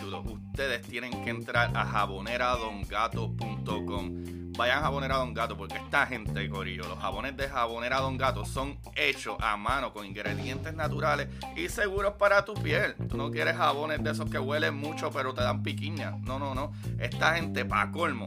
[0.00, 4.52] Ustedes tienen que entrar a jaboneradongato.com.
[4.56, 8.44] Vayan a Jabonera Don Gato porque esta gente, Corillo, los jabones de Jabonera Don Gato
[8.44, 12.94] son hechos a mano con ingredientes naturales y seguros para tu piel.
[13.08, 16.18] Tú no quieres jabones de esos que huelen mucho pero te dan piquiña.
[16.22, 16.72] No, no, no.
[16.98, 18.26] Esta gente, pa' colmo,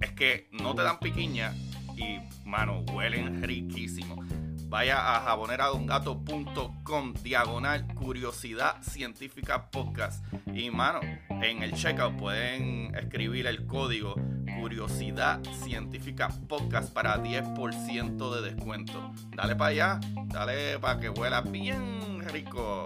[0.00, 1.54] es que no te dan piquiña
[1.96, 4.24] y, mano, huelen riquísimo.
[4.70, 10.24] Vaya a jaboneradongato.com diagonal curiosidad científica podcast.
[10.46, 14.14] Y mano, en el checkout pueden escribir el código
[14.60, 19.10] curiosidad científica podcast para 10% de descuento.
[19.34, 22.84] Dale para allá, dale para que huela bien rico.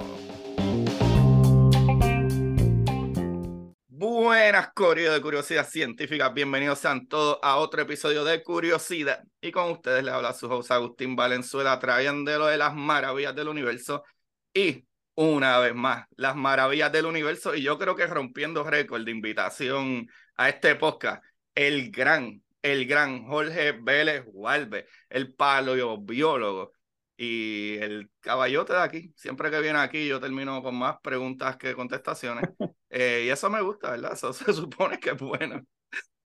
[4.06, 6.28] Buenas, Corio de Curiosidad Científica.
[6.28, 9.24] Bienvenidos sean todos a otro episodio de Curiosidad.
[9.41, 14.05] Y con ustedes les habla su host Agustín Valenzuela, trayéndolo de las maravillas del universo.
[14.52, 17.55] Y una vez más, las maravillas del universo.
[17.55, 23.25] Y yo creo que rompiendo récord de invitación a este podcast, el gran, el gran
[23.27, 26.72] Jorge Vélez Hualve, el paleobiólogo
[27.16, 29.14] y el caballote de aquí.
[29.16, 32.50] Siempre que viene aquí, yo termino con más preguntas que contestaciones.
[32.97, 34.12] Eh, y eso me gusta, ¿verdad?
[34.12, 35.60] Eso se supone que es bueno.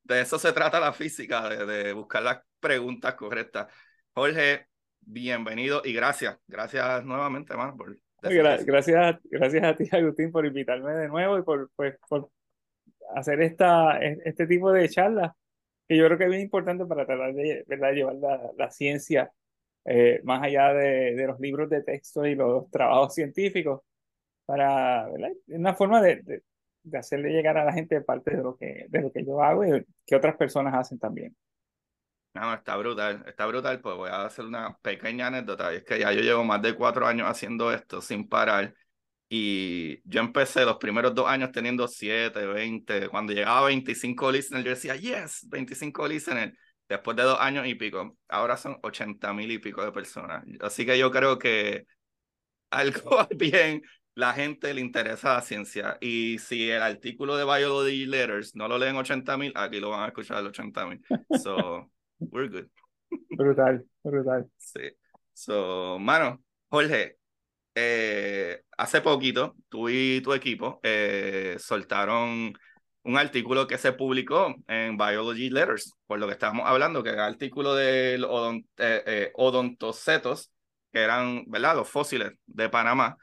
[0.03, 3.67] De eso se trata la física, de, de buscar las preguntas correctas.
[4.13, 4.67] Jorge,
[5.01, 6.37] bienvenido y gracias.
[6.47, 11.41] Gracias nuevamente, hermano, por Gra- Gracias, gracias a ti, Agustín, por invitarme de nuevo y
[11.41, 12.29] por, pues, por
[13.15, 15.31] hacer esta, este tipo de charlas,
[15.87, 17.93] que yo creo que es bien importante para tratar de ¿verdad?
[17.93, 19.31] llevar la, la ciencia
[19.85, 23.81] eh, más allá de, de los libros de texto y los trabajos científicos,
[24.45, 25.31] para, ¿verdad?
[25.47, 26.43] una forma de, de,
[26.83, 29.65] de hacerle llegar a la gente parte de lo que, de lo que yo hago
[29.65, 31.35] y que otras personas hacen también.
[32.33, 36.11] No, está brutal, está brutal, pues voy a hacer una pequeña anécdota, es que ya
[36.13, 38.75] yo llevo más de cuatro años haciendo esto sin parar,
[39.27, 44.63] y yo empecé los primeros dos años teniendo 7, 20, cuando llegaba a 25 listeners,
[44.63, 46.53] yo decía, yes, 25 listeners,
[46.87, 50.85] después de dos años y pico, ahora son 80 mil y pico de personas, así
[50.85, 51.87] que yo creo que
[52.69, 53.81] algo bien,
[54.19, 58.77] la gente le interesa la ciencia, y si el artículo de Biology Letters no lo
[58.77, 61.01] leen 80 mil, aquí lo van a escuchar 80 mil,
[61.41, 61.89] so...
[62.19, 62.67] We're good.
[63.37, 64.51] Brutal, brutal.
[64.57, 64.91] Sí.
[65.33, 67.17] So, mano, Jorge,
[67.73, 72.53] eh, hace poquito tú y tu equipo eh, soltaron
[73.03, 77.25] un artículo que se publicó en Biology Letters, por lo que estábamos hablando, que era
[77.27, 80.51] el artículo de odont eh, eh, odontocetos,
[80.91, 83.17] que eran, ¿verdad?, los fósiles de Panamá,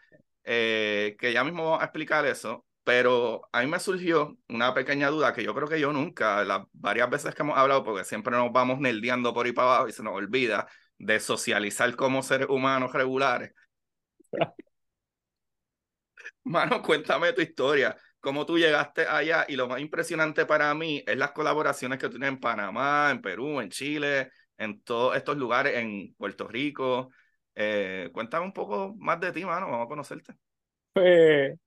[0.47, 5.09] eh, que ya mismo vamos a explicar eso, pero a mí me surgió una pequeña
[5.11, 8.37] duda que yo creo que yo nunca, las varias veces que hemos hablado, porque siempre
[8.37, 10.69] nos vamos nerdeando por ahí para abajo y se nos olvida
[10.99, 13.53] de socializar como seres humanos regulares.
[16.45, 21.17] Mano, cuéntame tu historia, cómo tú llegaste allá y lo más impresionante para mí es
[21.17, 26.15] las colaboraciones que tienes en Panamá, en Perú, en Chile, en todos estos lugares, en
[26.17, 27.11] Puerto Rico.
[27.56, 30.34] Eh, cuéntame un poco más de ti, mano, vamos a conocerte.
[30.93, 31.59] Pues,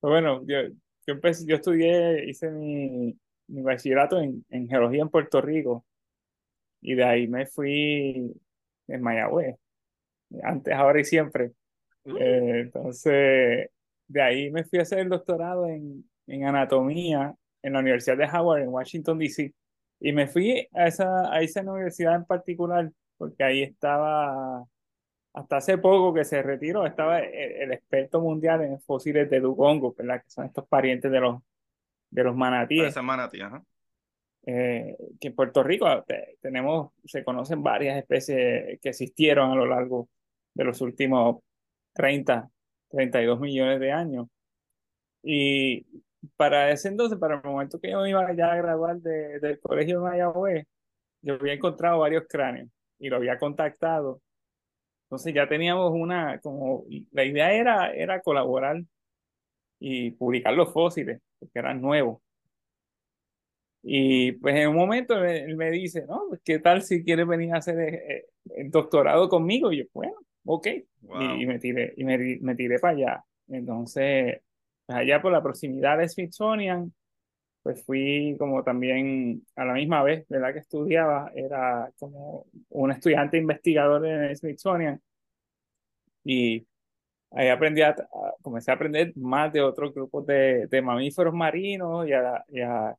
[0.00, 0.56] pues bueno, yo,
[1.06, 3.18] yo, empecé, yo estudié, hice mi,
[3.48, 5.86] mi bachillerato en, en geología en Puerto Rico
[6.80, 8.32] y de ahí me fui
[8.88, 9.56] en Mayagüez,
[10.42, 11.52] antes, ahora y siempre.
[12.04, 13.70] Uh, Eh, entonces,
[14.08, 18.26] de ahí me fui a hacer el doctorado en, en anatomía en la Universidad de
[18.26, 19.54] Howard en Washington, D.C.
[20.00, 24.64] Y me fui a esa, a esa universidad en particular porque ahí estaba,
[25.34, 29.96] hasta hace poco que se retiró, estaba el, el experto mundial en fósiles de dugongos,
[29.96, 30.22] ¿verdad?
[30.22, 31.42] Que son estos parientes de los,
[32.10, 32.82] de los manatíes.
[32.84, 33.62] parece manatí, ajá.
[34.46, 39.66] Eh, que en Puerto Rico te- tenemos, se conocen varias especies que existieron a lo
[39.66, 40.08] largo
[40.54, 41.38] de los últimos
[41.94, 42.48] 30,
[42.90, 44.26] 32 millones de años.
[45.22, 45.86] Y
[46.36, 49.58] para ese entonces, para el momento que yo me iba ya a graduar de- del
[49.60, 50.66] colegio de Mayagüez,
[51.22, 54.20] yo había encontrado varios cráneos y lo había contactado.
[55.04, 58.82] Entonces ya teníamos una, como, la idea era, era colaborar
[59.78, 62.20] y publicar los fósiles, porque eran nuevos.
[63.82, 67.52] Y pues en un momento él, me dice, no, pues, ¿qué tal si quieres venir
[67.52, 68.24] a hacer eh, eh,
[68.56, 69.70] el, doctorado conmigo?
[69.72, 70.14] Y yo, bueno,
[70.46, 70.68] ok.
[71.38, 73.24] Y, me tiré, y me, me tiré para allá.
[73.48, 74.40] Entonces,
[74.86, 76.94] pues, allá por la proximidad de Smithsonian,
[77.64, 80.52] pues fui como también a la misma vez, ¿verdad?
[80.52, 85.00] Que estudiaba, era como un estudiante investigador en Smithsonian.
[86.24, 86.66] Y
[87.30, 87.96] ahí aprendí a,
[88.42, 92.94] comencé a aprender más de otros grupos de, de mamíferos marinos y a, y a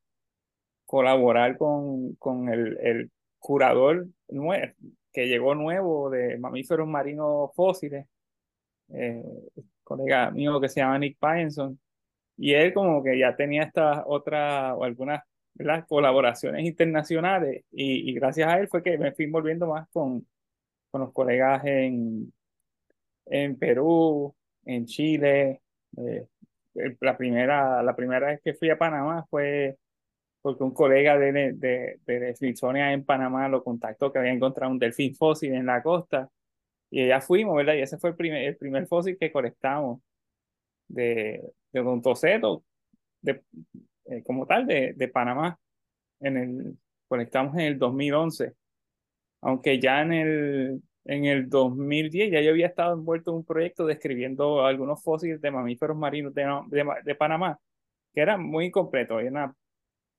[0.85, 4.73] colaborar con, con el, el curador nuevo,
[5.13, 8.07] que llegó nuevo de mamíferos marinos fósiles,
[8.89, 9.23] eh,
[9.83, 11.79] colega mío que se llama Nick Pyenson,
[12.37, 15.23] y él como que ya tenía estas otras o algunas
[15.55, 20.27] las colaboraciones internacionales y, y, gracias a él fue que me fui volviendo más con,
[20.91, 22.33] con los colegas en,
[23.25, 24.35] en Perú,
[24.65, 25.61] en Chile.
[25.97, 26.27] Eh,
[27.01, 29.77] la, primera, la primera vez que fui a Panamá fue
[30.41, 34.79] porque un colega de, de, de Smithsonian en Panamá lo contactó que había encontrado un
[34.79, 36.29] delfín fósil en la costa
[36.91, 37.75] y ya fuimos, ¿verdad?
[37.75, 40.01] Y ese fue el primer, el primer fósil que colectamos
[40.87, 41.41] de,
[41.75, 42.63] de Odontoceto,
[43.21, 43.43] de,
[44.05, 45.59] eh, como tal, de, de Panamá.
[46.21, 46.77] En el,
[47.07, 48.53] colectamos en el 2011,
[49.41, 53.85] aunque ya en el, en el 2010 ya yo había estado envuelto en un proyecto
[53.85, 57.59] describiendo algunos fósiles de mamíferos marinos de, de, de Panamá,
[58.13, 59.53] que eran muy incompletos, una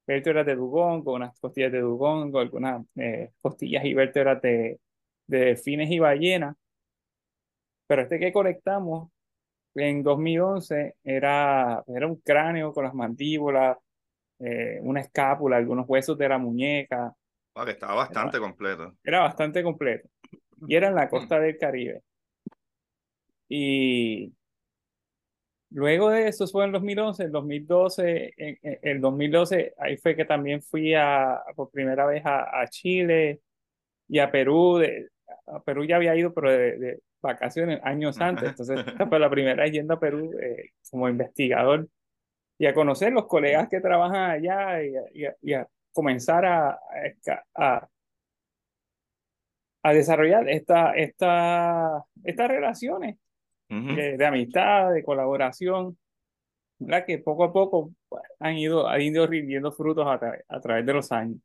[0.07, 4.79] vértebras de dugón, con unas costillas de dugón, con algunas eh, costillas y vértebras de,
[5.27, 6.55] de delfines y ballenas.
[7.87, 9.11] Pero este que colectamos
[9.77, 13.77] en 2011 era, era un cráneo con las mandíbulas,
[14.39, 17.15] eh, una escápula, algunos huesos de la muñeca.
[17.65, 18.95] que estaba bastante completo.
[19.05, 20.09] Era bastante completo.
[20.67, 22.03] Y era en la costa del Caribe.
[23.49, 24.33] Y
[25.71, 30.63] Luego de eso fue en 2011, en 2012, en, el 2012 ahí fue que también
[30.63, 33.41] fui a, por primera vez a, a Chile
[34.09, 34.79] y a Perú.
[34.79, 35.09] De,
[35.47, 38.51] a Perú ya había ido, pero de, vacaciones años antes.
[38.51, 41.89] Entonces, fue la primera yendo a Perú eh, como investigador
[42.59, 46.79] y a conocer los colegas que trabajan allá y, a, comenzar a,
[47.55, 47.89] a,
[49.83, 53.17] a desarrollar esta, esta, estas relaciones
[53.69, 55.97] de, amistad, de colaboración,
[56.79, 60.85] la que poco a poco pues, han ido, han ido rindiendo frutos a, a través
[60.85, 61.39] de los años.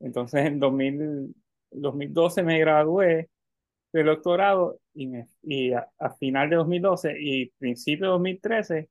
[0.00, 1.34] Entonces, en 2000,
[1.80, 3.28] 2012 me gradué
[3.92, 5.88] del doctorado y, me, y a,
[6.18, 8.88] final de 2012 y principio de 2013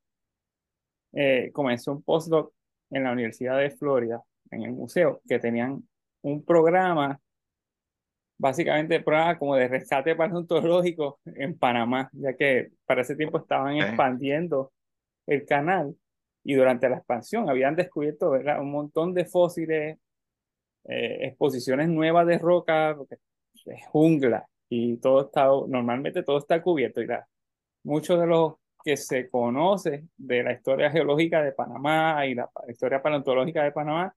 [1.13, 2.53] eh, comencé un postdoc
[2.91, 4.21] en la Universidad de Florida,
[4.51, 5.83] en el museo, que tenían
[6.21, 7.19] un programa
[8.37, 14.73] básicamente programa como de rescate paleontológico en Panamá, ya que para ese tiempo estaban expandiendo
[15.25, 15.95] el canal
[16.43, 19.97] y durante la expansión habían descubierto un montón de fósiles,
[20.87, 22.95] eh, exposiciones nuevas de roca,
[23.65, 27.07] es jungla y todo está, normalmente todo está cubierto y
[27.83, 28.53] muchos de los
[28.83, 34.15] que se conoce de la historia geológica de Panamá y la historia paleontológica de Panamá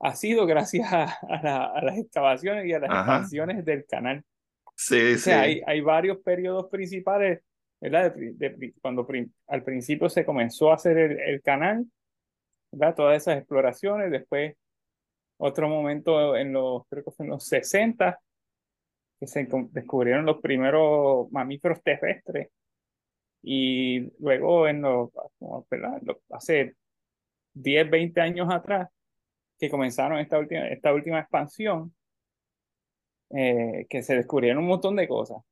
[0.00, 1.18] ha sido gracias a,
[1.82, 4.24] las excavaciones y a las expansiones del canal.
[4.76, 5.30] Sí, sí.
[5.30, 7.40] Hay, hay varios periodos principales,
[7.80, 8.14] ¿verdad?
[8.14, 9.06] De, cuando
[9.48, 11.84] al principio se comenzó a hacer el, canal,
[12.70, 12.94] ¿verdad?
[12.94, 14.54] Todas esas exploraciones, después
[15.38, 18.20] otro momento en los, creo que fue en los 60,
[19.18, 22.50] que se descubrieron los primeros mamíferos terrestres.
[23.42, 25.10] Y luego en los,
[26.30, 26.74] hace
[27.54, 28.88] 10, 20 años atrás,
[29.58, 31.94] que comenzaron esta última, esta última expansión,
[33.30, 35.42] eh, que se descubrieron un montón de cosas.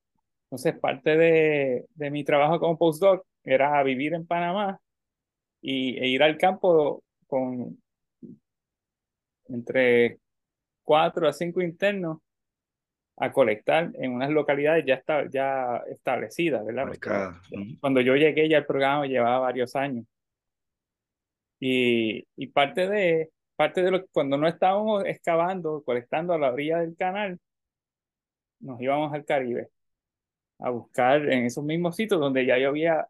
[0.45, 4.81] Entonces, parte de, de mi trabajo como postdoc era vivir en Panamá
[5.61, 7.83] y, e ir al campo con
[9.49, 10.19] entre
[10.83, 12.19] cuatro a cinco internos
[13.17, 16.89] a colectar en unas localidades ya, está, ya establecidas, ¿verdad?
[17.81, 20.05] Cuando yo llegué ya el programa llevaba varios años.
[21.59, 26.53] Y, y parte de, parte de lo que cuando no estábamos excavando, colectando a la
[26.53, 27.39] orilla del canal,
[28.61, 29.71] nos íbamos al Caribe
[30.59, 33.09] a buscar en esos mismos sitios donde ya yo había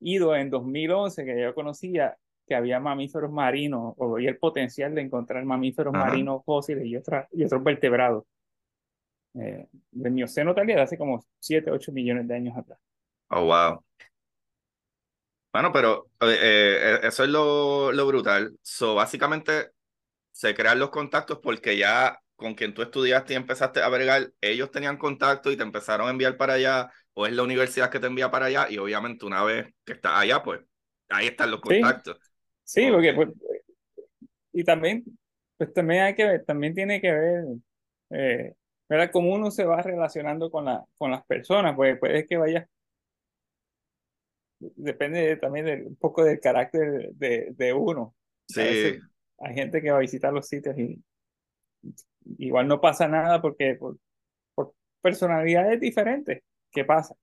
[0.00, 2.16] ido en 2011, que yo conocía
[2.52, 7.26] que había mamíferos marinos o había el potencial de encontrar mamíferos marinos fósiles y, otra,
[7.32, 8.24] y otros vertebrados.
[9.34, 12.78] Eh, de Mioceno tal hace como 7, 8 millones de años atrás.
[13.30, 13.82] Oh, wow.
[15.50, 18.54] Bueno, pero eh, eh, eso es lo, lo brutal.
[18.60, 19.70] So, básicamente,
[20.30, 24.70] se crean los contactos porque ya con quien tú estudiaste y empezaste a bregar, ellos
[24.70, 28.08] tenían contacto y te empezaron a enviar para allá, o es la universidad que te
[28.08, 30.60] envía para allá, y obviamente una vez que estás allá, pues
[31.12, 32.18] ahí están los contactos.
[32.20, 32.31] Sí,
[32.74, 33.28] porque pues,
[34.52, 35.04] y también,
[35.56, 37.44] pues también hay que ver, también tiene que ver,
[38.10, 38.54] eh,
[38.88, 39.10] ¿verdad?
[39.12, 42.68] Cómo uno se va relacionando con, la, con las personas, pues puede que vaya,
[44.58, 48.14] depende también de, un poco del carácter de, de uno.
[48.48, 48.98] Sí.
[49.38, 51.02] hay gente que va a visitar los sitios y
[52.38, 53.96] igual no pasa nada porque por,
[54.54, 56.42] por personalidades diferentes.
[56.70, 57.14] ¿Qué pasa?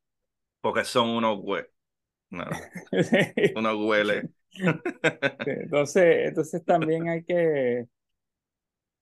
[0.61, 1.69] Porque son unos güeyes.
[2.29, 2.45] No,
[3.55, 4.29] unos huele.
[5.45, 7.87] Entonces, entonces también hay que,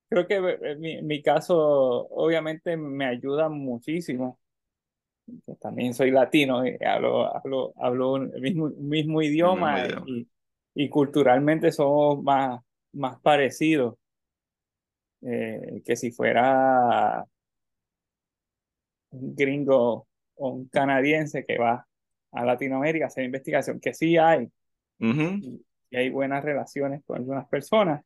[0.09, 4.39] creo que eh, mi, mi caso obviamente me ayuda muchísimo.
[5.59, 10.25] También soy latino, y hablo, hablo, hablo el mismo, mismo idioma, Y,
[10.73, 12.61] y, culturalmente somos más,
[12.93, 13.95] más parecidos
[15.21, 17.25] eh, que si fuera
[19.11, 21.85] un gringo o un canadiense que va
[22.31, 24.49] a Latinoamérica a hacer investigación, que sí hay,
[24.99, 25.63] y,
[25.95, 28.03] hay buenas relaciones con algunas personas,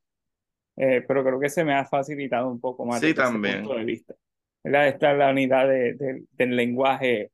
[0.78, 3.64] eh, pero creo que se me ha facilitado un poco más sí, también.
[3.64, 4.14] punto de vista.
[4.64, 7.32] Esta es la unidad de, del lenguaje,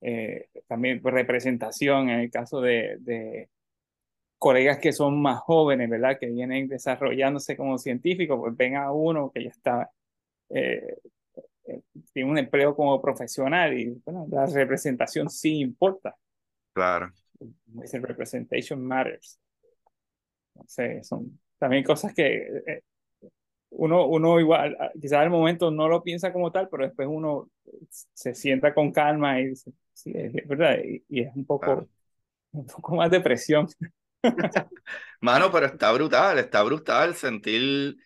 [0.00, 3.50] eh, también representación en el caso de, de
[4.42, 6.18] colegas que son más jóvenes, ¿verdad?
[6.18, 9.90] Que vienen desarrollándose como científicos, pues ven a uno que ya está,
[10.50, 10.96] eh,
[12.12, 16.16] tiene un empleo como profesional y bueno, la representación sí importa.
[16.72, 17.12] Claro.
[17.66, 19.38] Dice representation matters.
[20.54, 22.82] No sé, son también cosas que eh,
[23.70, 27.50] uno, uno igual, ah, quizás al momento no lo piensa como tal, pero después uno
[27.90, 31.88] se sienta con calma y dice, sí, es verdad, y, es un poco,
[32.52, 33.68] un poco más de presión.
[35.20, 37.96] Mano, pero está brutal, está brutal sentir.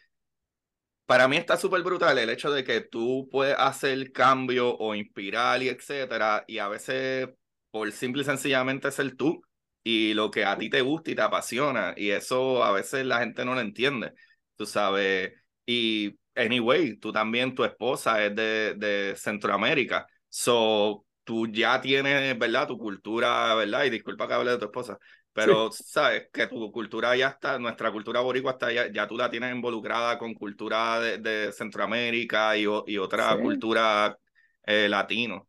[1.05, 5.63] Para mí está súper brutal el hecho de que tú puedes hacer cambio o inspirar
[5.63, 7.29] y etcétera, y a veces
[7.77, 9.43] por simple y sencillamente ser tú
[9.85, 11.93] y lo que a ti te gusta y te apasiona.
[11.95, 14.15] Y eso a veces la gente no lo entiende,
[14.57, 15.35] tú sabes.
[15.67, 20.07] Y, anyway, tú también, tu esposa es de, de Centroamérica.
[20.31, 22.67] So, tú ya tienes, ¿verdad?
[22.67, 23.85] Tu cultura, ¿verdad?
[23.85, 24.99] Y disculpa que hable de tu esposa,
[25.35, 29.29] pero sabes que tu cultura ya está, nuestra cultura boricua está ya, ya tú la
[29.29, 34.17] tienes involucrada con cultura de, de Centroamérica y, y otra cultura
[34.65, 35.47] eh, latino.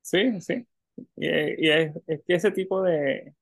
[0.00, 0.66] Sí, sí.
[1.16, 3.34] Y, es, que ese tipo de,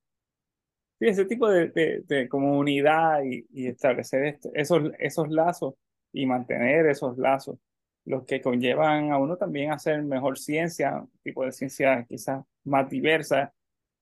[1.00, 5.75] ese tipo de, de, comunidad y, y establecer esos, esos lazos
[6.12, 7.58] y mantener esos lazos,
[8.04, 12.44] los que conllevan a uno también a hacer mejor ciencia, un tipo de ciencia quizás
[12.64, 13.52] más diversa,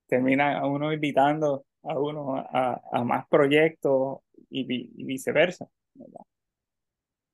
[0.07, 4.19] termina a uno invitando a uno a, a más proyectos
[4.49, 4.63] y,
[5.03, 5.67] viceversa.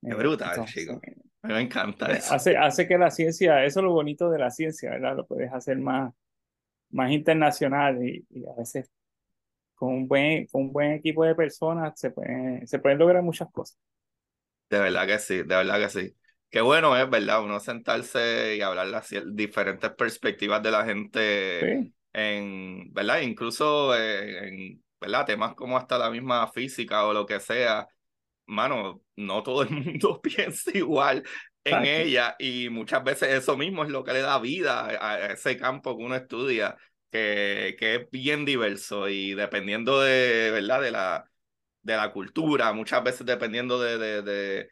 [0.01, 0.99] Qué brutal, chico.
[1.43, 2.33] Me encanta eso.
[2.33, 5.15] Hace, hace que la ciencia, eso es lo bonito de la ciencia, ¿verdad?
[5.15, 6.13] Lo puedes hacer más,
[6.91, 8.91] más internacional y, a veces
[9.75, 13.49] con un buen, con un buen equipo de personas se pueden, se pueden lograr muchas
[13.51, 13.77] cosas.
[14.69, 16.15] De verdad que sí, de verdad que sí.
[16.49, 17.43] Qué bueno es, ¿verdad?
[17.43, 23.21] Uno sentarse y hablar las diferentes perspectivas de la gente en, ¿verdad?
[23.21, 25.25] Incluso en, ¿verdad?
[25.25, 27.87] Temas como hasta la misma física o lo que sea
[28.49, 31.23] mano, no todo el mundo piensa igual
[31.63, 35.57] en ella y muchas veces eso mismo es lo que le da vida a, ese
[35.57, 36.75] campo que uno estudia,
[37.11, 40.81] que, que es bien diverso y dependiendo de, ¿verdad?
[40.81, 41.29] De la,
[41.83, 44.69] de la cultura, muchas veces dependiendo de, de, de,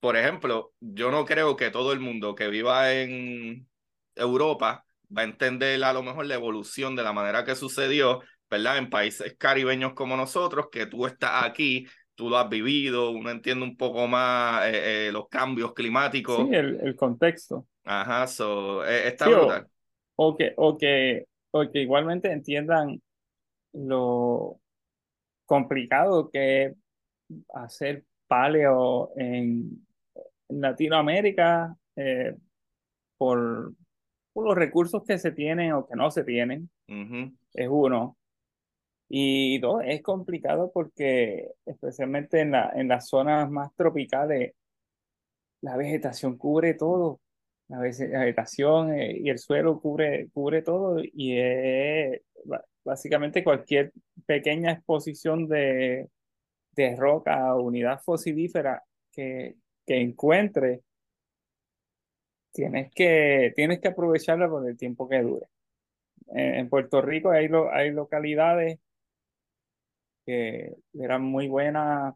[0.00, 3.68] por ejemplo, yo no creo que todo el mundo que viva en
[4.14, 4.84] Europa
[5.16, 8.78] va a entender a lo mejor la evolución de la manera que sucedió, ¿verdad?
[8.78, 13.64] En países caribeños como nosotros, que tú estás aquí tú lo has vivido, uno entiende
[13.64, 16.36] un poco más eh, eh, los cambios climáticos.
[16.48, 17.66] Sí, el, el contexto.
[17.84, 19.68] Ajá, so, eh, está brutal.
[20.16, 23.02] O, que, o, que, o que igualmente entiendan
[23.72, 24.60] lo
[25.46, 26.76] complicado que es
[27.52, 29.84] hacer paleo en,
[30.46, 31.74] Latinoamérica
[33.16, 33.72] por,
[34.32, 36.70] por, los recursos que se tienen o que no se tienen.
[36.86, 38.16] Es uno.
[39.16, 44.54] Y dos, es complicado porque especialmente en, la, en las zonas más tropicales,
[45.60, 47.20] la vegetación cubre todo.
[47.68, 52.22] La vegetación eh, y el suelo cubre, cubre todo y es
[52.84, 53.92] básicamente cualquier
[54.26, 56.08] pequeña exposición de,
[56.72, 59.54] de roca o unidad fosilífera que,
[59.86, 60.82] que encuentre,
[62.52, 65.46] tienes que, tienes que aprovecharla por el tiempo que dure.
[66.28, 68.80] En, Puerto Rico hay, lo, hay localidades
[70.24, 72.14] que eran muy buenas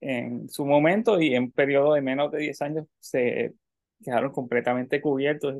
[0.00, 3.54] en su momento y en un periodo de menos de 10 años se
[4.02, 5.56] quedaron completamente cubiertos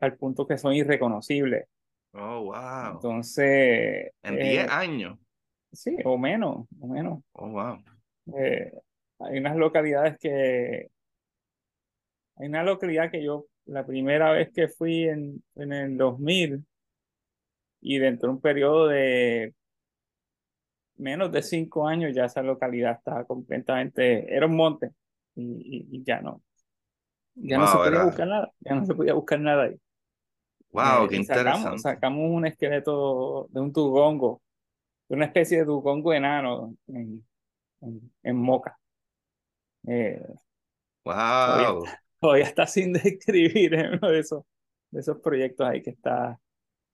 [0.00, 1.68] al punto que son irreconocibles.
[2.12, 2.94] Oh, wow.
[2.94, 4.10] Entonces...
[4.22, 5.18] En 10 años.
[5.72, 7.22] Sí, o menos, o menos.
[7.32, 7.82] Oh, wow.
[9.20, 10.88] hay unas localidades que...
[12.38, 16.66] Hay una localidad que yo, la primera vez que fui en, en el 2000,
[17.80, 19.54] y dentro de un periodo de
[20.98, 24.92] menos de cinco años ya esa localidad estaba completamente, era un monte
[25.34, 26.42] y, ya no,
[27.34, 29.80] ya no se podía buscar nada, ya no se podía buscar nada ahí.
[30.70, 31.78] Wow, eh, qué interesante.
[31.78, 34.42] Sacamos, un esqueleto de un dugongo,
[35.08, 37.24] de una especie de dugongo enano en,
[38.22, 38.78] en, Moca.
[39.82, 39.94] wow.
[39.94, 40.22] Eh,
[42.20, 44.44] todavía, está sin describir en uno de esos,
[44.90, 46.38] de esos proyectos ahí que está,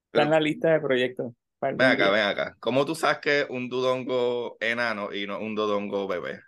[0.07, 1.33] está en la lista de proyectos.
[1.63, 2.57] Ven acá, ven acá.
[2.59, 6.41] ¿Cómo tú sabes que un dudongo enano y no un dudongo bebé?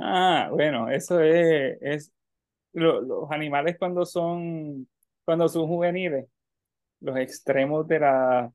[0.00, 2.12] ah, bueno, eso es, es
[2.72, 4.88] los animales cuando son,
[5.24, 6.26] cuando son juveniles,
[7.00, 8.52] los extremos de la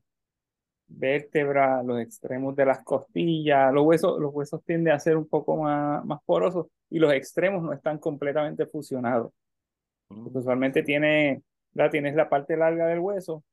[0.86, 5.56] vértebra, los extremos de las costillas, los huesos, los huesos tienden a ser un poco
[5.56, 9.32] más, más porosos y los extremos no están completamente fusionados.
[10.10, 10.36] Mm.
[10.36, 13.44] usualmente tiene, la, tienes la parte larga del hueso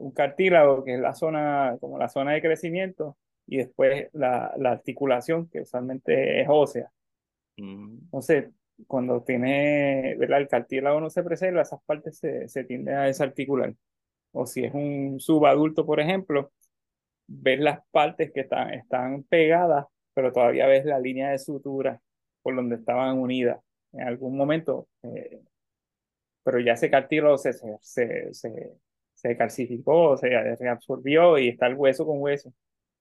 [0.00, 3.16] un cartílago, que es la zona, como la zona de crecimiento,
[3.46, 6.90] y después la, la articulación, que usualmente es ósea.
[7.56, 7.98] Mm.
[8.04, 8.50] Entonces,
[8.86, 10.40] cuando tiene, ¿verdad?
[10.40, 13.74] El cartílago no se preserva, esas partes se, se tienden a desarticular.
[14.32, 16.52] O si es un subadulto, por ejemplo,
[17.26, 22.00] ves las partes que están, están pegadas, pero todavía ves la línea de sutura
[22.42, 23.60] por donde estaban unidas.
[23.92, 25.42] En algún momento, eh,
[26.44, 28.72] pero ya ese cartílago se, se, se, se
[29.36, 32.52] calcificó, se reabsorbió y está el hueso con hueso,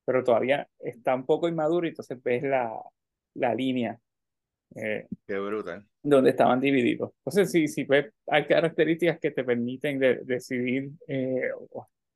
[0.06, 2.72] pero todavía está un poco inmaduro y entonces ves la,
[3.36, 4.00] la línea.
[4.76, 5.86] Eh, Qué brutal.
[6.04, 7.12] Donde estaban divididos.
[7.20, 11.50] Entonces, sí, sí, ves, hay características que te permiten decidir eh,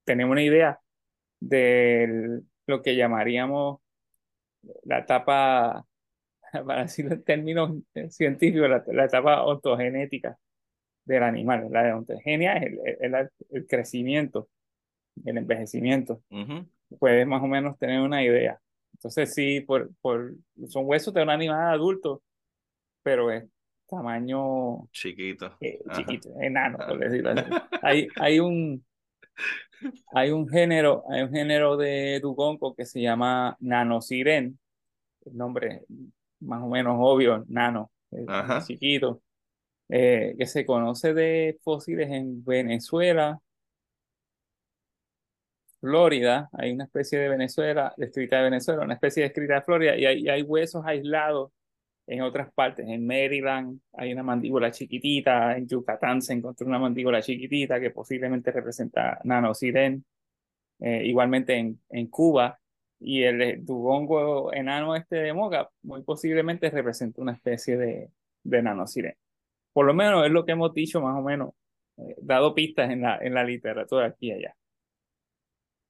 [0.04, 0.80] tener una idea
[1.39, 3.80] de lo que llamaríamos
[4.84, 5.86] la etapa,
[6.65, 7.71] para decirlo en términos
[8.10, 10.38] científicos, la, la etapa ontogenética
[11.06, 11.68] del animal.
[11.72, 14.48] La ontogenia es el, el, crecimiento,
[15.26, 16.22] el envejecimiento.
[17.00, 18.60] Puedes más o menos tener una idea.
[18.94, 20.34] Entonces, sí, por, por,
[20.68, 22.22] son huesos de un animal adulto,
[23.02, 23.44] pero es
[23.88, 27.44] tamaño chiquito, eh, chiquito, enano, por decirlo así.
[27.82, 28.84] hay, hay un
[30.13, 34.58] hay un género, hay un género de dugonco que se llama nanosiren,
[35.26, 35.82] el nombre
[36.39, 37.92] más o menos obvio, nano,
[38.66, 39.22] chiquito.
[39.95, 43.39] Eh, que se conoce de fósiles en Venezuela,
[45.79, 50.06] Florida, hay una especie de Venezuela, descrita de Venezuela, una especie descrita de Florida, y
[50.06, 51.51] hay, hay huesos aislados
[52.08, 52.88] en otras partes.
[52.88, 58.51] En Maryland hay una mandíbula chiquitita, en Yucatán se encontró una mandíbula chiquitita que posiblemente
[58.51, 60.03] representa nanosiren.
[60.79, 62.60] Eh, igualmente en, en Cuba,
[62.99, 68.10] y el dugongo enano este de Moga muy posiblemente representa una especie de,
[68.43, 69.15] de nanosiren.
[69.73, 71.49] Por lo menos es lo que hemos dicho más o menos,
[71.97, 74.55] eh, dado pistas en la, en la literatura aquí y allá.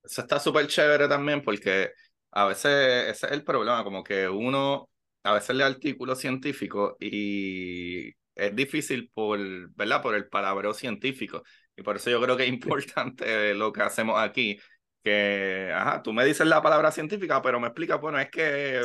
[0.03, 1.91] Eso está súper chévere también porque
[2.31, 4.89] a veces ese es el problema, como que uno
[5.23, 9.39] a veces lee artículos científicos y es difícil por,
[9.75, 10.01] ¿verdad?
[10.01, 11.43] por el palabreo científico.
[11.75, 14.59] Y por eso yo creo que es importante lo que hacemos aquí,
[15.03, 18.81] que, ajá, tú me dices la palabra científica, pero me explicas, bueno, es que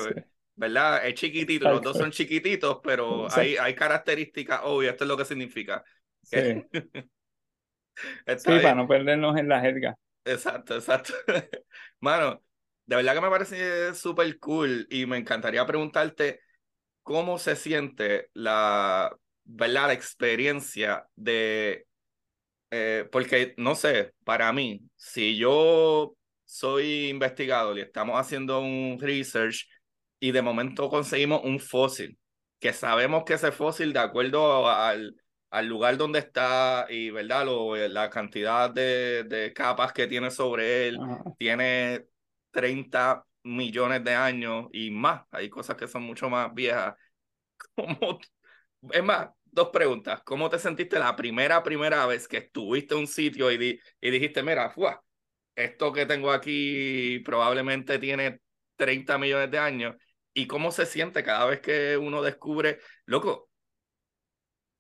[0.59, 1.07] ¿verdad?
[1.07, 5.25] Es chiquitito, los dos son chiquititos, pero hay, hay características obvias, esto es lo que
[5.25, 5.85] significa.
[6.23, 6.37] Sí,
[8.44, 9.97] para no perdernos en la jerga.
[10.25, 11.14] Exacto, exacto.
[12.01, 12.42] Mano,
[12.87, 16.40] de verdad que me parece súper cool y me encantaría preguntarte
[17.05, 19.87] cómo se siente la, ¿verdad?
[19.87, 21.87] la experiencia de,
[22.73, 29.68] eh, porque no sé, para mí, si yo soy investigador y estamos haciendo un research
[30.20, 32.18] y de momento conseguimos un fósil,
[32.61, 35.16] que sabemos que ese fósil, de acuerdo al,
[35.50, 40.88] al lugar donde está y verdad Lo, la cantidad de, de, capas que tiene sobre
[40.88, 40.98] él,
[41.38, 42.07] tiene
[42.50, 45.24] 30 millones de años y más.
[45.31, 46.94] Hay cosas que son mucho más viejas.
[47.74, 48.18] ¿Cómo,
[48.92, 50.22] es más, dos preguntas.
[50.24, 54.42] ¿Cómo te sentiste la primera, primera vez que estuviste en un sitio y, y dijiste,
[54.42, 55.02] mira, fuá,
[55.54, 58.40] esto que tengo aquí probablemente tiene
[58.76, 59.96] 30 millones de años?
[60.38, 63.51] Y cómo se siente cada vez que uno descubre, loco,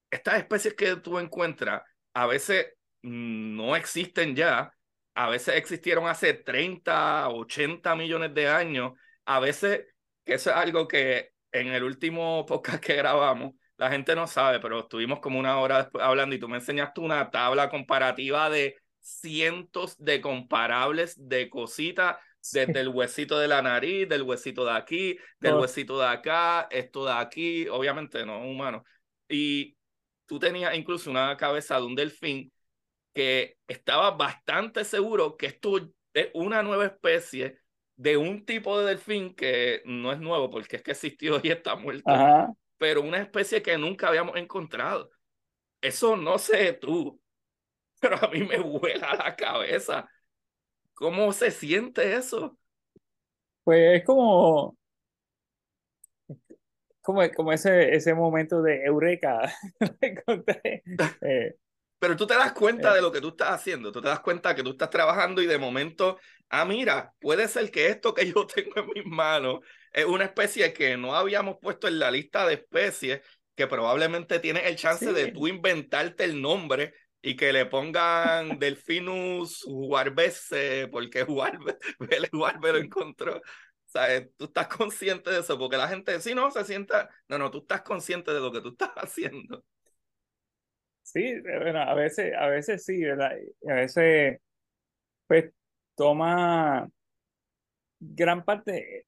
[0.08, 1.82] estas especies que tú encuentras
[2.14, 4.72] a veces no existen ya,
[5.14, 8.92] a veces existieron hace 30, 80 millones de años,
[9.24, 9.84] a veces
[10.24, 14.60] que eso es algo que en el último podcast que grabamos, la gente no sabe,
[14.60, 19.96] pero estuvimos como una hora hablando y tú me enseñaste una tabla comparativa de cientos
[19.98, 22.16] de comparables de cositas
[22.52, 27.04] desde el huesito de la nariz, del huesito de aquí, del huesito de acá, esto
[27.04, 28.84] de aquí, obviamente no humano.
[29.28, 29.76] Y
[30.26, 32.52] tú tenías incluso una cabeza de un delfín
[33.12, 37.58] que estaba bastante seguro que esto es una nueva especie
[37.96, 41.74] de un tipo de delfín que no es nuevo porque es que existió y está
[41.74, 42.52] muerto, Ajá.
[42.76, 45.10] pero una especie que nunca habíamos encontrado.
[45.80, 47.20] Eso no sé tú,
[48.00, 50.08] pero a mí me vuela la cabeza.
[50.98, 52.58] ¿Cómo se siente eso?
[53.64, 54.76] Pues es como,
[57.02, 59.52] como, como ese, ese momento de eureka.
[61.20, 61.56] Eh,
[61.98, 62.94] Pero tú te das cuenta Eh.
[62.94, 65.46] de lo que tú estás haciendo, tú te das cuenta que tú estás trabajando y
[65.46, 69.60] de momento, ah, mira, puede ser que esto que yo tengo en mis manos
[69.92, 73.20] es una especie que no habíamos puesto en la lista de especies,
[73.56, 75.32] que probablemente tienes el chance de Sí.
[75.32, 80.32] tú inventarte el nombre y que le pongan Delfinus Huarbe,
[80.90, 81.76] porque Huarbe,
[82.32, 83.40] Huarbe lo encontró.
[83.86, 87.38] Sea, eh, tú estás consciente de eso, porque la gente, si no, se sienta, no,
[87.38, 89.64] no, tú estás consciente de lo que tú estás haciendo.
[91.02, 93.32] sí, eh, bueno, a veces, a veces sí, ¿verdad?
[93.62, 94.38] Y a veces,
[95.26, 95.52] pues,
[95.96, 96.88] toma
[97.98, 99.06] gran parte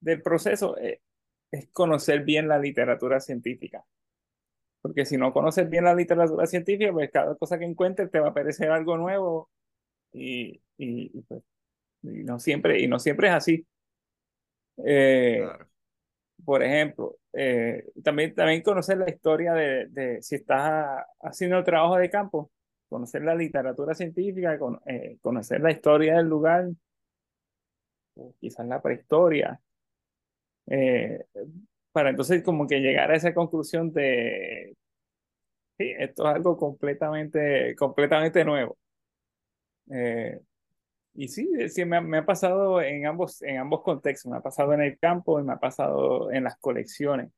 [0.00, 1.00] del proceso eh,
[1.50, 3.84] es conocer bien la literatura científica.
[4.82, 8.28] Porque si no conoces bien la literatura científica, pues cada cosa que encuentres te va
[8.30, 9.50] a parecer algo nuevo
[10.12, 11.42] y, y, y, pues,
[12.04, 13.66] y no siempre, y no siempre es así.
[14.84, 15.68] Eh, Claro.
[16.44, 21.96] por ejemplo, eh, también, también conocer la historia de, de si estás haciendo el trabajo
[21.98, 22.50] de campo,
[22.88, 26.68] conocer la literatura científica, con- eh, conocer la historia del lugar,
[28.16, 29.60] o quizás la prehistoria,
[30.66, 31.26] eh,
[31.92, 34.76] para entonces como que llegar a esa conclusión de,
[35.78, 38.78] sí, esto es algo completamente, completamente nuevo.
[39.90, 40.40] Eh,
[41.14, 44.38] y sí, eh, sí me, ha- me ha pasado en ambos, en ambos contextos, me
[44.38, 47.30] ha pasado en el campo y me ha pasado en las colecciones,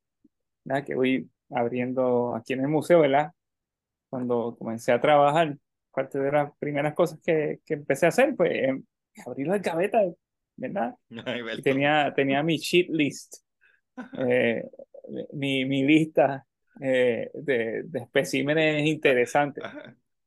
[0.65, 0.85] ¿verdad?
[0.87, 3.33] Que voy abriendo aquí en el museo, ¿verdad?
[4.11, 5.59] Cuando comencé a trabajar,
[5.93, 8.81] parte de las primeras cosas que, que empecé a hacer eh,
[9.27, 10.15] abrir las gavetas,
[10.57, 10.97] ¿verdad?
[11.27, 13.37] Ay, tenía, tenía mi sheet list,
[14.19, 14.69] eh,
[15.33, 16.47] mi, mi lista
[16.81, 19.65] eh, de, de especímenes interesantes,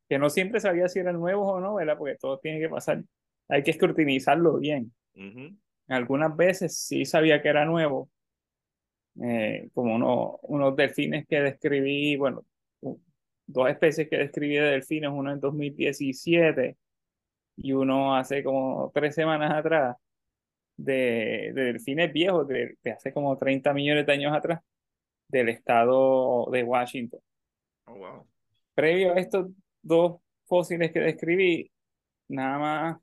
[0.08, 1.98] que no siempre sabía si eran nuevos o no, ¿verdad?
[1.98, 3.04] Porque todo tiene que pasar,
[3.48, 4.94] hay que escrutinizarlo bien.
[5.88, 8.10] Algunas veces sí sabía que era nuevo,
[9.22, 12.46] eh, como uno, unos delfines que describí, bueno,
[13.46, 16.78] dos especies que describí de delfines, uno en 2017
[17.58, 19.98] y uno hace como tres semanas atrás,
[20.78, 24.62] de, de delfines viejos, de, de hace como 30 millones de años atrás,
[25.28, 27.20] del estado de Washington.
[27.86, 28.28] Oh, wow.
[28.74, 29.48] Previo a estos
[29.82, 31.72] dos fósiles que describí,
[32.30, 32.98] nada más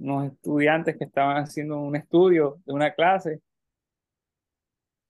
[0.00, 3.40] unos estudiantes que estaban haciendo un estudio de una clase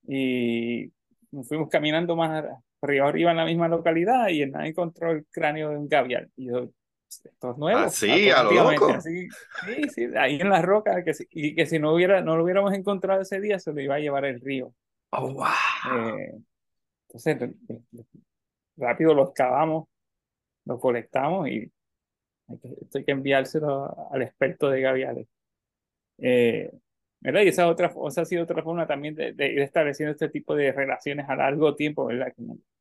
[0.07, 0.93] y
[1.31, 2.45] nos fuimos caminando más,
[2.83, 6.31] río arriba en la misma localidad y él encontró el cráneo de un gavial.
[6.37, 6.71] Y yo,
[7.09, 7.79] esto es nuevo.
[7.79, 9.01] Así, a lo loco.
[9.01, 9.29] sí,
[9.95, 13.21] sí, ahí en las rocas, que, y que si no, hubiera, no lo hubiéramos encontrado
[13.23, 14.73] ese día, se lo iba a llevar el río.
[15.11, 16.19] Oh, wow.
[16.19, 16.39] Eh,
[17.09, 17.51] entonces,
[18.77, 19.89] rápido los cavamos,
[20.65, 21.71] los colectamos y
[22.53, 25.27] esto hay que enviárselo al experto de gaviales.
[26.19, 26.71] Eh,
[27.21, 27.43] ¿verdad?
[27.43, 30.73] Y esa, otra, esa ha sido otra forma también de, ir estableciendo este tipo de
[30.73, 32.33] relaciones a largo tiempo, ¿verdad?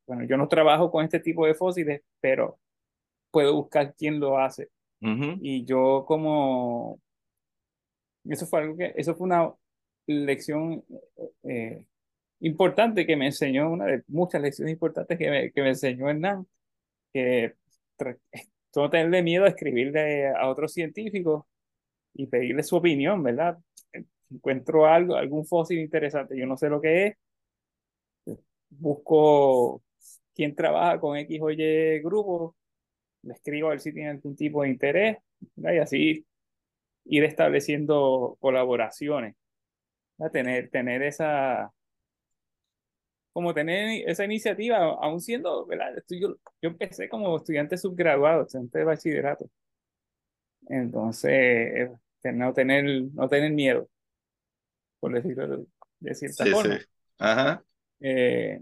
[0.06, 2.58] Bueno, yo no trabajo con este tipo de fósiles, pero
[3.30, 4.70] puedo buscar quién lo hace.
[5.00, 7.00] Y yo como...
[8.24, 8.92] Eso fue algo que...
[8.96, 9.50] Eso fue una
[10.06, 10.84] lección
[11.44, 11.84] eh,
[12.40, 16.46] importante que me enseñó, una de muchas lecciones importantes que me, que me enseñó Hernán,
[17.12, 17.54] que
[18.76, 21.44] no tenerle miedo a escribirle a otros científicos
[22.14, 23.58] y pedirle su opinión, ¿verdad?
[24.30, 27.16] Encuentro algo, algún fósil interesante, yo no sé lo que es,
[28.70, 29.82] busco
[30.34, 32.56] quién trabaja con X o Y grupo,
[33.22, 35.18] le escribo a ver si tiene algún tipo de interés,
[35.56, 36.26] y así
[37.04, 39.34] ir estableciendo colaboraciones,
[40.32, 41.72] tener, tener esa,
[43.40, 45.94] como tener esa iniciativa, aún siendo, ¿verdad?
[46.10, 49.50] Yo, yo empecé como estudiante subgraduado, estudiante de bachillerato.
[50.68, 51.90] Entonces,
[52.34, 53.88] no tener, no tener miedo,
[55.00, 55.66] por decirlo
[56.00, 56.78] de cierta forma.
[56.78, 56.84] Sí.
[57.18, 57.64] Ajá.
[58.00, 58.60] Eh,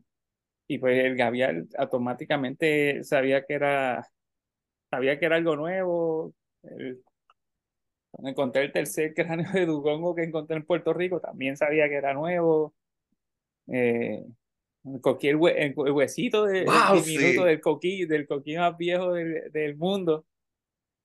[0.68, 4.08] y pues el Gavial automáticamente sabía que era,
[4.90, 6.34] sabía que era algo nuevo.
[8.12, 11.96] cuando encontré el tercer cráneo de Dugongo que encontré en Puerto Rico, también sabía que
[11.96, 12.76] era nuevo.
[13.66, 14.24] Eh,
[15.00, 20.26] cualquier el, huesito de, del coquí, del coquí más viejo del, del mundo.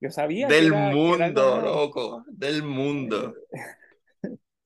[0.00, 3.34] Yo sabía del mundo, loco, del mundo.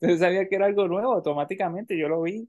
[0.00, 2.48] Yo sabía que era algo nuevo, automáticamente yo lo vi.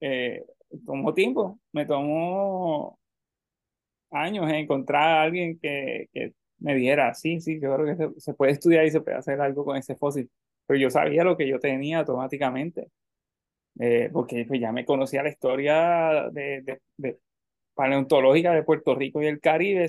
[0.00, 0.44] Eh,
[0.84, 2.98] tomó tiempo, me tomó
[4.10, 8.52] años encontrar a alguien que, que me diera, sí, sí, yo creo que se, puede
[8.52, 10.30] estudiar y se puede hacer algo con ese fósil.
[10.66, 12.90] Pero yo sabía lo que yo tenía automáticamente.
[13.78, 17.18] Eh, porque pues, ya me conocía la historia de, de,
[17.74, 19.86] paleontológica de Puerto Rico y el Caribe,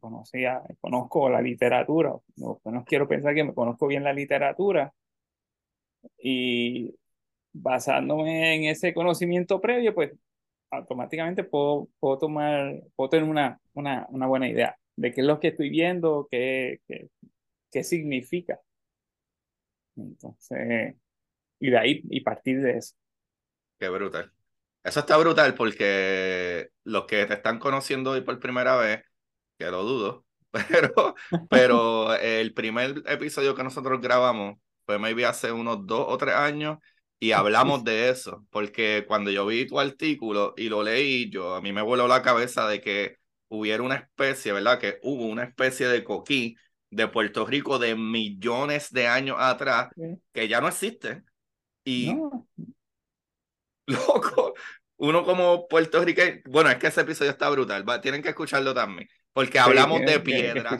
[0.00, 4.92] conocía, conozco la literatura, no, no quiero pensar que me conozco bien la literatura,
[6.18, 6.94] y
[7.52, 10.12] basándome en ese conocimiento previo, pues
[10.70, 15.40] automáticamente puedo, puedo tomar, puedo tener una, una, una buena idea de qué es lo
[15.40, 17.08] que estoy viendo, qué, qué,
[17.70, 18.60] qué significa.
[19.96, 20.94] Entonces,
[21.60, 22.94] y de ahí, y partir de eso.
[23.78, 24.32] Qué brutal.
[24.82, 29.02] Eso está brutal porque los que te están conociendo hoy por primera vez,
[29.58, 31.14] que lo dudo, pero,
[31.50, 36.78] pero el primer episodio que nosotros grabamos fue maybe hace unos dos o tres años
[37.18, 41.62] y hablamos de eso, porque cuando yo vi tu artículo y lo leí, yo a
[41.62, 43.16] mí me voló la cabeza de que
[43.48, 44.78] hubiera una especie, ¿verdad?
[44.78, 46.56] Que hubo una especie de coquí
[46.90, 49.88] de Puerto Rico de millones de años atrás
[50.32, 51.22] que ya no existe.
[51.84, 52.14] Y
[54.08, 54.54] loco,
[54.96, 59.58] uno como puertorriqueño, bueno, es que ese episodio está brutal, tienen que escucharlo también, porque
[59.58, 60.78] hablamos de piedra,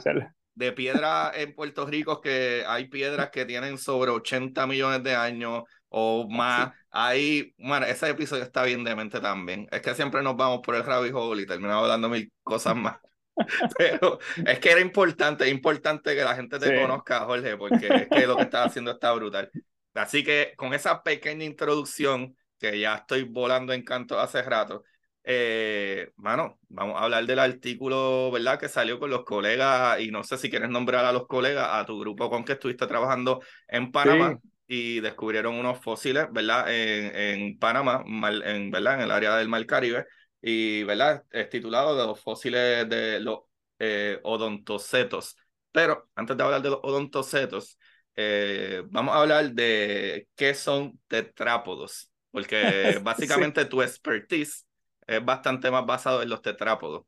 [0.55, 5.63] de piedra en Puerto Rico, que hay piedras que tienen sobre 80 millones de años
[5.89, 6.71] o más.
[6.89, 9.67] Ahí, bueno, ese episodio está bien demente también.
[9.71, 12.97] Es que siempre nos vamos por el rabbit hole y terminamos hablando mil cosas más.
[13.77, 18.07] Pero es que era importante, es importante que la gente te conozca, Jorge, porque es
[18.07, 19.51] que lo que estás haciendo está brutal.
[19.93, 24.83] Así que con esa pequeña introducción, que ya estoy volando en canto hace rato.
[25.29, 28.57] Eh, mano, vamos a hablar del artículo, ¿verdad?
[28.57, 31.85] Que salió con los colegas, y no sé si quieres nombrar a los colegas, a
[31.85, 36.73] tu grupo con que estuviste trabajando en Panamá y descubrieron unos fósiles, ¿verdad?
[36.73, 38.95] En, en Panamá, en, ¿verdad?
[38.95, 40.05] En el área del Mar Caribe,
[40.41, 41.23] y, ¿verdad?
[41.31, 43.39] Es titulado de los fósiles de los
[43.79, 45.35] eh, odontocetos.
[45.73, 47.77] Pero antes de hablar de los odontocetos,
[48.15, 54.65] eh, vamos a hablar de qué son tetrápodos porque básicamente tu expertise
[55.05, 57.05] es bastante más basado en los tetrápodos.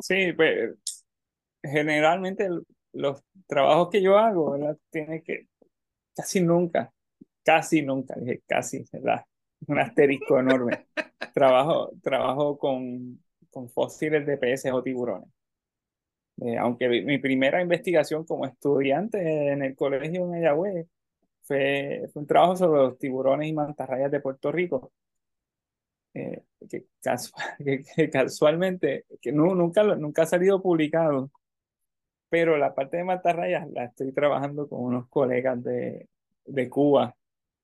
[0.00, 0.74] Sí, pues
[1.62, 2.48] generalmente
[2.92, 4.76] los trabajos que yo hago, ¿verdad?
[4.90, 5.46] Tiene que
[6.14, 6.92] casi nunca,
[7.44, 9.24] casi nunca, dije casi, ¿verdad?
[9.68, 10.86] Un asterisco enorme.
[11.32, 15.28] trabajo, trabajo con, con fósiles de peces o tiburones.
[16.42, 20.86] Eh, aunque mi primera investigación como estudiante en el colegio en Mayagüez
[21.46, 24.92] fue, un trabajo sobre los tiburones y mantarrayas de Puerto Rico.
[26.14, 26.86] Eh, que,
[28.12, 31.30] casualmente, que no, nunca, nunca ha salido publicado,
[32.28, 36.08] pero la parte de mantarrayas la estoy trabajando con unos colegas de,
[36.46, 37.14] de Cuba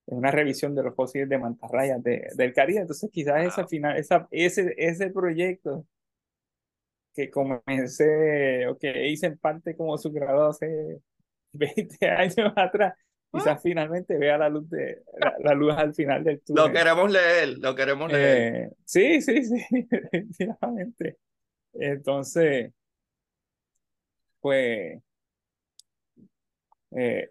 [0.06, 2.80] una revisión de los fósiles de mantarrayas de, del Caribe.
[2.80, 5.86] Entonces, quizás ese, final, esa, ese, ese proyecto
[7.14, 11.00] que comencé o que hice en parte como su grado hace
[11.52, 12.94] 20 años atrás,
[13.32, 15.02] quizás finalmente vea la luz de
[15.42, 16.66] la, luz al final del túnel.
[16.66, 18.54] Lo queremos leer, lo queremos leer.
[18.54, 21.18] Eh, sí, sí, sí, definitivamente.
[21.72, 22.72] Entonces,
[24.40, 25.02] pues
[26.94, 27.30] eh,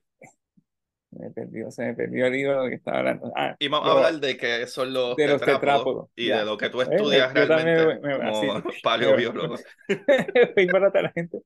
[1.12, 3.32] me perdió, se me perdió el hilo que estaba hablando.
[3.36, 6.58] Ah, y vamos a hablar de qué son los, de los tetrápodos, y de lo
[6.58, 9.56] que tú eh, estudias eh, realmente me, me, como paleobiólogo.
[10.92, 11.40] para la gente.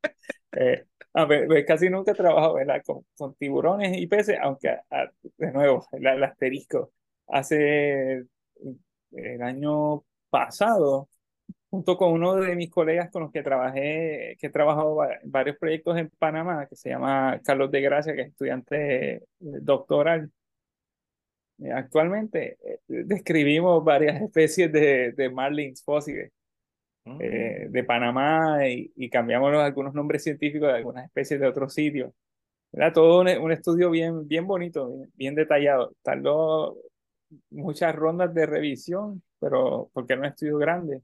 [0.52, 5.52] Eh, ah, pues, casi nunca he trabajado Con, con, tiburones y peces, aunque ah, de
[5.52, 6.92] nuevo, el, el asterisco.
[7.28, 8.26] Hace
[9.12, 11.10] el año pasado
[11.70, 15.58] junto con uno de mis colegas con los que trabajé, que he trabajado en varios
[15.58, 20.32] proyectos en Panamá, que se llama Carlos de Gracia, que es estudiante doctoral.
[21.60, 26.32] Eh, actualmente eh, describimos varias especies de, de marlins fósiles
[27.06, 27.72] eh, mm.
[27.72, 32.12] de Panamá y, cambiamos algunos nombres científicos de algunas especies de otros sitios.
[32.72, 35.94] Era todo un, un, estudio bien, bien bonito, bien, bien detallado.
[36.04, 36.78] Tardó
[37.52, 41.02] muchas rondas de revisión, pero porque era un estudio grande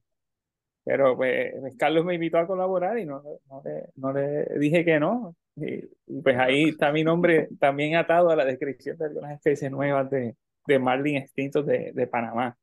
[0.84, 4.84] pero pues, pues, Carlos me invitó a colaborar y no, no, le, no le dije
[4.84, 5.36] que no.
[5.56, 5.82] Y,
[6.22, 10.36] pues ahí está mi nombre también atado a la descripción de algunas especies nuevas de,
[10.66, 12.58] de marlin extintos de, de Panamá,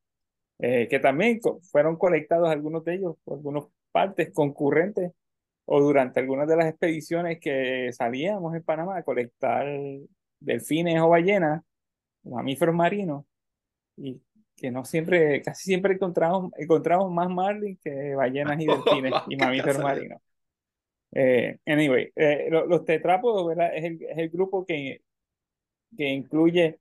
[0.58, 1.40] eh, que también
[1.70, 5.12] fueron colectados algunos de ellos por algunas partes concurrentes
[5.64, 9.66] o durante algunas de las expediciones que salíamos en Panamá a colectar
[10.40, 11.62] delfines o ballenas,
[12.22, 13.24] mamíferos marinos,
[13.96, 14.20] y
[14.56, 19.82] que no siempre, casi siempre encontramos, encontramos más marlin que ballenas y delfines y mamíferos
[19.82, 20.20] marinos.
[21.12, 23.74] Eh, anyway, eh, los, tetrápodos ¿verdad?
[23.74, 25.02] Es, el, es el grupo que,
[25.96, 26.78] que incluye,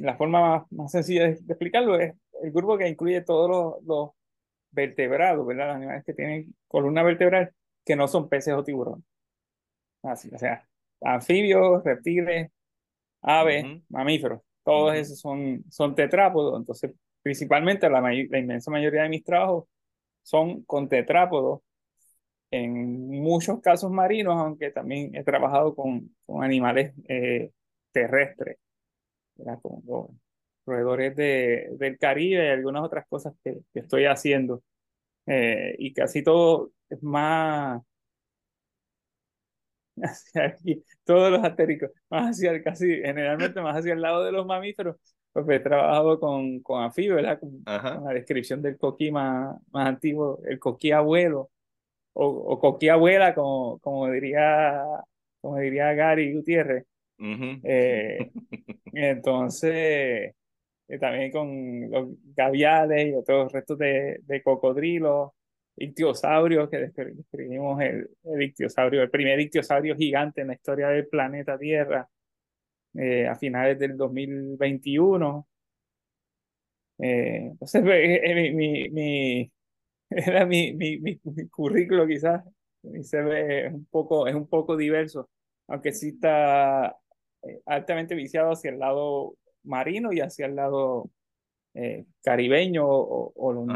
[0.00, 4.10] la forma más, sencilla de, explicarlo es el grupo que incluye todos los, los
[4.70, 5.68] vertebrados, ¿verdad?
[5.68, 7.52] Los animales que tienen columna vertebral
[7.84, 9.04] que no son peces o tiburones.
[10.02, 10.66] Así, o sea,
[11.00, 12.50] anfibios, reptiles,
[13.22, 14.40] aves, mamíferos.
[14.62, 19.64] Todos esos son, son tetrápodos, entonces principalmente la, la inmensa mayoría de mis trabajos
[20.22, 21.60] son con tetrápodos,
[22.50, 27.52] en muchos casos marinos, aunque también he trabajado con, con animales eh,
[27.92, 28.58] terrestres,
[29.62, 30.20] con
[30.66, 34.62] roedores de, del Caribe y algunas otras cosas que, que estoy haciendo.
[35.26, 37.82] Eh, y casi todo es más
[40.02, 44.46] hacia aquí, todos los astéricos, más hacia casi, generalmente más hacia el lado de los
[44.46, 44.96] mamíferos,
[45.32, 47.38] pues he trabajado con, con anfibios, ¿verdad?
[47.38, 51.50] Con, la descripción del coquí más, más antiguo, el coquí abuelo,
[52.14, 54.82] o, o coquí abuela, como, como diría,
[55.40, 56.86] como diría Gary Gutiérrez.
[57.64, 58.30] eh,
[58.92, 60.34] entonces,
[60.90, 65.30] eh, también con los gaviales y otros restos de, de cocodrilos,
[65.76, 71.56] ictiosaurios, que describimos el, el ictiosaurio, el primer ictiosaurio gigante en la historia del planeta
[71.58, 72.08] Tierra
[72.94, 75.46] eh, a finales del 2021.
[76.98, 79.52] Eh, entonces, eh, mi, mi,
[80.10, 82.44] era mi, mi, mi, currículo quizás
[83.02, 85.30] se ve un poco, es un poco diverso,
[85.68, 86.96] aunque sí está
[87.66, 91.10] altamente viciado hacia el lado marino y hacia el lado
[91.74, 93.66] eh, caribeño o, o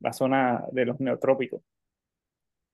[0.00, 1.62] la zona de los neotrópicos.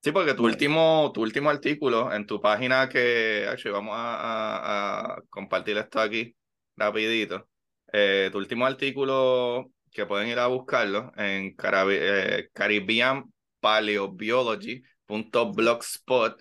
[0.02, 5.76] Sí, porque tu último, tu último artículo en tu página que vamos a, a, compartir
[5.76, 6.36] esto aquí
[6.76, 7.48] rapidito.
[7.92, 11.56] Eh, tu último artículo que pueden ir a buscarlo en
[11.90, 13.24] eh, Caribbean
[13.60, 16.40] Paleobiology.blogspot.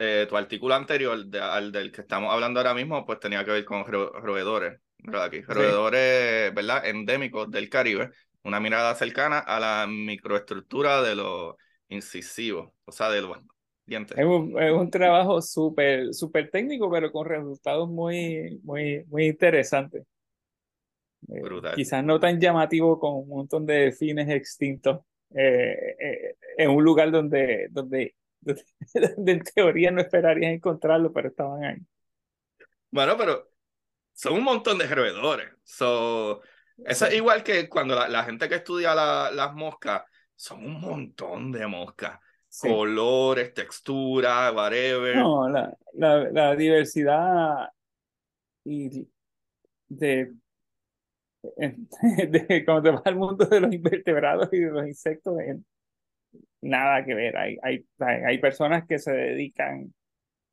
[0.00, 3.64] Eh, tu artículo anterior al del que estamos hablando ahora mismo, pues tenía que ver
[3.64, 4.80] con roedores.
[5.14, 6.86] Aquí, roedores, ¿verdad?
[6.86, 8.10] Endémicos del Caribe,
[8.42, 11.54] una mirada cercana a la microestructura de los
[11.88, 13.38] incisivos, o sea, de los
[13.86, 14.18] dientes.
[14.18, 20.04] Es un, es un trabajo súper super técnico, pero con resultados muy, muy, muy interesantes.
[21.28, 21.42] Eh,
[21.74, 25.00] quizás no tan llamativo con un montón de delfines extintos
[25.34, 31.64] eh, eh, en un lugar donde, donde, donde, en teoría no esperarías encontrarlo, pero estaban
[31.64, 31.78] ahí.
[32.90, 33.48] Bueno, pero
[34.18, 35.48] son un montón de roedores.
[35.62, 36.42] So,
[36.84, 40.02] eso es igual que cuando la, gente que estudia las moscas,
[40.34, 42.18] son un montón de moscas.
[42.60, 45.14] Colores, textura, whatever.
[45.14, 47.68] No, la, la, la diversidad
[48.64, 49.06] y
[49.86, 50.32] de,
[51.56, 55.38] de, cuando te vas al mundo de los invertebrados y de los insectos,
[56.60, 57.36] nada que ver.
[57.36, 59.94] Hay, hay, hay personas que se dedican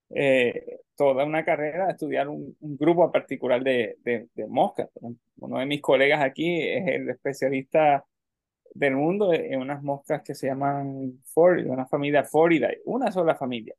[0.09, 4.89] eh, toda una carrera a estudiar un, grupo particular de, de, moscas.
[5.37, 8.05] Uno de mis colegas aquí es el especialista
[8.73, 13.75] del mundo en unas moscas que se llaman Ford, una familia Foridae, una sola familia.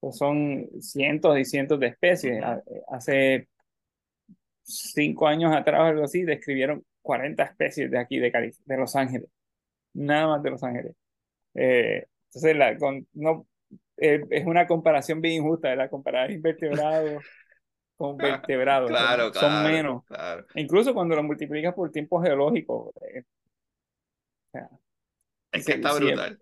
[0.00, 2.42] Pues son cientos y cientos de especies.
[2.88, 3.48] Hace
[4.62, 9.28] cinco años atrás, algo así, describieron 40 especies de aquí, de, de Los Ángeles.
[9.94, 10.94] Nada más de Los Ángeles.
[11.54, 13.46] Eh, entonces, la, con, no,
[14.00, 17.24] eh, es una comparación bien injusta, la Comparar invertebrados
[17.96, 18.88] con vertebrados.
[18.88, 20.04] Claro, son, son menos.
[20.54, 22.92] Incluso cuando lo multiplicas por tiempo geológico.
[23.02, 23.24] Eh,
[25.52, 26.40] es que está brutal.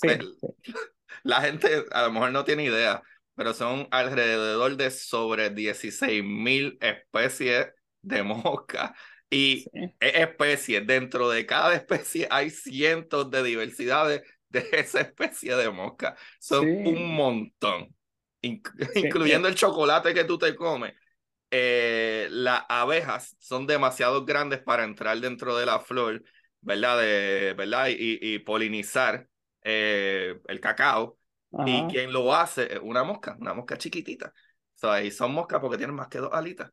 [0.00, 0.18] Pues,
[1.22, 3.02] la gente a lo mejor no tiene idea,
[3.34, 7.68] pero son alrededor de sobre 16 mil especies
[8.02, 8.94] de mosca.
[9.30, 9.66] Y
[10.00, 16.16] especies, dentro de cada especie hay cientos de diversidades de esa especie de mosca.
[16.38, 17.94] Son un montón,
[18.42, 20.94] incluyendo el chocolate que tú te comes.
[21.50, 26.22] Eh, las abejas son demasiado grandes para entrar dentro de la flor,
[26.60, 26.98] ¿verdad?
[26.98, 27.88] De, ¿verdad?
[27.88, 29.28] Y, y polinizar
[29.62, 31.18] eh, el cacao.
[31.64, 34.32] Y quien lo hace es una mosca, una mosca chiquitita.
[34.74, 36.70] So, y son moscas porque tienen más que dos alitas.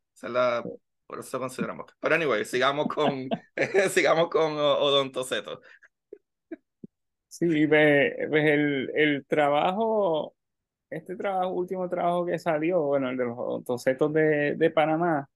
[1.07, 1.95] por eso se considera mosca.
[1.99, 3.30] Pero anyway, sigamos con,
[3.89, 5.61] sigamos con odontoceto.
[7.38, 10.33] Sí, ves, el, el trabajo,
[10.89, 15.29] este trabajo, último trabajo que salió, bueno, el de los odontocetos de, de Panamá,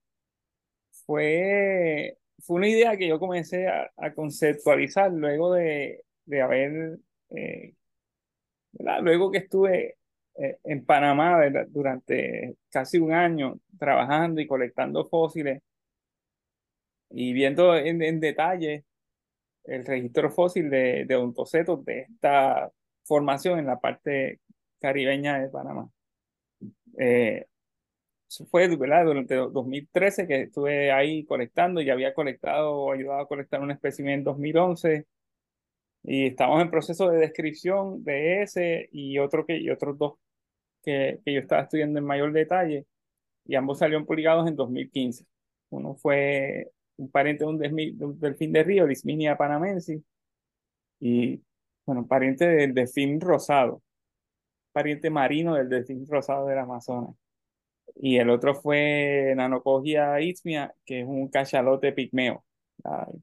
[1.04, 6.98] fue, fue una idea que yo comencé a, conceptualizar luego de, de haber,
[7.30, 7.74] eh,
[9.02, 9.98] luego que estuve
[10.36, 11.38] eh, en Panamá
[11.68, 15.62] durante casi un año trabajando y colectando fósiles
[17.10, 18.84] y viendo en, en detalle
[19.70, 21.16] el registro fósil de, de
[21.84, 22.70] de esta
[23.04, 24.40] formación en la parte
[24.80, 25.88] caribeña de Panamá.
[26.98, 27.46] Eh,
[28.28, 29.04] eso fue ¿verdad?
[29.04, 34.24] durante 2013 que estuve ahí colectando, y había colectado ayudado a colectar un espécimen en
[34.24, 35.06] 2011
[36.02, 40.14] y estamos en proceso de descripción de ese y otro que y otros dos
[40.82, 42.86] que, que yo estaba estudiando en mayor detalle
[43.44, 45.26] y ambos salieron publicados en 2015.
[45.70, 47.50] Uno fue un pariente de
[48.04, 50.02] un, delfín de río, Lisminia panamensis,
[51.00, 51.42] y
[51.86, 53.82] bueno, pariente del delfín rosado,
[54.72, 57.16] pariente marino del delfín rosado del Amazonas.
[57.96, 62.44] Y el otro fue Nanocogia ismia, que es un cachalote pigmeo,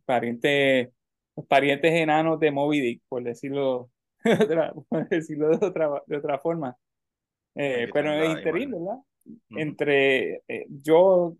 [0.06, 0.92] pariente,
[1.36, 3.90] los parientes enanos de Moby Dick, por decirlo,
[4.90, 6.76] por decirlo de, otra, de otra forma.
[7.56, 9.00] Eh, pero es increíble, ¿verdad?
[9.50, 11.36] Entre eh, yo,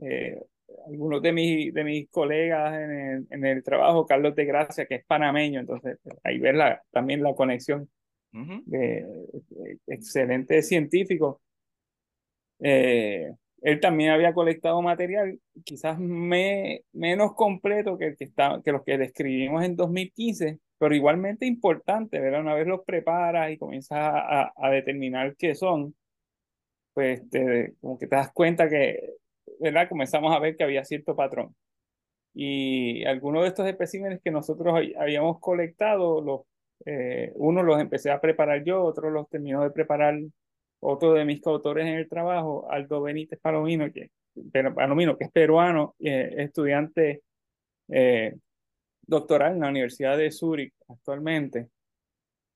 [0.00, 0.42] eh,
[0.86, 4.96] algunos de mis, de mis colegas en el, en el trabajo, Carlos de Gracia, que
[4.96, 7.88] es panameño, entonces ahí ver la, también la conexión
[8.32, 9.06] de,
[9.86, 11.40] excelente científico.
[12.60, 18.72] Eh, él también había colectado material, quizás me, menos completo que, el que, está, que
[18.72, 22.42] los que describimos en 2015, pero igualmente importante, ¿verdad?
[22.42, 25.94] Una vez los preparas y comienzas a, a, determinar qué son,
[26.92, 29.14] pues te, como que te das cuenta que
[29.60, 29.88] ¿verdad?
[29.88, 31.54] comenzamos a ver que había cierto patrón.
[32.34, 36.40] Y algunos de estos especímenes que nosotros habíamos colectado, los,
[36.84, 40.18] eh, los empecé a preparar yo, otros los terminó de preparar
[40.80, 44.10] otro de mis coautores en el trabajo, Aldo Benítez Palomino, que,
[44.74, 47.22] Palomino, que es peruano, eh, estudiante
[47.88, 48.34] eh,
[49.02, 51.68] doctoral en la Universidad de Zurich actualmente,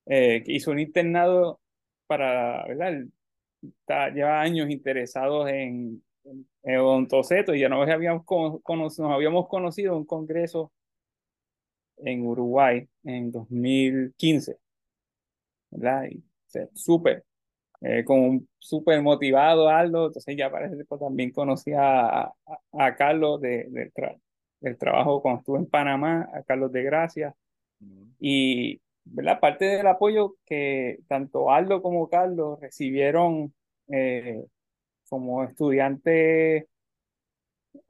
[0.06, 1.60] que hizo un internado
[2.06, 3.04] para, ¿verdad?
[3.62, 6.02] Está, lleva años interesados en
[6.62, 8.24] en Odontoceto, ya nos habíamos,
[8.68, 10.72] nos habíamos conocido en un congreso
[11.98, 14.58] en Uruguay en 2015,
[15.70, 16.04] ¿verdad?
[16.10, 16.22] Y,
[16.74, 17.24] súper,
[17.80, 21.80] eh, con súper motivado Aldo, entonces ya parece que también conocía
[22.22, 22.34] a,
[22.72, 23.90] a, Carlos de,
[24.60, 27.34] del trabajo cuando estuve en Panamá, a Carlos de Gracia,
[28.18, 29.40] y ¿verdad?
[29.40, 33.54] parte del apoyo que tanto Aldo como Carlos recibieron
[33.88, 34.44] eh,
[35.08, 36.68] como estudiante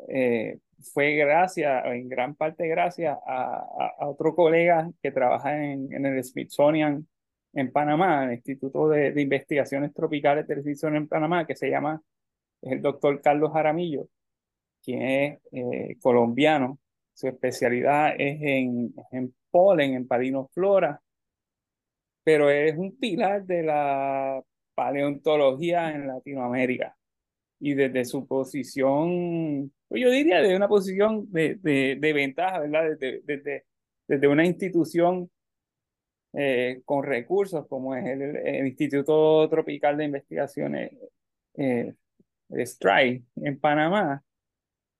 [0.09, 0.59] eh,
[0.93, 7.07] fue gracias, en gran parte gracias a, otro colega que trabaja en, el Smithsonian
[7.55, 12.01] en Panamá, el Instituto de, Investigaciones Tropicales del Smithsonian en Panamá, que se llama
[12.63, 14.09] el doctor Carlos Jaramillo,
[14.83, 16.79] quien es eh, colombiano.
[17.15, 21.01] Su especialidad es en, en polen, en palinoflora,
[22.23, 24.43] pero es un pilar de la
[24.75, 26.98] paleontología en Latinoamérica
[27.61, 32.91] y desde su posición, pues yo diría de una posición de, de, de ventaja, ¿verdad?
[32.91, 33.65] Desde, desde,
[34.07, 35.31] desde, una institución
[36.35, 40.93] eh, con recursos como es el, Instituto Tropical de Investigaciones
[41.55, 41.95] eh,
[42.51, 44.23] STRI en Panamá,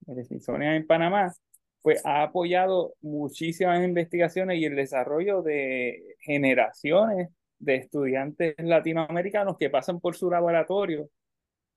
[0.07, 1.33] el Smithsonian en Panamá,
[1.81, 9.99] pues ha apoyado muchísimas investigaciones y el desarrollo de generaciones de estudiantes latinoamericanos que pasan
[9.99, 11.09] por su laboratorio,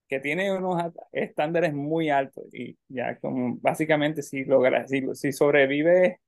[0.07, 6.19] que tienen unos estándares muy altos y ya como básicamente si logra, si, si sobrevive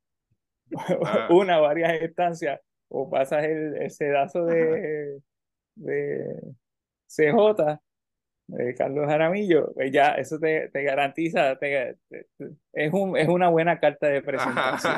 [1.06, 1.28] ah.
[1.30, 5.20] una varias estancias o pasas el, el sedazo de,
[5.76, 6.42] de
[7.08, 7.80] CJ,
[8.48, 11.98] de Carlos Jaramillo, pues ya eso te, te garantiza, te,
[12.74, 14.94] es, un, es una buena carta de presentación,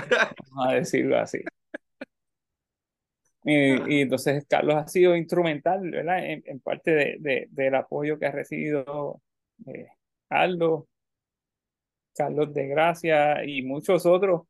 [0.51, 1.41] vamos a decirlo así.
[3.49, 5.93] Y, entonces Carlos ha sido instrumental.
[5.93, 9.21] En, parte de, de, del apoyo que ha recibido
[9.65, 9.87] eh,
[10.29, 10.87] Aldo,
[12.13, 14.41] Carlos de Gracia y muchos otros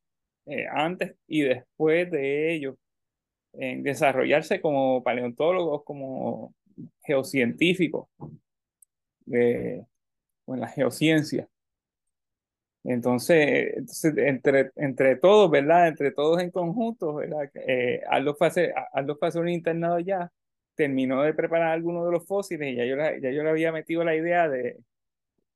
[0.48, 2.76] eh, antes y después de ellos
[3.54, 6.56] en desarrollarse como paleontólogos, como
[7.04, 8.08] geocientíficos,
[9.26, 9.86] de,
[10.46, 11.48] o en la geociencia.
[12.88, 15.90] Entonces, entonces entre, entre todos, ¿verdad?
[15.90, 17.52] Entre todos en conjunto, ¿verdad?
[17.56, 20.32] Eh, Aldo, fue a un internado ya,
[20.74, 24.06] terminó de preparar algunos de los fósiles y ya yo, ya yo le había metido
[24.06, 24.78] la idea de,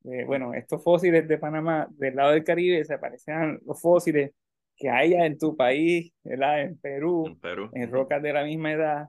[0.01, 4.31] de, bueno, estos fósiles de Panamá, del lado del Caribe, se parecían los fósiles
[4.75, 6.63] que haya en tu país, ¿verdad?
[6.63, 7.69] En Perú, en, Perú.
[7.71, 9.07] en rocas de la misma edad.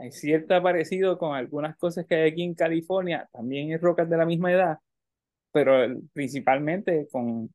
[0.00, 4.16] Hay cierto parecido con algunas cosas que hay aquí en California, también en rocas de
[4.16, 4.78] la misma edad,
[5.52, 7.52] pero principalmente con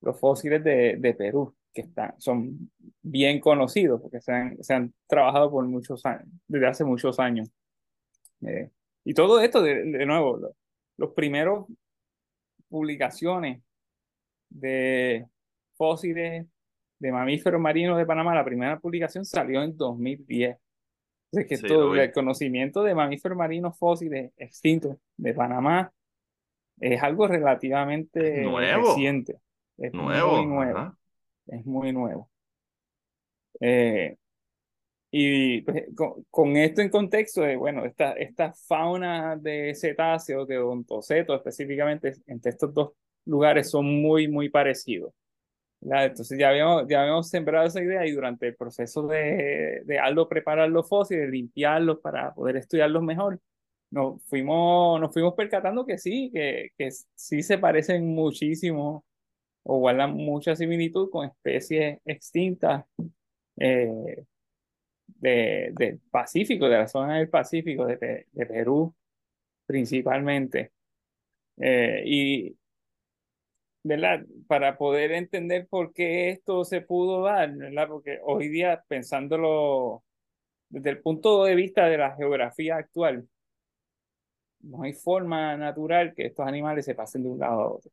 [0.00, 2.70] los fósiles de, de Perú, que están, son
[3.02, 7.50] bien conocidos porque se han, se han trabajado por muchos años, desde hace muchos años.
[8.46, 8.70] Eh,
[9.04, 10.52] y todo esto, de, de nuevo, los,
[10.96, 11.66] los primeros
[12.68, 13.62] publicaciones
[14.48, 15.26] de
[15.76, 16.46] fósiles
[16.98, 20.56] de mamíferos marinos de Panamá, la primera publicación salió en 2010.
[21.32, 25.92] Es que todo el conocimiento de mamíferos marinos fósiles extintos de Panamá
[26.80, 28.88] es algo relativamente nuevo.
[28.88, 29.36] reciente.
[29.78, 30.44] Es nuevo.
[30.44, 30.96] muy nuevo.
[31.46, 32.30] Es muy nuevo.
[33.60, 34.16] Eh,
[35.10, 35.84] y pues,
[36.30, 42.50] con, esto en contexto de, bueno, esta, esta fauna de cetáceos, de odontocetos específicamente, entre
[42.50, 42.92] estos dos
[43.24, 45.12] lugares son muy, muy parecidos.
[45.80, 50.28] Entonces ya habíamos, ya habíamos sembrado esa idea y durante el proceso de, de Aldo
[50.28, 53.38] preparar los fósiles, limpiarlos para poder estudiarlos mejor,
[53.94, 59.04] nos fuimos, nos fuimos percatando que sí, que, que sí se parecen muchísimo
[59.62, 62.84] o guardan mucha similitud con especies extintas
[63.56, 64.24] eh,
[65.06, 68.94] de, del Pacífico, de la zona del Pacífico, de, de Perú
[69.66, 70.72] principalmente.
[71.58, 72.56] Eh, y,
[73.84, 74.26] ¿verdad?
[74.48, 77.86] Para poder entender por qué esto se pudo dar, ¿verdad?
[77.88, 80.02] Porque hoy día, pensándolo
[80.68, 83.28] desde el punto de vista de la geografía actual,
[84.64, 87.90] no hay forma natural que estos animales se pasen de un lado a otro,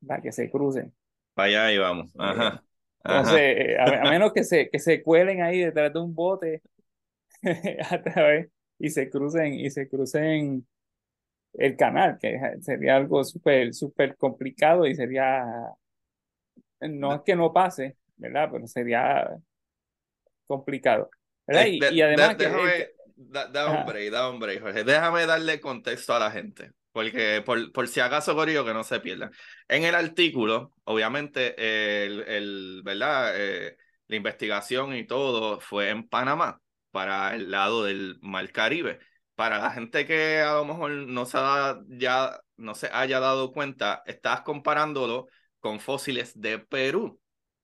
[0.00, 0.22] ¿verdad?
[0.22, 0.92] Que se crucen.
[1.34, 2.10] Para allá y vamos.
[2.10, 2.64] Eh, Ajá.
[3.02, 6.62] Entonces, a, menos que se, que se cuelen ahí detrás de un bote
[7.90, 10.66] a través y se crucen y se crucen
[11.54, 15.44] el canal, que sería algo súper, súper complicado y sería,
[16.80, 18.48] no es que no pase, ¿verdad?
[18.52, 19.30] Pero sería
[20.46, 21.10] complicado.
[21.46, 21.66] ¿verdad?
[21.66, 22.36] Eh, y, además...
[22.36, 22.88] déjame,
[23.28, 24.84] da, un break, da un break, Jorge.
[24.84, 29.00] Déjame darle contexto a la gente, porque por, por si acaso, Corillo, que no se
[29.00, 29.30] pierdan.
[29.68, 31.54] En el artículo, obviamente,
[32.04, 33.32] el, el ¿verdad?
[33.36, 33.76] Eh,
[34.08, 36.60] la investigación y todo fue en Panamá,
[36.90, 38.98] para el lado del Mar Caribe
[39.40, 41.38] para la gente que a lo mejor no se,
[41.88, 45.28] ya, no se haya dado cuenta, estás comparándolo
[45.60, 47.18] con fósiles de Perú.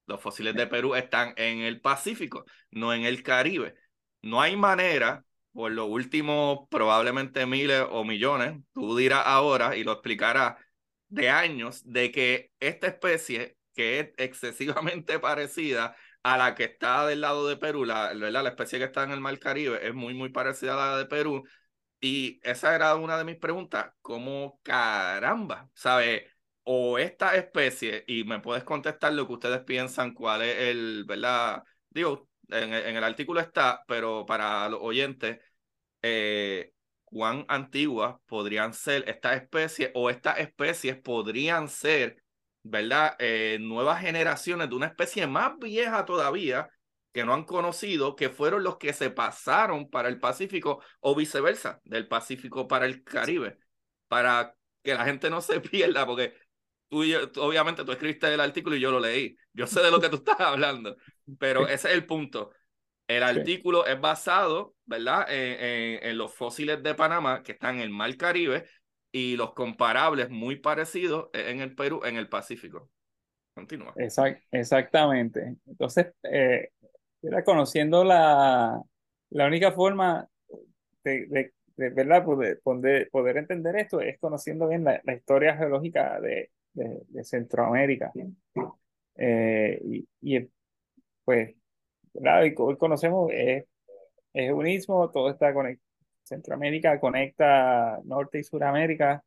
[0.07, 3.75] Los fósiles de Perú están en el Pacífico, no en el Caribe.
[4.23, 5.26] No hay manera,
[5.57, 10.57] por los últimos probablemente miles o millones, tú dirás ahora y lo explicarás,
[11.09, 17.23] de años, de que esta especie, que es excesivamente parecida a la que está del
[17.23, 20.29] lado de Perú, la, la especie que está en el Mar Caribe, es muy, muy
[20.31, 21.45] parecida a la de Perú,
[22.01, 25.71] y esa era una de mis preguntas, ¿cómo caramba?
[25.75, 26.29] ¿Sabe?
[26.65, 31.65] O esta especie, y me puedes contestar lo que ustedes piensan, cuál es el, ¿verdad?
[31.91, 35.41] Digo, en, el artículo está, pero para los oyentes,
[36.03, 36.73] eh,
[37.05, 42.23] ¿cuán antiguas podrían ser estas especies o estas especies podrían ser,
[42.63, 43.17] ¿verdad?
[43.19, 46.69] Eh, nuevas generaciones de una especie más vieja todavía
[47.13, 51.81] que no han conocido, que fueron los que se pasaron para el Pacífico o viceversa,
[51.85, 53.59] del Pacífico para el Caribe,
[54.07, 56.35] para que la gente no se pierda, porque
[56.89, 57.03] tú,
[57.41, 60.17] obviamente tú escribiste el artículo y yo lo leí, yo sé de lo que tú
[60.27, 60.97] estás hablando,
[61.39, 62.51] pero ese es el punto.
[63.09, 67.91] El artículo es basado, ¿verdad?, en, en, los fósiles de Panamá que están en el
[67.91, 68.67] Mar Caribe
[69.13, 72.91] y los comparables muy parecidos en el Perú, en el Pacífico.
[73.55, 73.95] Continúa.
[74.51, 75.57] exactamente.
[75.67, 76.71] Entonces, eh,
[77.23, 78.83] era conociendo la,
[79.31, 80.29] la única forma
[81.03, 82.25] de, de, de ¿verdad?
[82.25, 88.13] Poder, poder, entender esto es conociendo bien la, la historia geológica de, de Centroamérica.
[89.17, 90.51] Eh, y, y,
[91.25, 91.55] pues,
[92.13, 92.43] ¿verdad?
[92.43, 93.65] hoy conocemos, es,
[94.33, 95.87] es un istmo, todo está conectado.
[96.25, 99.25] Centroamérica conecta Norte y Suramérica,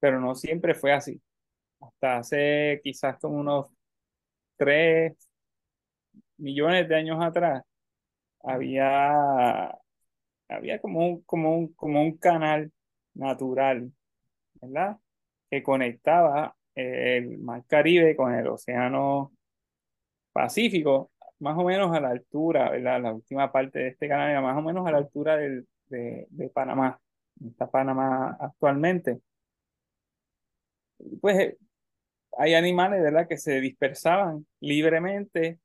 [0.00, 1.20] pero no siempre fue así.
[1.80, 3.68] Hasta hace quizás como unos
[4.56, 5.16] 3
[6.38, 7.64] millones de años atrás,
[8.42, 9.70] había,
[10.48, 12.72] había como, un, como, un, como un canal
[13.14, 13.92] natural,
[14.60, 14.98] ¿verdad?
[15.50, 19.32] Que conectaba el Mar Caribe con el Océano
[20.32, 21.10] Pacífico,
[21.40, 23.02] más o menos a la altura, ¿verdad?
[23.02, 26.26] La última parte de este canal era más o menos a la altura del, de,
[26.30, 27.00] de Panamá,
[27.44, 29.20] está Panamá actualmente.
[31.20, 31.58] Pues eh,
[32.38, 35.58] hay animales, ¿verdad?, que se dispersaban libremente,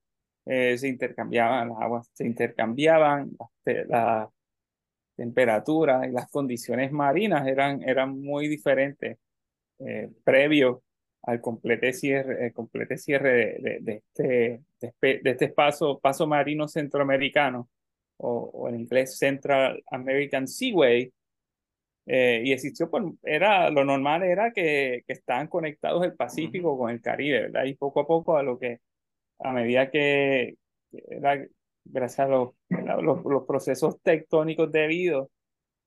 [0.46, 3.32] eh, se intercambiaban las aguas, se intercambiaban
[3.88, 4.30] las,
[5.16, 9.20] temperaturas y las condiciones marinas eran, eran muy diferentes
[9.80, 10.82] eh, previo
[11.24, 17.70] al complete cierre, complete cierre de, de, este, de, este paso, paso marino centroamericano
[18.18, 21.12] o, en inglés Central American Seaway,
[22.06, 26.90] eh, y existió por, era, lo normal era que, que estaban conectados el Pacífico con
[26.92, 27.66] el Caribe, ¿verdad?
[27.66, 28.82] Y poco a poco a lo que,
[29.40, 30.58] a medida que,
[31.10, 31.46] era,
[31.86, 35.30] gracias a los, los, los, procesos tectónicos debidos,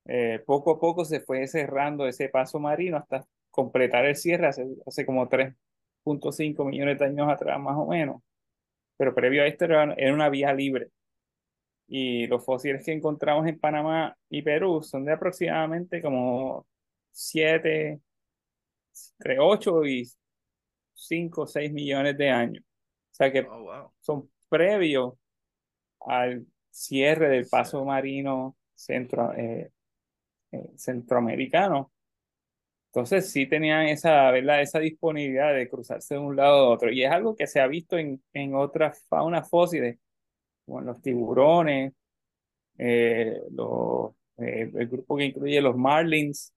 [0.07, 3.27] eh, poco a poco se fue cerrando ese paso marino hasta
[3.57, 8.23] completar el cierre hace, hace como 3.5 millones de años atrás más o menos.
[8.97, 10.91] Pero previo a esto era, era una vía libre.
[11.89, 16.67] Y los fósiles que encontramos en Panamá y Perú son de aproximadamente como
[17.13, 18.01] 7,
[19.19, 20.11] entre 8 y
[20.95, 22.65] 5 o 6 millones de años.
[23.13, 25.15] O sea que oh, son previos
[26.07, 29.71] al cierre del paso marino centro, eh,
[30.53, 31.93] eh, centroamericano.
[32.89, 34.63] Entonces sí tenían esa, ¿verdad?
[34.63, 36.91] esa disponibilidad de cruzarse de un lado a otro.
[36.91, 39.99] Y es algo que se ha visto en, en otras faunas fósiles
[40.67, 41.93] como los tiburones,
[42.79, 46.53] eh, los, eh, el grupo que incluye los marlins.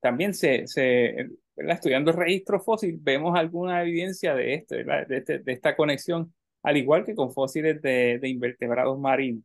[0.00, 5.52] También se, se estudiando el registro fósil, vemos alguna evidencia de, esto, de, este, de,
[5.52, 9.44] esta conexión, al igual que con fósiles de, de invertebrados marinos.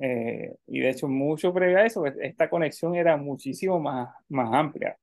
[0.00, 4.52] Eh, y de hecho, mucho previo a eso, pues, esta conexión era muchísimo más, más
[4.52, 4.98] amplia.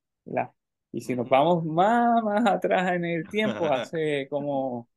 [0.91, 4.87] Y si nos vamos más, más atrás en el tiempo, hace como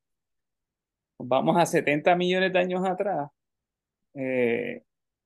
[1.18, 3.30] vamos a 70 millones de años atrás,
[4.14, 4.82] eh,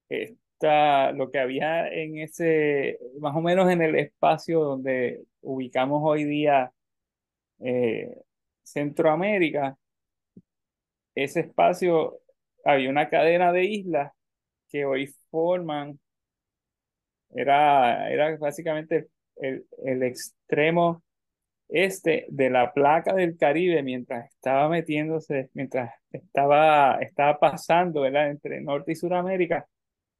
[0.08, 6.24] está lo que había en ese, más o menos en el espacio donde ubicamos hoy
[6.24, 6.72] día
[7.60, 8.16] eh,
[8.62, 9.76] Centroamérica,
[11.14, 12.20] ese espacio
[12.64, 14.12] había una cadena de islas
[14.70, 15.98] que hoy forman,
[17.30, 21.02] era, era básicamente el, el extremo
[21.68, 28.92] este de la placa del Caribe mientras estaba metiéndose, mientras estaba, estaba pasando entre Norte
[28.92, 29.68] y Suramérica,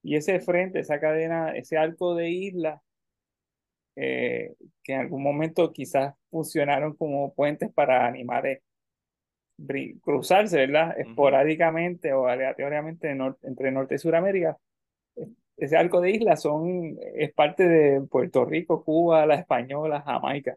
[0.03, 2.81] y ese frente, esa cadena, ese arco de islas,
[3.97, 8.61] eh, que en algún momento quizás funcionaron como puentes para animales
[10.03, 10.99] cruzarse, ¿verdad?
[10.99, 13.11] Esporádicamente o aleatoriamente
[13.43, 14.57] entre Norte y Suramérica.
[15.57, 20.57] Ese arco de islas son, es parte de Puerto Rico, Cuba, la Española, Jamaica.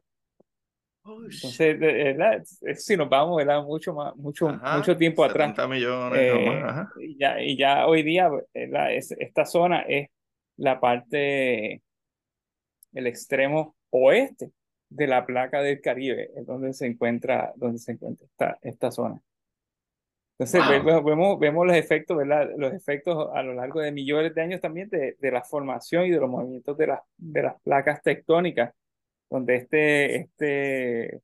[1.06, 3.62] Entonces, si nos vamos, ¿verdad?
[3.64, 5.70] Mucho más, mucho, mucho tiempo 70 atrás.
[5.70, 6.64] millones eh,
[7.02, 10.10] Y, ya, y ya hoy día, Es, esta zona es
[10.56, 11.82] la parte,
[12.94, 14.52] el extremo oeste
[14.96, 19.22] de la placa del Caribe, es donde se encuentra, donde se encuentra esta, esta zona.
[20.38, 22.50] Entonces, vemos, vemos los efectos, ¿verdad?
[22.58, 26.12] Los efectos a lo largo de millones de años también de, de la formación y
[26.12, 28.74] de los movimientos de las, de las placas tectónicas
[29.34, 31.22] donde este, este,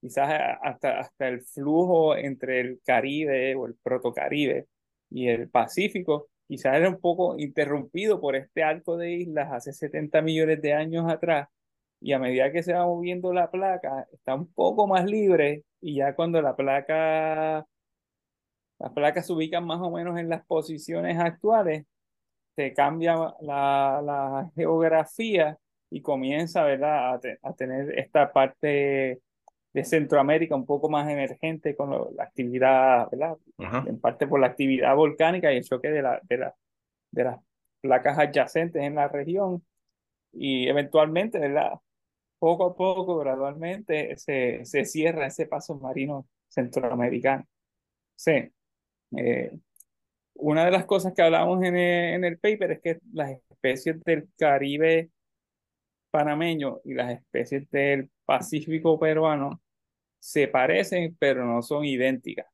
[0.00, 4.66] quizás hasta, hasta el flujo entre el Caribe o el Protocaribe
[5.08, 10.20] y el Pacífico, quizás era un poco interrumpido por este arco de islas hace 70
[10.20, 11.48] millones de años atrás,
[12.00, 15.96] y a medida que se va moviendo la placa, está un poco más libre, y
[15.96, 17.66] ya cuando la placa,
[18.78, 21.86] las placas se ubican más o menos en las posiciones actuales,
[22.56, 25.58] se cambia la, la geografía
[25.90, 27.20] y comienza ¿verdad?
[27.42, 29.20] A, tener esta parte
[29.72, 33.36] de Centroamérica un poco más emergente con la actividad, ¿verdad?
[33.86, 36.54] En parte por la actividad volcánica y el choque de, la, de, la,
[37.10, 37.40] de las
[37.80, 39.64] placas adyacentes en la región.
[40.32, 41.72] Y eventualmente, ¿verdad?
[42.40, 47.46] Poco a poco, gradualmente, se, se cierra ese paso marino centroamericano.
[48.16, 48.50] Sí.
[49.16, 49.52] Eh,
[50.34, 54.02] una de las cosas que hablamos en el, en el paper es que las especies
[54.02, 55.10] del Caribe
[56.10, 59.60] panameño y las especies del Pacífico peruano
[60.18, 62.46] se parecen, pero no son idénticas.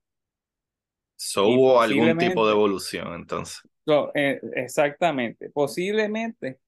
[1.16, 3.62] So, hubo algún tipo de evolución entonces.
[4.14, 5.50] Eh, exactamente.
[5.50, 6.58] Posiblemente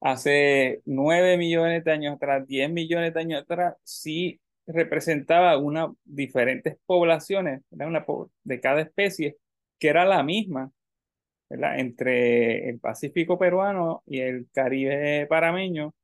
[0.00, 6.76] hace 9 millones de años atrás, 10 millones de años atrás, sí representaba una diferentes
[6.86, 8.04] poblaciones una
[8.44, 9.38] de cada especie
[9.78, 10.70] que era la misma
[11.48, 11.78] ¿verdad?
[11.80, 15.94] entre el Pacífico peruano y el Caribe parameño,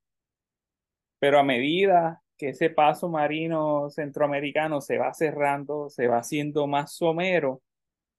[1.18, 6.94] pero a medida que ese paso marino centroamericano se va cerrando, se va haciendo más
[6.94, 7.62] somero,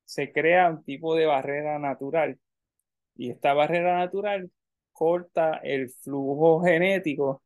[0.05, 2.39] se crea un tipo de barrera natural.
[3.15, 4.51] Y esta barrera natural
[4.96, 7.43] corta el flujo genético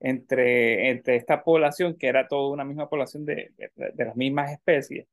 [0.00, 5.06] entre, entre esta población, que era toda una misma población de, de, las mismas especies.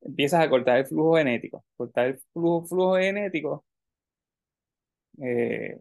[0.00, 1.64] Empiezas a cortar el flujo genético.
[1.76, 3.64] Cortar el flujo, flujo genético
[5.20, 5.78] eh,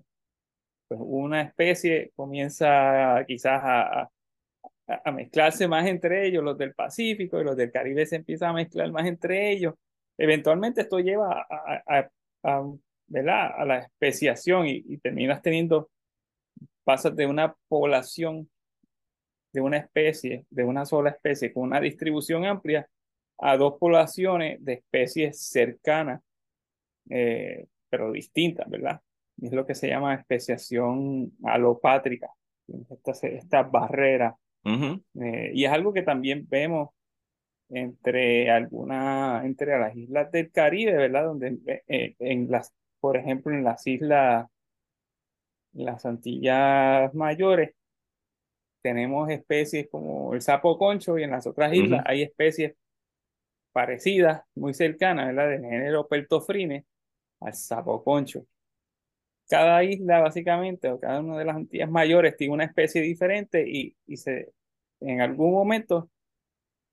[0.87, 4.11] pues una especie comienza quizás a,
[4.87, 8.53] a, mezclarse más entre ellos, los del Pacífico y los del Caribe se empiezan a
[8.53, 9.75] mezclar más entre ellos.
[10.17, 12.09] Eventualmente esto lleva a,
[12.43, 12.63] a,
[13.07, 13.51] ¿verdad?
[13.57, 15.89] a la especiación y, y, terminas teniendo,
[16.83, 18.49] pasas de una población,
[19.53, 22.87] de una especie, de una sola especie con una distribución amplia,
[23.39, 26.21] a dos poblaciones de especies cercanas,
[27.09, 29.01] eh, pero distintas, ¿verdad?
[29.41, 32.29] es lo que se llama especiación alopátrica,
[32.89, 34.35] esta, esta barrera.
[34.65, 36.89] Eh, y es algo que también vemos
[37.69, 41.25] entre algunas, entre las islas del Caribe, ¿verdad?
[41.25, 42.73] Donde eh, en las,
[43.07, 44.47] por ejemplo, en las islas,
[45.71, 47.73] las Antillas Mayores,
[48.81, 52.75] tenemos especies como el sapo concho y en las otras islas hay especies
[53.71, 55.51] parecidas, muy cercanas, ¿verdad?
[55.51, 56.83] Del género Peltofrine
[57.39, 58.45] al sapo concho
[59.47, 63.95] cada isla básicamente o cada una de las Antillas mayores tiene una especie diferente y,
[64.05, 64.51] y se,
[64.99, 66.09] en algún momento,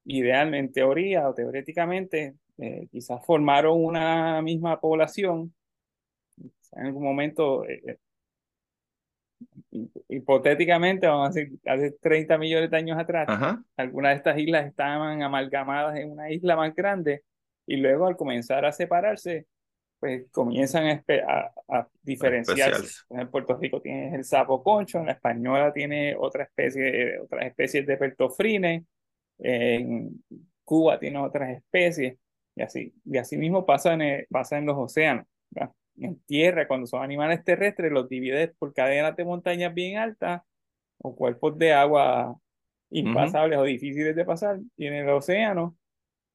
[0.05, 5.53] idealmente, en teoría o teóricamente, eh, quizás formaron una misma población.
[6.77, 7.99] En algún momento, eh,
[9.73, 13.27] eh, hipotéticamente, vamos a decir, hace 30 millones de años atrás,
[13.77, 17.23] algunas de estas islas estaban amalgamadas en una isla más grande
[17.67, 19.47] y luego al comenzar a separarse,
[19.99, 23.05] pues comienzan a, a, diferenciarse.
[23.11, 27.87] En Puerto Rico tienes el sapo concho, en la española tiene otra especie, otras especies
[27.87, 28.85] de pertofrines,
[29.39, 30.23] en
[30.65, 32.17] Cuba tiene otras especies,
[32.57, 32.95] y así.
[33.05, 35.27] Y así mismo pasa en, pasa en los océanos.
[35.97, 40.43] En tierra, cuando son animales terrestres, los divides por cadenas de montañas bien altas
[40.99, 42.37] o cuerpos de agua
[42.91, 45.77] impasables o difíciles de pasar, y en el océano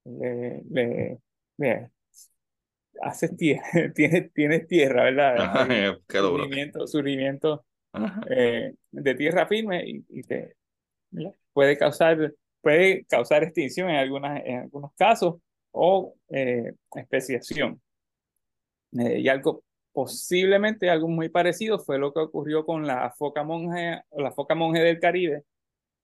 [0.05, 1.19] le,
[1.57, 1.89] le,
[3.01, 5.67] haces tierra, tienes, tienes tierra, ¿verdad?
[6.07, 7.65] surgimiento, surgimiento
[8.29, 10.55] eh, de tierra firme y, te,
[11.53, 15.35] puede causar puede causar extinción en, algunas, en algunos casos
[15.71, 17.81] o eh, especiación.
[18.97, 24.01] Eh, y algo posiblemente algo muy parecido fue lo que ocurrió con la foca monje,
[24.11, 25.43] la foca monje del Caribe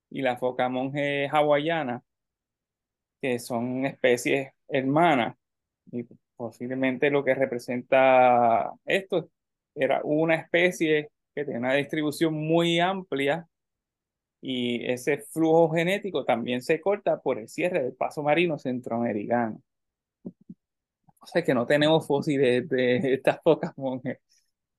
[0.09, 2.03] y la foca monje hawaiana,
[3.21, 5.35] que son especies hermanas.
[5.91, 6.05] Y
[6.35, 9.29] posiblemente lo que representa esto
[9.75, 13.47] era una especie que tenía una distribución muy amplia
[14.41, 19.61] y ese flujo genético también se corta por el cierre del paso marino centroamericano.
[21.25, 24.19] O sea que no tenemos fósiles de estas pocas monjes.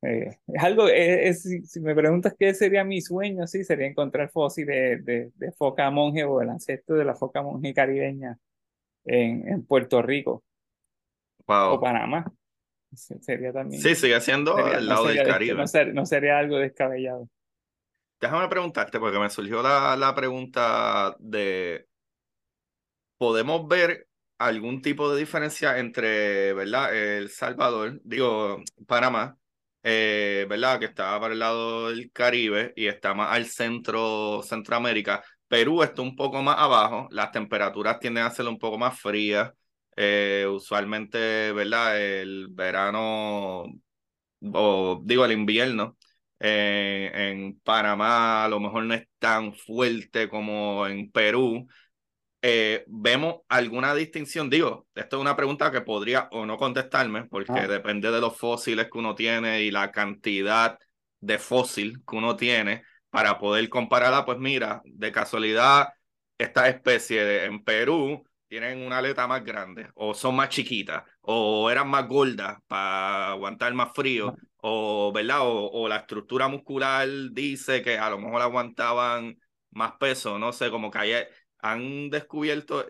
[0.02, 5.04] Eh, es algo, es, si me preguntas qué sería mi sueño, sí, sería encontrar fósiles
[5.04, 8.38] de, de, foca monje o el ancestro de la foca monje caribeña
[9.04, 10.44] en, en Puerto Rico
[11.46, 12.32] o Panamá.
[12.94, 13.82] Sería también.
[13.82, 15.64] Sí, sigue siendo al lado del Caribe.
[15.92, 17.28] No, sería algo descabellado.
[18.20, 21.86] Déjame preguntarte, porque me surgió la, la pregunta de,
[23.18, 24.05] ¿podemos ver
[24.38, 26.94] algún tipo de diferencia entre, ¿verdad?
[26.94, 29.36] El Salvador, digo, Panamá,
[29.82, 30.78] eh, ¿verdad?
[30.80, 35.22] Que está para el lado del Caribe y está más al centro, Centroamérica.
[35.48, 39.52] Perú está un poco más abajo, las temperaturas tienden a ser un poco más frías.
[39.96, 41.98] Eh, usualmente, ¿verdad?
[42.00, 43.64] El verano,
[44.52, 45.96] o digo el invierno,
[46.38, 51.66] eh, en Panamá a lo mejor no es tan fuerte como en Perú.
[52.48, 54.48] Eh, ¿Vemos alguna distinción?
[54.48, 57.66] Digo, esto es una pregunta que podría o no contestarme, porque Ah.
[57.66, 60.78] depende de los fósiles que uno tiene y la cantidad
[61.18, 64.24] de fósil que uno tiene para poder compararla.
[64.24, 65.88] Pues mira, de casualidad,
[66.38, 71.68] esta especie de- en Perú tienen una aleta más grande, o son más chiquitas, o
[71.68, 75.40] eran más gordas para aguantar más frío, o, ¿verdad?
[75.40, 79.36] O, o la estructura muscular dice que a lo mejor aguantaban
[79.70, 81.24] más peso, no sé, como que hay-
[81.60, 82.86] han descubierto,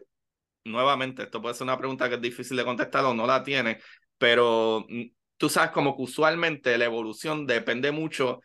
[0.64, 3.80] nuevamente, esto puede ser una pregunta que es difícil de contestar o no la tiene,
[4.18, 5.02] pero mm,
[5.36, 8.40] tú sabes como que usualmente la evolución depende mucho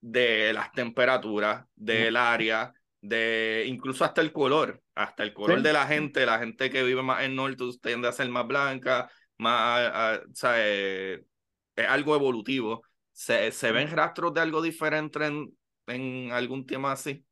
[0.00, 5.64] de las temperaturas, del área, de incluso hasta el color, hasta el color Sí.
[5.64, 9.10] de la gente, la gente que vive más en norte tiende a ser más blanca,
[9.38, 11.22] más, o sea, eh,
[11.76, 12.82] es algo evolutivo.
[13.12, 15.56] ¿Se, se ven rastros de algo diferente en,
[15.86, 17.24] en algún tema así?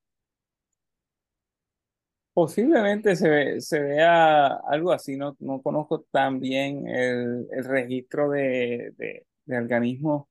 [2.32, 8.30] Posiblemente se, ve- se vea algo así, no, no conozco tan bien el, el registro
[8.30, 9.26] de, de,
[9.58, 10.26] organismos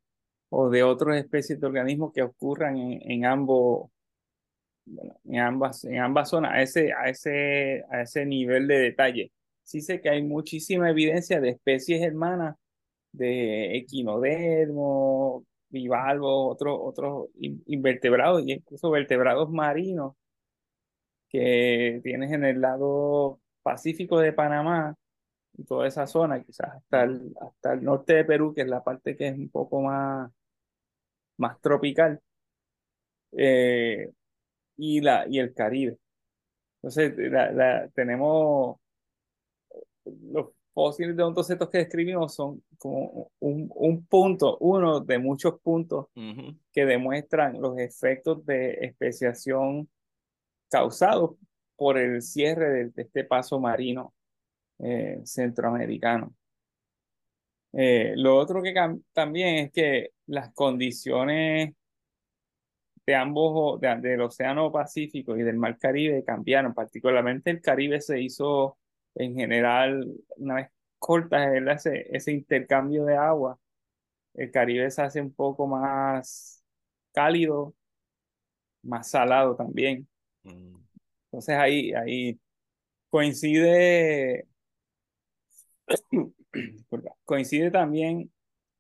[0.50, 3.92] o de otras especies de organismos que ocurran en, en ambos,
[5.26, 9.32] en ambas, en ambas zonas, a ese, a ese, a ese nivel de detalle.
[9.64, 12.56] Sí sé que hay muchísima evidencia de especies hermanas
[13.12, 20.16] de equinodermos, bivalvos, otros, otros in- invertebrados y incluso vertebrados marinos
[21.30, 24.96] que tienes en el lado pacífico de Panamá
[25.58, 28.84] y toda esa zona, quizás hasta el, hasta el norte de Perú, que es la
[28.84, 30.32] parte que es un poco más,
[31.38, 32.20] más tropical,
[33.34, 34.12] eh,
[34.78, 35.98] y, la, y el Caribe.
[36.82, 38.78] Entonces, la- la- tenemos
[40.06, 46.08] los fósiles de ontocetos que describimos son como un, un punto, uno de muchos puntos
[46.16, 46.56] Ujú.
[46.72, 49.90] que demuestran los efectos de especiación
[50.70, 51.32] causados
[51.76, 54.14] por el cierre de, de este paso marino
[54.80, 56.36] eh, centroamericano.
[57.74, 58.74] Eh, lo otro que
[59.14, 61.74] también es que las condiciones
[63.06, 68.22] de ambos, de- del Océano Pacífico y del Mar Caribe cambiaron, particularmente el Caribe se
[68.22, 68.78] hizo
[69.16, 70.06] en general,
[70.38, 71.76] una vez corta ¿verdad?
[71.76, 73.60] ese, ese intercambio de agua,
[74.36, 76.64] el Caribe se hace un poco más
[77.14, 77.76] cálido,
[78.84, 80.08] más salado también.
[80.56, 80.76] Mm.
[81.26, 82.40] Entonces ahí, ahí
[83.10, 84.48] coincide,
[87.26, 88.32] coincide también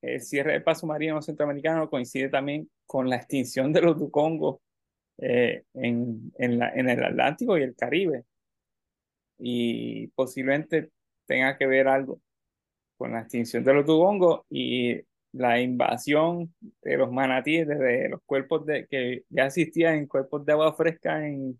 [0.01, 4.59] el cierre del paso marino centroamericano, coincide también con la extinción de los ducongos
[5.17, 8.26] eh, en, en el Atlántico y el Caribe.
[9.38, 10.91] Y posiblemente
[11.26, 12.22] tenga que ver algo
[12.97, 15.01] con la extinción de los dugongos y
[15.34, 20.51] la invasión de los manatíes desde los cuerpos de, que ya existían en cuerpos de
[20.53, 21.57] agua fresca en,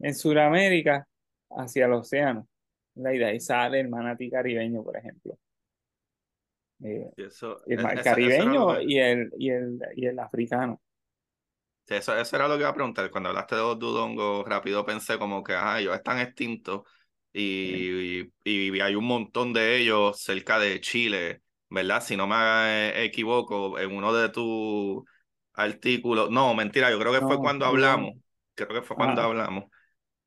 [0.00, 1.08] en Sudamérica
[1.50, 2.48] hacia el océano.
[2.94, 3.12] ¿verdad?
[3.14, 5.38] Y de ahí sale el manatí caribeño, por ejemplo.
[6.84, 10.18] Eh, Y eso, el es- eso- lo caribeño que- y el, y el, y el
[10.18, 10.80] africano.
[11.84, 13.10] Sí, Eso, eso era lo que iba a preguntar.
[13.10, 16.82] Cuando hablaste de los dudongos, rápido pensé como que, ajá, ellos están extintos
[17.32, 21.41] y, y, y hay un montón de ellos cerca de Chile,
[21.72, 22.02] ¿verdad?
[22.02, 22.36] Si no me
[22.90, 25.04] eh, equivoco, en uno de tus
[25.54, 28.14] artículos, no, mentira, yo creo que fue cuando hablamos,
[28.54, 29.26] creo que fue cuando Ah.
[29.26, 29.64] hablamos.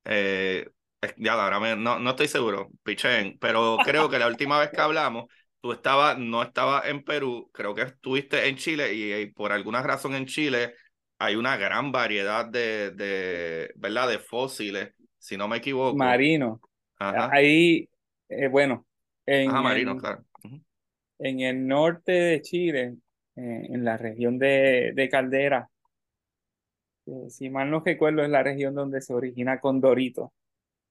[0.05, 0.69] Eh,
[1.17, 4.81] ya, ahora me- no, no estoy seguro, pichén, pero creo que la última vez que
[4.81, 5.25] hablamos,
[5.61, 9.81] tú estabas, no estabas en Perú, creo que estuviste en Chile y, y por alguna
[9.83, 10.75] razón en Chile
[11.19, 14.09] hay una gran variedad de, de, ¿verdad?
[14.09, 15.97] De fósiles, si no me equivoco.
[15.97, 16.59] Marino.
[16.97, 17.89] Ajá, Ahí,
[18.29, 18.85] eh, bueno,
[19.25, 20.25] en, Ajá, marino, en- claro.
[21.19, 22.95] En el norte de Chile,
[23.35, 25.69] eh, en la región de, de Caldera,
[27.07, 30.33] eh, si mal no recuerdo, es la región donde se origina Condorito,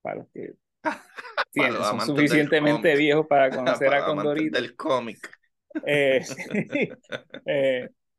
[0.01, 0.53] para los que
[1.51, 4.59] tienen- los son suficientemente viejos para conocer Para a Condorito.
[4.59, 5.17] del cómic.
[5.85, 6.21] Eh.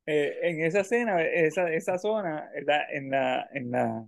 [0.09, 2.83] Eh, en esa escena, esa, esa zona, ¿verdad?
[2.93, 4.07] En la, en la,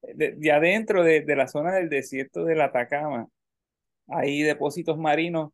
[0.00, 3.28] de, de adentro de, de la zona del desierto del Atacama,
[4.08, 5.52] hay depósitos marinos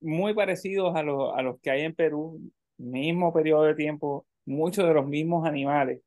[0.00, 2.40] muy parecidos a los, a los que hay en Perú,
[2.78, 6.00] mismo periodo de tiempo, muchos de los mismos animales.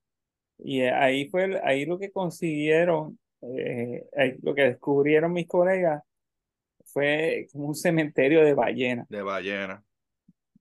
[0.57, 4.05] Y ahí fue, ahí lo que consiguieron, eh,
[4.41, 6.03] lo que descubrieron mis colegas
[6.85, 9.07] fue como un cementerio de ballenas.
[9.09, 9.83] De ballena.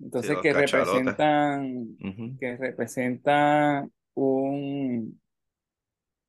[0.00, 0.94] Entonces, que cachalotes.
[0.94, 5.20] representan, que representan un,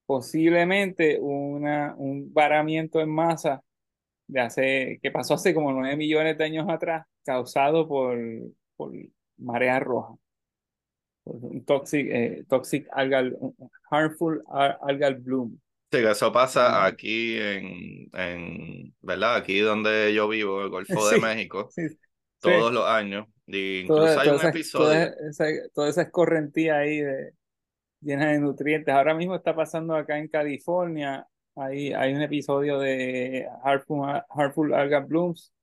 [0.05, 3.61] posiblemente una, un varamiento en masa
[4.29, 8.17] de hace, que pasó hace como 9 millones de años atrás, causado por,
[8.75, 8.91] por
[9.37, 10.13] marea roja.
[11.25, 13.35] un toxic, eh, toxic algal,
[13.89, 14.41] harmful
[14.81, 15.59] algal bloom.
[15.91, 19.37] Sí, que eso pasa aquí en, en, ¿verdad?
[19.37, 21.69] Aquí donde yo vivo, el Golfo de México,
[22.39, 23.27] todos los años.
[23.47, 25.11] Y incluso hay un episodio.
[25.73, 27.33] Toda esa, escorrentía ahí de,
[27.99, 28.93] llena de nutrientes.
[28.93, 31.25] Ahora mismo está pasando acá en California.
[31.59, 35.53] Hay, hay un episodio de Harmful, Harmful Algal Blooms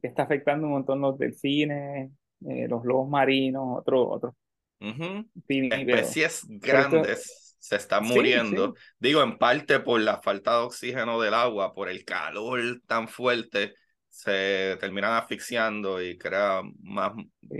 [0.00, 2.10] que está afectando un montón los delfines,
[2.46, 4.34] eh, los lobos marinos, otros otros
[4.78, 8.74] especies grandes se están muriendo.
[8.98, 13.74] Digo, en parte por la falta de oxígeno del agua, por el calor tan fuerte,
[14.08, 17.12] se terminan asfixiando y crean más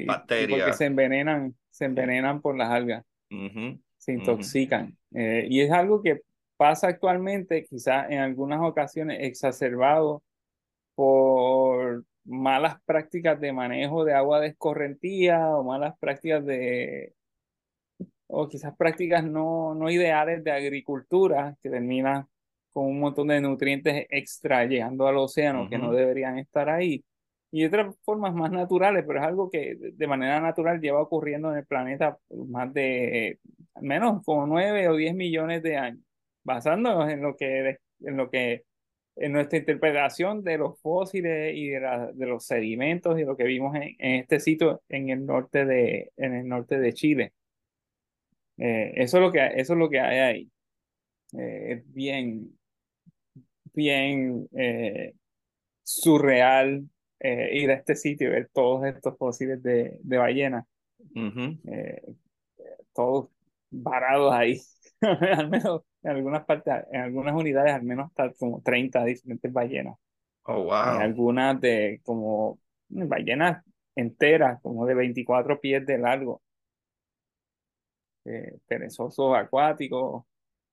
[0.07, 0.61] bacterias.
[0.61, 3.05] porque se envenenan, se envenenan por las algas,
[3.99, 4.97] se intoxican.
[5.15, 6.21] Eh, y es algo que
[6.57, 10.23] pasa actualmente, quizás en algunas ocasiones exacerbado
[10.95, 17.15] por malas prácticas de manejo de agua de escorrentía o malas prácticas de,
[18.29, 22.27] o quizás prácticas no, no ideales de agricultura que terminan
[22.73, 27.05] con un montón de nutrientes extra llegando al océano que no deberían estar ahí.
[27.51, 31.59] Y otras formas más naturales, pero es algo que de manera natural lleva ocurriendo en
[31.59, 33.39] el planeta más de
[33.81, 36.06] menos como 9 o 10 millones de años,
[36.47, 38.65] basándonos en lo que, en lo que
[39.17, 43.75] en nuestra interpretación de los fósiles y de, de los sedimentos y lo que vimos
[43.75, 47.33] en, este sitio en el norte de, en el norte de Chile.
[48.59, 50.51] Eh, eso, es lo que, eso es lo que hay ahí.
[51.39, 52.57] Eh, es bien,
[53.75, 55.15] bien eh,
[55.83, 56.89] surreal
[57.19, 60.65] ir a este sitio y ver todos estos fósiles de, de ballenas.
[62.95, 63.31] todos
[63.71, 64.61] varados ahí.
[65.01, 69.97] Al menos en algunas partes, en algunas unidades al menos hasta como 30 diferentes ballenas.
[70.45, 70.95] Oh, wow.
[70.95, 73.65] En algunas de como ballenas
[73.97, 76.41] enteras, como de 24 pies de largo.
[78.25, 80.25] Eh, perezosos acuáticos.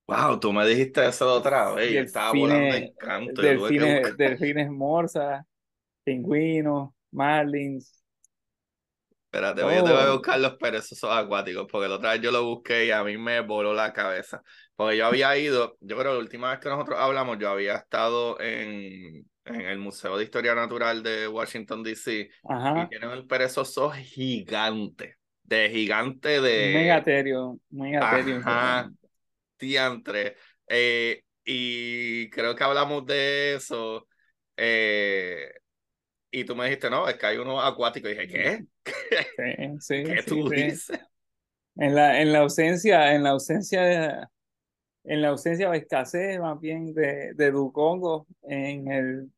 [0.08, 1.94] Wow, tú me dijiste eso otra vez.
[1.94, 3.42] estaba volando en canto.
[3.42, 5.44] Delfines, delfines morsas,
[6.04, 8.03] pingüinos, marlins,
[9.34, 10.14] Espérate, voy, a oh.
[10.14, 13.40] buscar los perezosos acuáticos, porque la otra vez yo lo busqué y a mí me
[13.40, 14.44] voló la cabeza.
[14.76, 17.78] Porque yo había ido, yo creo que la última vez que nosotros hablamos, yo había
[17.78, 22.30] estado en, en el Museo de Historia Natural de Washington, D.C.
[22.44, 26.74] Y tienen el perezoso gigante, de gigante de...
[26.76, 28.38] Megaterio, megaterio.
[28.38, 28.92] Ajá,
[29.58, 30.36] diantre.
[30.68, 34.08] Eh, y creo que hablamos de eso.
[34.56, 35.52] Eh,
[36.34, 38.10] y tú me dijiste, no, es que hay uno acuático.
[38.10, 38.66] Y dije, ¿qué?
[39.38, 41.00] Sí, sí, ¿Qué tú dices?
[41.76, 44.28] En la, en la ausencia, en la ausencia de,
[45.04, 49.32] en la ausencia o escasez más bien de, de Ducongo en el,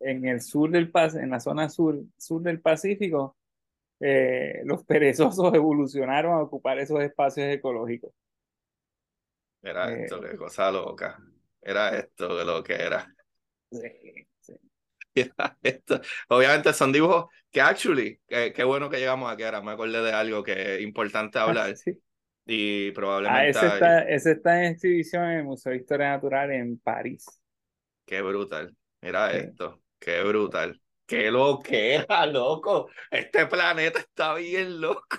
[0.00, 3.36] en el sur del en la zona sur, sur del Pacífico,
[3.98, 8.12] eh, los perezosos evolucionaron a ocupar esos espacios ecológicos.
[9.62, 11.18] Era eh, esto, qué cosa loca.
[11.62, 13.06] Era esto lo que era.
[13.70, 14.26] Sí.
[16.28, 20.42] Obviamente son dibujos que actually, qué bueno que llegamos aquí ahora, me acordé de algo
[20.42, 21.74] que es importante ah, hablar.
[22.46, 23.58] Y probablemente...
[23.58, 27.26] Ah, ese, está, ese está en exhibición en el Museo de Historia Natural en París.
[28.06, 28.74] Qué brutal.
[29.02, 30.80] Mira esto, qué brutal.
[31.06, 32.88] Qué lo que era, loco.
[33.10, 35.18] Este planeta está bien loco.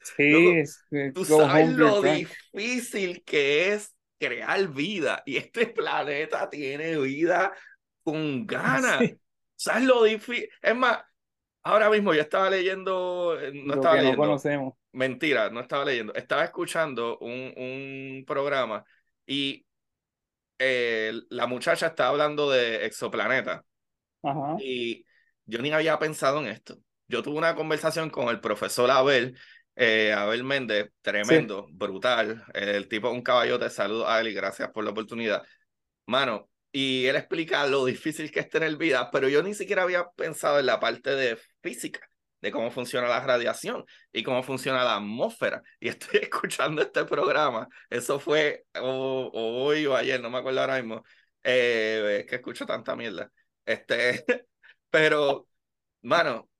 [0.00, 0.62] Sí,
[1.14, 7.52] tú sabes lo difícil que es crear vida y este planeta tiene vida
[8.04, 9.10] con ganas.
[9.56, 10.48] ¿Sabes lo difícil?
[10.62, 11.00] Es más,
[11.62, 14.18] ahora mismo yo estaba leyendo, eh, no estaba leyendo.
[14.18, 14.74] conocemos.
[14.92, 16.14] Mentira, no estaba leyendo.
[16.14, 18.84] Estaba escuchando un, un programa
[19.26, 19.66] y
[20.58, 23.64] eh, la muchacha estaba hablando de exoplaneta.
[24.22, 24.56] Ajá.
[24.60, 25.04] Y
[25.46, 26.78] yo ni había pensado en esto.
[27.08, 29.38] Yo tuve una conversación con el profesor Abel,
[29.76, 32.44] eh, Abel Méndez, tremendo, brutal.
[32.54, 35.42] El tipo, un caballote, saludo a él y gracias por la oportunidad.
[36.06, 40.08] Mano, y él explica lo difícil que es tener vida, pero yo ni siquiera había
[40.16, 42.00] pensado en la parte de física,
[42.40, 45.62] de cómo funciona la radiación y cómo funciona la atmósfera.
[45.78, 51.04] Y estoy escuchando este programa, eso fue hoy o ayer, no me acuerdo ahora mismo,
[51.44, 53.30] eh, es que escucho tanta mierda.
[53.64, 54.24] Este,
[54.90, 55.46] pero,
[56.02, 56.50] mano,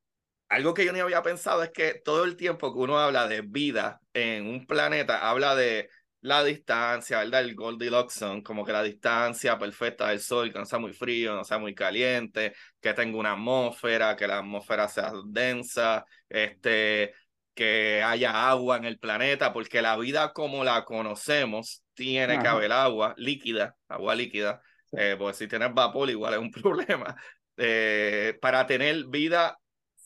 [0.49, 3.41] algo que yo ni había pensado es que todo el tiempo que uno habla de
[3.43, 5.91] vida en un planeta, habla de
[6.25, 7.43] la distancia, ¿verdad?
[7.43, 11.35] El Goldilocks son como que la distancia perfecta del Sol, que no sea muy frío,
[11.35, 17.13] no sea muy caliente, que tenga una atmósfera, que la atmósfera sea densa, este,
[17.53, 22.73] que haya agua en el planeta, porque la vida como la conocemos tiene que haber
[22.73, 24.63] agua líquida, agua líquida,
[24.93, 27.15] eh, porque si tienes vapor igual es un problema.
[27.59, 29.59] Eh, para tener vida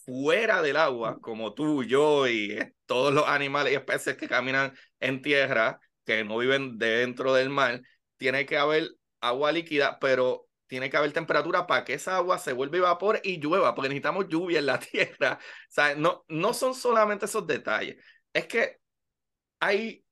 [0.05, 4.75] fuera del agua, como tú, yo y eh, todos los animales y especies que caminan
[4.99, 5.79] en tierra,
[6.09, 7.83] que no viven dentro del mar,
[8.17, 8.89] tiene que haber
[9.21, 13.39] agua líquida, pero tiene que haber temperatura para que esa agua se vuelva vapor y
[13.39, 15.39] llueva, porque necesitamos lluvia en la tierra.
[15.77, 17.97] O no, no son solamente esos detalles,
[18.33, 18.79] es que
[19.61, 20.05] hay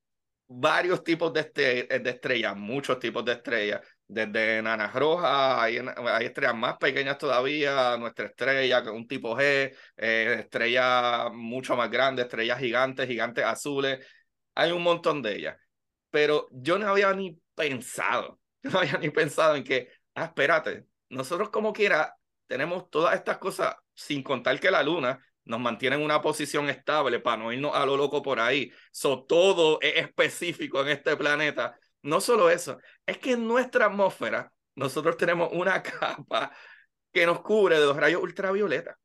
[0.49, 6.55] varios tipos de, de estrellas, muchos tipos de estrellas, desde enanas rojas, hay, hay, estrellas
[6.55, 13.09] más pequeñas todavía, nuestra estrella, un tipo G, eh, estrellas mucho más grandes, estrellas gigantes,
[13.09, 14.07] gigantes azules,
[14.55, 15.57] hay un montón de ellas.
[16.17, 21.51] Pero yo no había ni pensado, no había ni pensado en que, ah, espérate, nosotros
[21.51, 26.23] como quiera tenemos todas estas cosas, sin contar que la luna nos mantiene en una
[26.23, 28.73] posición estable para no irnos a lo loco por ahí.
[28.91, 34.51] So, todo es específico en este planeta no solo eso, es que en nuestra atmósfera
[34.75, 36.51] nosotros tenemos una capa
[37.13, 38.99] que nos cubre de los rayos ultravioleta.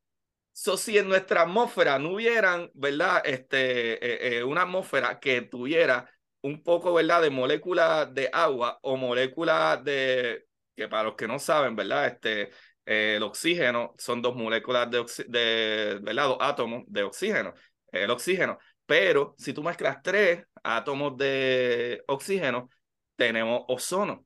[0.53, 3.21] So, si en nuestra atmósfera no hubieran, ¿verdad?
[3.25, 6.09] Este, eh, eh, una atmósfera que tuviera
[6.41, 7.21] un poco, ¿verdad?
[7.21, 12.07] De moléculas de agua o moléculas de, que para los que no saben, ¿verdad?
[12.07, 12.51] Este,
[12.85, 16.27] eh, el oxígeno son dos moléculas de, de ¿verdad?
[16.29, 17.53] Dos átomos de oxígeno,
[17.91, 18.57] el oxígeno.
[18.85, 22.69] Pero si tú mezclas tres átomos de oxígeno,
[23.15, 24.25] tenemos ozono.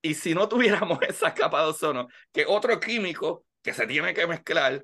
[0.00, 4.26] Y si no tuviéramos esa capa de ozono, que otro químico que se tiene que
[4.26, 4.82] mezclar,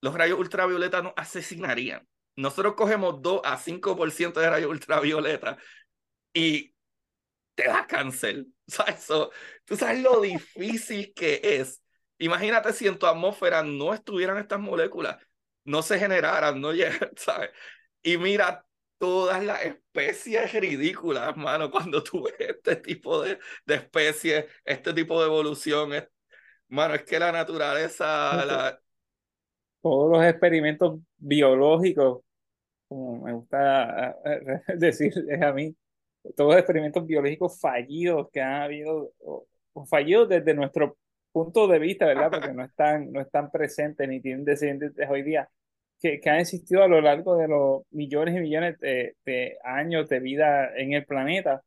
[0.00, 2.06] los rayos ultravioleta nos asesinarían.
[2.36, 5.56] Nosotros cogemos 2 a 5% de rayos ultravioleta
[6.34, 6.74] y
[7.54, 8.46] te da cáncer.
[8.66, 9.06] ¿Sabes?
[9.64, 11.82] Tú sabes lo difícil que es.
[12.18, 15.18] Imagínate si en tu atmósfera no estuvieran estas moléculas,
[15.64, 16.70] no se generaran, no
[17.16, 17.50] ¿sabes?
[18.02, 18.64] Y mira
[18.98, 25.20] todas las especies ridículas, mano, cuando tú ves este tipo de, de especies, este tipo
[25.20, 26.08] de evolución, es,
[26.68, 28.44] mano, es que la naturaleza...
[28.44, 28.80] La...
[29.82, 32.22] Todos los experimentos biológicos,
[32.88, 34.16] como me gusta
[34.76, 35.12] decir
[35.42, 35.76] a mí,
[36.36, 39.46] todos los experimentos biológicos fallidos que han habido, o,
[39.86, 40.96] fallidos desde nuestro
[41.32, 42.30] punto de vista, ¿verdad?
[42.30, 45.48] Porque no están, no están presentes ni tienen descendientes hoy día
[46.00, 50.08] que, que, han existido a lo largo de los millones y millones de, de años
[50.08, 51.62] de vida en el planeta,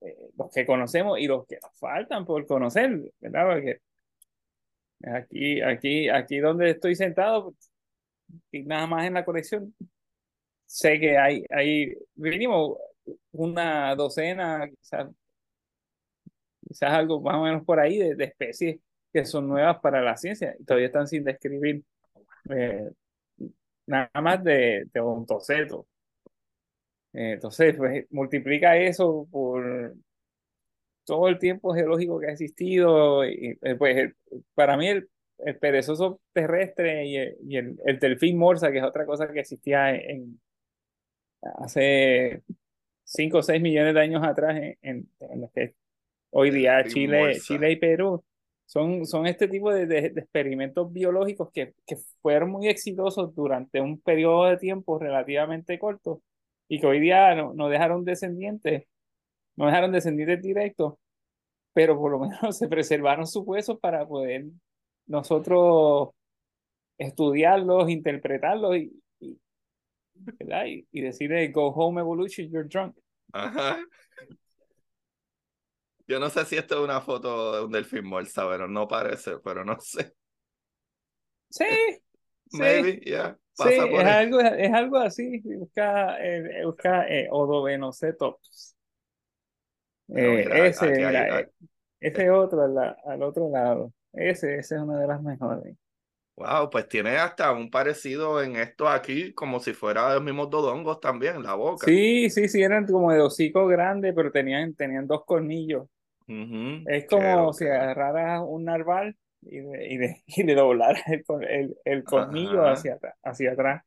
[0.00, 3.46] eh, los que conocemos y los que nos faltan por conocer, ¿verdad?
[3.52, 3.78] Porque
[5.02, 7.54] aquí, aquí, aquí donde estoy sentado,
[8.50, 9.74] y nada más en la colección,
[10.66, 12.78] sé que hay, hay mínimo
[13.32, 15.08] una docena, quizás,
[16.66, 18.80] quizás algo más o menos por ahí de, especies
[19.12, 21.84] que son nuevas para la ciencia y todavía están sin describir
[22.50, 22.90] eh,
[23.86, 25.86] nada más de, de ontoceto.
[27.12, 29.94] Entonces, pues multiplica eso por
[31.04, 33.22] todo el tiempo geológico que ha existido.
[33.78, 34.12] Pues
[34.54, 35.08] para mí el,
[35.60, 39.92] perezoso terrestre y, el, y el, el, delfín morsa, que es otra cosa que existía
[41.58, 42.42] hace
[43.04, 45.74] 5 o 6 millones de años atrás en, en, los que
[46.30, 48.24] hoy día Chile, Chile y Perú,
[48.66, 54.00] son, son este tipo de, de, experimentos biológicos que, que, fueron muy exitosos durante un
[54.00, 56.22] periodo de tiempo relativamente corto
[56.68, 58.84] y que hoy día no, no dejaron descendientes,
[59.56, 60.94] no dejaron descendientes directos,
[61.74, 64.46] pero por lo menos se preservaron sus huesos para poder
[65.06, 66.10] nosotros
[66.98, 69.03] estudiarlos, interpretarlos y,
[70.14, 72.96] y, y, y decirle, go home evolution, you're drunk.
[73.32, 73.78] Ajá.
[76.06, 79.38] Yo no sé si esto es una foto de un delfín morsa, pero no parece,
[79.42, 80.12] pero no sé.
[81.50, 81.64] Sí.
[82.52, 83.36] Maybe, yeah.
[83.54, 85.40] sí, es algo, es algo así.
[85.40, 88.76] Busca, eh, busca eh, Odovenocetops.
[90.14, 91.48] Eh, ese, eh,
[91.98, 93.92] ese otro al, al, otro lado.
[94.12, 95.74] Ese, ese es una de las mejores.
[96.36, 101.00] Wow, pues tiene hasta un parecido en esto aquí, como si fuera los mismos dodongos
[101.00, 101.86] también, la boca.
[101.86, 105.88] Sí, sí, sí, eran como de hocico grande, pero tenían, tenían dos cornillos.
[106.84, 111.76] Es como si agarraras un narval y le, y de, y de doblaras el, el,
[111.84, 113.84] el colmillo hacia, hacia atrás.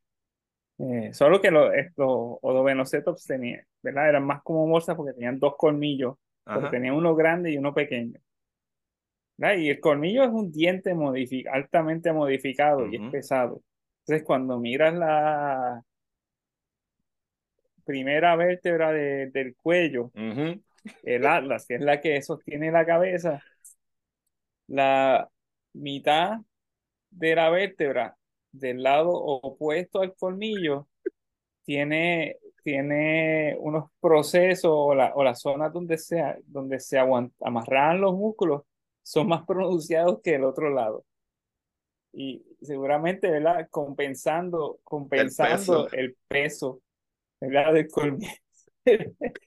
[0.80, 2.10] Eh, solo que los, los
[2.42, 4.10] odovenocetops tenían, ¿verdad?
[4.10, 6.18] Eran más como morsas porque tenían dos colmillos,
[6.52, 8.20] pero tenían uno grande y uno pequeño.
[9.38, 9.58] ¿Verdad?
[9.58, 13.62] Y el colmillo es un diente modific altamente modificado y es pesado.
[14.02, 15.84] Entonces, cuando miras la
[17.86, 20.12] primera vértebra de, del cuello,
[21.04, 23.42] el atlas, que es la que sostiene la cabeza,
[24.68, 25.30] la
[25.74, 26.40] mitad
[27.10, 28.18] de la vértebra
[28.52, 30.88] del lado opuesto al colmillo
[31.66, 38.16] tiene, tiene unos procesos o la, o la zona donde se, donde se amarran los
[38.16, 38.64] músculos
[39.08, 41.06] son más pronunciados que el otro lado.
[42.12, 43.68] y seguramente, ¿verdad?
[43.70, 46.82] Compensando, compensando el peso,
[47.40, 47.74] ¿verdad?
[47.74, 48.34] Del colmillo,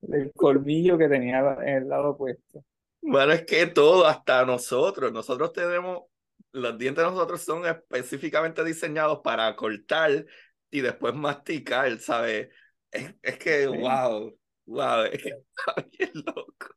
[0.00, 2.64] del colmillo que tenía en el lado opuesto.
[3.02, 6.04] Bueno, es que todo, hasta nosotros, nosotros tenemos,
[6.52, 10.24] los dientes de nosotros son específicamente diseñados para cortar
[10.70, 12.48] y después masticar, ¿sabes?
[12.90, 14.34] Es, es que, wow,
[14.66, 16.74] wow, es que está bien loco.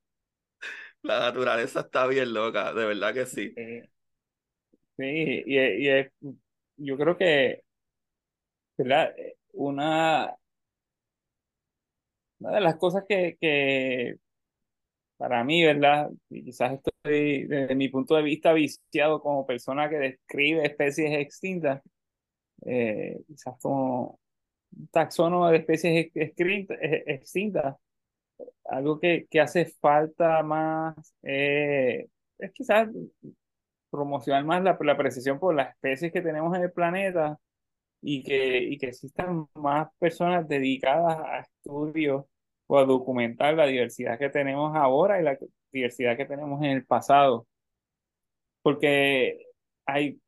[1.07, 3.59] La naturaleza está bien loca, de verdad que sí.
[4.97, 5.03] Sí,
[5.45, 6.09] y, y
[6.77, 7.63] yo creo que,
[8.77, 9.13] ¿verdad?
[9.53, 10.35] Una,
[12.39, 14.17] una de las cosas que, que
[15.17, 16.11] para mí, ¿verdad?
[16.29, 21.81] quizás estoy desde mi punto de vista viciado como persona que describe especies extintas,
[22.65, 24.19] eh, quizás como
[24.77, 27.77] un taxónomo de especies extintas,
[28.65, 32.07] algo que, que hace falta más eh,
[32.39, 32.89] es quizás
[33.89, 37.39] promocionar más la, la precisión por las especies que tenemos en el planeta
[38.01, 42.25] y que, y que existan más personas dedicadas a estudios
[42.67, 45.37] o a documentar la diversidad que tenemos ahora y la
[45.71, 47.47] diversidad que tenemos en el pasado.
[48.61, 49.37] Porque
[49.85, 50.19] hay,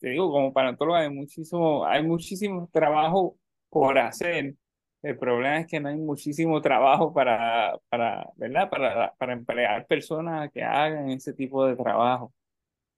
[0.00, 3.38] te digo, como paleontólogo hay muchísimo, hay muchísimo trabajo
[3.70, 4.54] por hacer.
[5.02, 8.68] El problema es que no hay muchísimo trabajo para, para, ¿verdad?
[8.68, 12.34] Para, para emplear personas que hagan ese tipo de trabajo.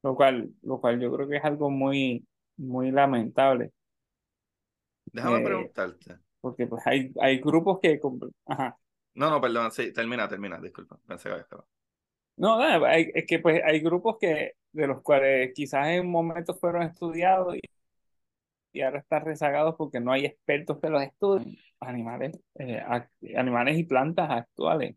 [0.03, 2.27] Lo cual, lo cual yo creo que es algo muy,
[2.57, 3.73] muy lamentable.
[5.13, 6.19] Déjame eh, preguntarte.
[6.41, 8.01] Porque pues hay, hay grupos que...
[8.47, 8.77] Ajá.
[9.15, 11.47] No, no, perdón, sí, termina, termina, disculpa, pensé que había
[12.37, 16.55] No, no, es que pues hay grupos que de los cuales quizás en un momento
[16.55, 17.61] fueron estudiados y,
[18.73, 22.83] y ahora están rezagados porque no hay expertos que los estudien, animales, eh,
[23.37, 24.97] animales y plantas actuales.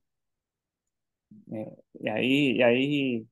[1.52, 3.28] Eh, y ahí, y ahí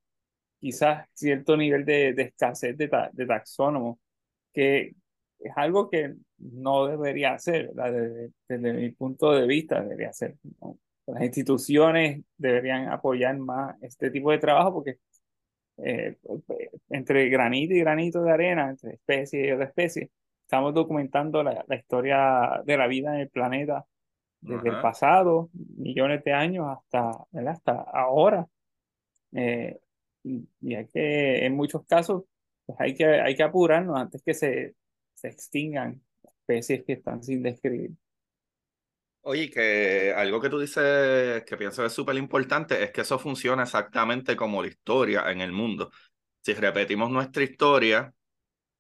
[0.60, 3.98] quizás cierto nivel de, de escasez de, de taxónomos,
[4.54, 4.96] que
[5.40, 10.36] es algo que no debería ser, desde, desde, mi punto de vista debería ser.
[11.06, 15.00] Las instituciones deberían apoyar más este tipo de trabajo porque
[15.78, 16.18] eh,
[16.90, 20.12] entre granito y granito de arena, entre especie y otra especie,
[20.54, 23.88] estamos documentando la, la, historia de la vida en el planeta
[24.40, 28.48] desde el pasado, millones de años hasta, hasta ahora.
[29.32, 29.80] Eh,
[30.22, 32.26] y, y, hay que, en muchos casos,
[32.68, 34.76] pues hay que, hay que apurarnos antes que se,
[35.16, 37.90] se extingan especies que están sin describir.
[39.22, 43.64] Oye, que algo que tú dices que pienso es súper importante es que eso funciona
[43.64, 45.90] exactamente como la historia en el mundo.
[46.42, 48.14] Si repetimos nuestra historia,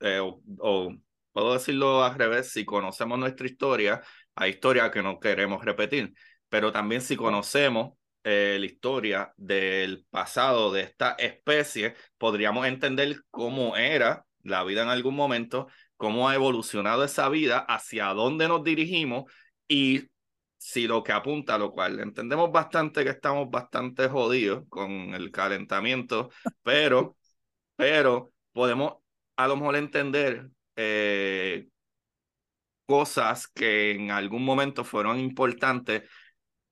[0.01, 0.19] eh,
[0.59, 0.93] o,
[1.33, 4.01] puedo decirlo al revés, si conocemos nuestra historia,
[4.35, 6.13] hay historia que no queremos repetir,
[6.49, 7.93] pero también si conocemos
[8.23, 14.89] eh, la historia del pasado de esta especie, podríamos entender cómo era la vida en
[14.89, 15.67] algún momento
[16.03, 19.31] cómo ha evolucionado esa vida, hacia dónde nos dirigimos
[19.69, 20.09] y
[20.57, 26.29] si lo que apunta, lo cual entendemos bastante que estamos bastante jodidos con el calentamiento,
[26.61, 27.15] pero,
[27.77, 28.95] pero podemos
[29.37, 31.67] a lo mejor entender eh,
[32.85, 36.03] cosas que en algún momento fueron importantes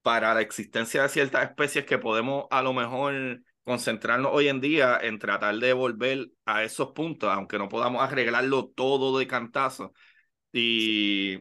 [0.02, 4.98] para la existencia de ciertas especies que podemos a lo mejor concentrarnos hoy en día
[5.02, 9.94] en tratar de volver a esos puntos, aunque no podamos arreglarlo todo de cantazo.
[10.52, 11.40] Y,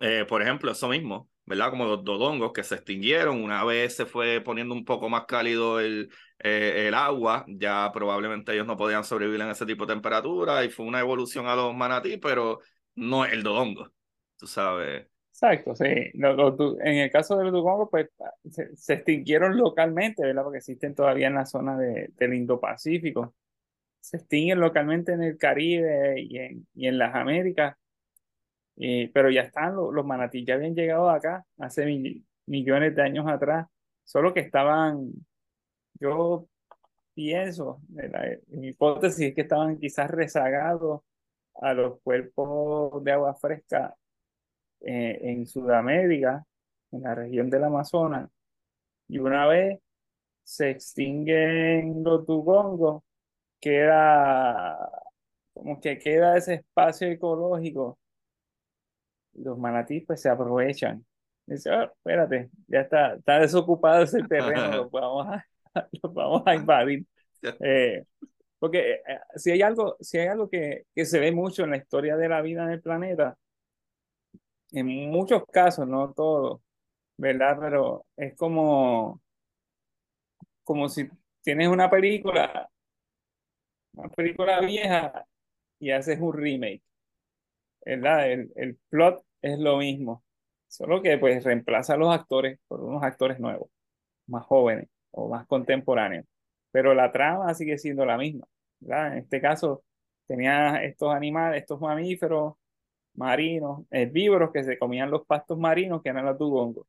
[0.00, 1.70] eh, por ejemplo, eso mismo, ¿verdad?
[1.70, 5.80] Como los dodongos que se extinguieron, una vez se fue poniendo un poco más cálido
[5.80, 6.10] el,
[6.40, 10.70] eh, el agua, ya probablemente ellos no podían sobrevivir en ese tipo de temperatura y
[10.70, 12.60] fue una evolución a los manatí, pero
[12.94, 13.90] no el dodongo,
[14.36, 15.06] tú sabes.
[15.30, 15.84] Exacto, sí.
[15.84, 18.08] en el caso de los dugongos, pues
[18.74, 20.42] se, extinguieron localmente, ¿verdad?
[20.42, 23.34] Porque existen todavía en la zona de, del Indo-Pacífico.
[24.00, 27.76] Se extinguen localmente en el Caribe y en, y en las Américas.
[29.12, 31.84] pero ya están, los, los manatí ya habían llegado acá hace
[32.46, 33.66] millones de años atrás.
[34.04, 35.12] Solo que estaban,
[36.00, 36.46] yo
[37.14, 37.80] pienso,
[38.48, 41.02] mi hipótesis es que estaban quizás rezagados
[41.56, 43.94] a los cuerpos de agua fresca
[44.80, 46.44] eh, en Sudamérica,
[46.92, 48.30] en la región del Amazonas,
[49.08, 49.80] y una vez
[50.44, 53.02] se extinguen los dugongos,
[53.60, 54.78] queda
[55.58, 57.98] como que queda ese espacio ecológico,
[59.34, 61.04] los manatís pues se aprovechan.
[61.46, 65.44] Dice, oh, espérate, ya está, está desocupado ese terreno, lo vamos a,
[66.02, 67.06] lo vamos a invadir.
[67.60, 68.04] Eh,
[68.58, 69.00] porque eh,
[69.36, 72.28] si hay algo, si hay algo que, que se ve mucho en la historia de
[72.28, 73.36] la vida en el planeta,
[74.72, 76.60] en muchos casos, no todos,
[77.18, 77.58] ¿verdad?
[77.60, 79.22] Pero es como,
[80.64, 81.08] como si
[81.42, 82.68] tienes una película
[83.92, 85.26] una película vieja
[85.80, 86.82] y haces un remake.
[87.84, 88.30] ¿Verdad?
[88.32, 90.24] El, el plot es lo mismo,
[90.68, 93.70] solo que pues reemplaza a los actores por unos actores nuevos,
[94.26, 94.88] más jóvenes
[95.18, 96.24] o más contemporáneos.
[96.70, 98.46] Pero la trama sigue siendo la misma.
[98.80, 99.84] En este caso,
[100.26, 102.54] tenía estos animales, estos mamíferos
[103.14, 106.86] marinos, herbívoros que se comían los pastos marinos, que eran los dugongos.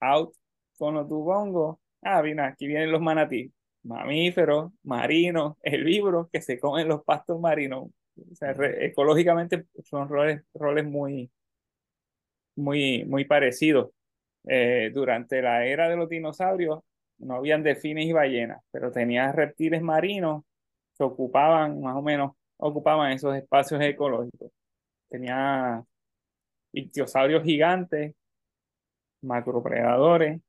[0.00, 0.34] Out
[0.78, 1.78] con los dugongos.
[2.02, 3.52] Ah, aquí vienen los manatí.
[3.84, 7.90] Mamíferos, marinos, herbívoros que se comen los pastos marinos.
[8.16, 11.30] O sea, ecológicamente son roles, roles muy,
[12.56, 13.90] muy, muy parecidos.
[14.48, 16.80] Eh, durante la era de los dinosaurios
[17.22, 20.44] no habían delfines y ballenas, pero tenías reptiles marinos
[20.96, 24.50] que ocupaban más o menos, ocupaban esos espacios ecológicos.
[25.08, 25.82] Tenía
[26.72, 28.14] ictiosaurios gigantes,
[29.22, 30.40] macropredadores,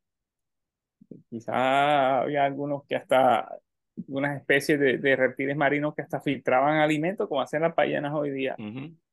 [1.29, 3.59] quizás había algunos que hasta,
[3.97, 8.55] algunas especies de, reptiles marinos que hasta filtraban alimentos, como hacen las ballenas hoy día.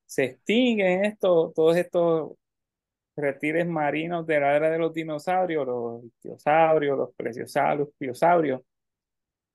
[0.07, 2.33] Se extinguen esto, todos estos
[3.21, 8.63] reptiles marinos de la era de los dinosaurios, los ictiosaurios, los plesiosaurios, piosaurios,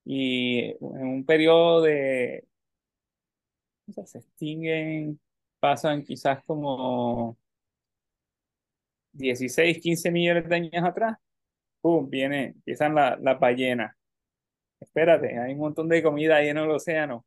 [0.04, 2.44] y en un periodo de,
[4.04, 5.20] se extinguen,
[5.60, 7.36] pasan quizás como
[9.12, 11.16] 16, 15 millones de años atrás,
[11.80, 12.08] ¡pum!
[12.08, 13.96] Viene, empiezan las la ballenas.
[14.80, 17.26] Espérate, hay un montón de comida ahí en el océano.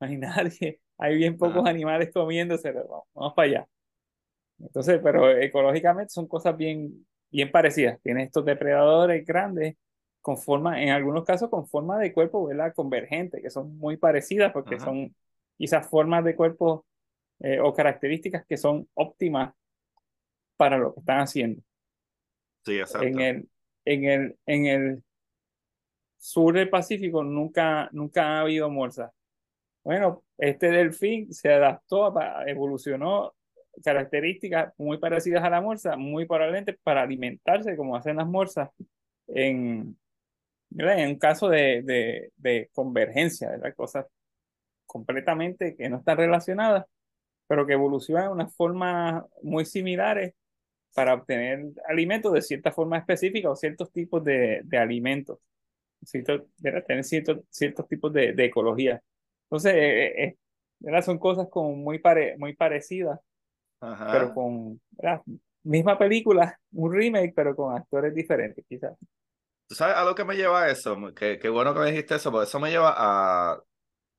[0.00, 3.68] No hay nadie, hay bien pocos animales comiéndose, vamos, vamos para allá.
[4.58, 8.00] Entonces, pero ecológicamente son cosas bien, bien parecidas.
[8.02, 9.76] Tiene estos depredadores grandes
[10.20, 12.72] con forma, en algunos casos con forma de cuerpo, ¿verdad?
[12.74, 15.14] Convergente, que son muy parecidas porque son
[15.58, 16.86] quizás formas de cuerpo
[17.40, 19.52] eh, o características que son óptimas
[20.56, 21.62] para lo que están haciendo.
[22.64, 23.06] Sí, exacto.
[23.06, 23.48] En el,
[23.84, 25.04] en el, en el
[26.16, 29.12] sur del Pacífico nunca, nunca ha habido morsas.
[29.82, 32.14] Bueno, este delfín se adaptó,
[32.46, 33.34] evolucionó
[33.82, 38.70] características muy parecidas a la morsa, muy probablemente para alimentarse como hacen las morsas
[39.28, 39.96] en,
[40.76, 43.74] en un caso de, de, de convergencia, ¿verdad?
[43.74, 44.06] cosas
[44.86, 46.86] completamente que no están relacionadas,
[47.46, 50.34] pero que evolucionan de unas formas muy similares
[50.94, 55.38] para obtener alimentos de cierta forma específica o ciertos tipos de, de alimentos,
[56.04, 59.02] cierto, tener ciertos, ciertos tipos de, de ecología.
[59.44, 60.36] Entonces, eh, eh,
[60.80, 63.18] eh son cosas como muy, pare, muy parecidas
[64.10, 65.22] pero con la
[65.62, 68.92] misma película, un remake, pero con actores diferentes, quizás.
[69.66, 70.96] ¿Tú sabes a lo que me lleva a eso?
[71.14, 73.60] Qué, qué bueno que me dijiste eso, porque eso me lleva a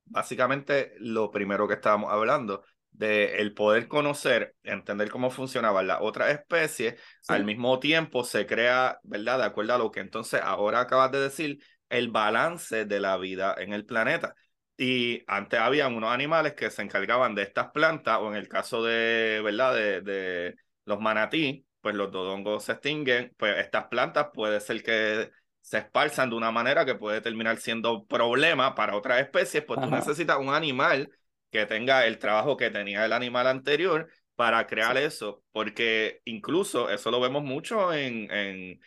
[0.06, 6.32] básicamente lo primero que estábamos hablando, de el poder conocer, entender cómo funcionaban las otras
[6.32, 6.96] especies,
[7.28, 9.40] al mismo tiempo se crea, ¿verdad?
[9.40, 11.60] De acuerdo a lo que entonces ahora acabas de decir,
[11.90, 14.36] el balance de la vida en el planeta.
[14.78, 18.84] Y antes habían unos animales que se encargaban de estas plantas, o en el caso
[18.84, 19.74] de, ¿verdad?
[19.74, 25.32] De, de los manatí, pues los dodongos se extinguen, pues estas plantas puede ser que
[25.62, 29.90] se esparzan de una manera que puede terminar siendo problema para otras especies, pues tú
[29.90, 31.10] necesitas un animal
[31.50, 37.10] que tenga el trabajo que tenía el animal anterior para crear eso, porque incluso eso
[37.10, 38.80] lo vemos mucho en, en,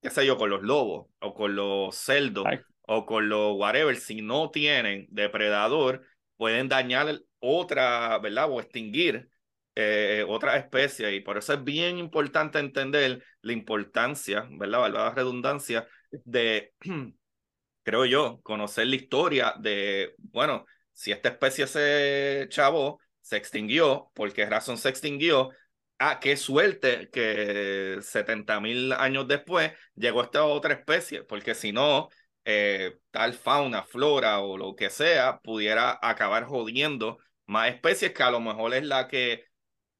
[0.00, 2.44] qué sé yo, con los lobos o con los celdos
[2.86, 6.06] o con los whatever, si no tienen depredador,
[6.36, 8.50] pueden dañar otra, ¿verdad?
[8.50, 9.28] O extinguir
[9.74, 11.14] eh, otra especie.
[11.14, 14.92] Y por eso es bien importante entender la importancia, ¿verdad?
[14.92, 15.86] La redundancia
[16.24, 16.74] de,
[17.82, 24.32] creo yo, conocer la historia de, bueno, si esta especie se chavó, se extinguió, ¿por
[24.32, 25.50] qué razón se extinguió?
[25.98, 32.08] Ah, qué suerte que 70 mil años después llegó esta otra especie, porque si no,
[32.44, 38.30] eh, tal fauna, flora o lo que sea pudiera acabar jodiendo más especies que a
[38.30, 39.44] lo mejor es la que,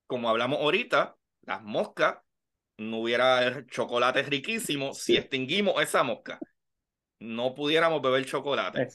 [0.07, 2.19] como hablamos ahorita, las moscas,
[2.77, 6.39] no hubiera chocolate riquísimo si extinguimos esa mosca.
[7.19, 8.89] No pudiéramos beber chocolate.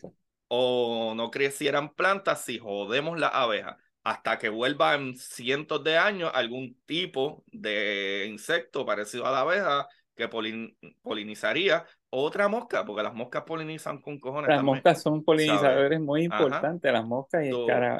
[0.48, 3.78] O no crecieran plantas si jodemos las abejas.
[4.04, 10.28] Hasta que vuelvan cientos de años algún tipo de insecto parecido a la abeja que
[11.02, 14.50] polinizaría otra mosca, porque las moscas polinizan con cojones.
[14.50, 17.50] Las moscas son polinizadores muy importantes, las moscas y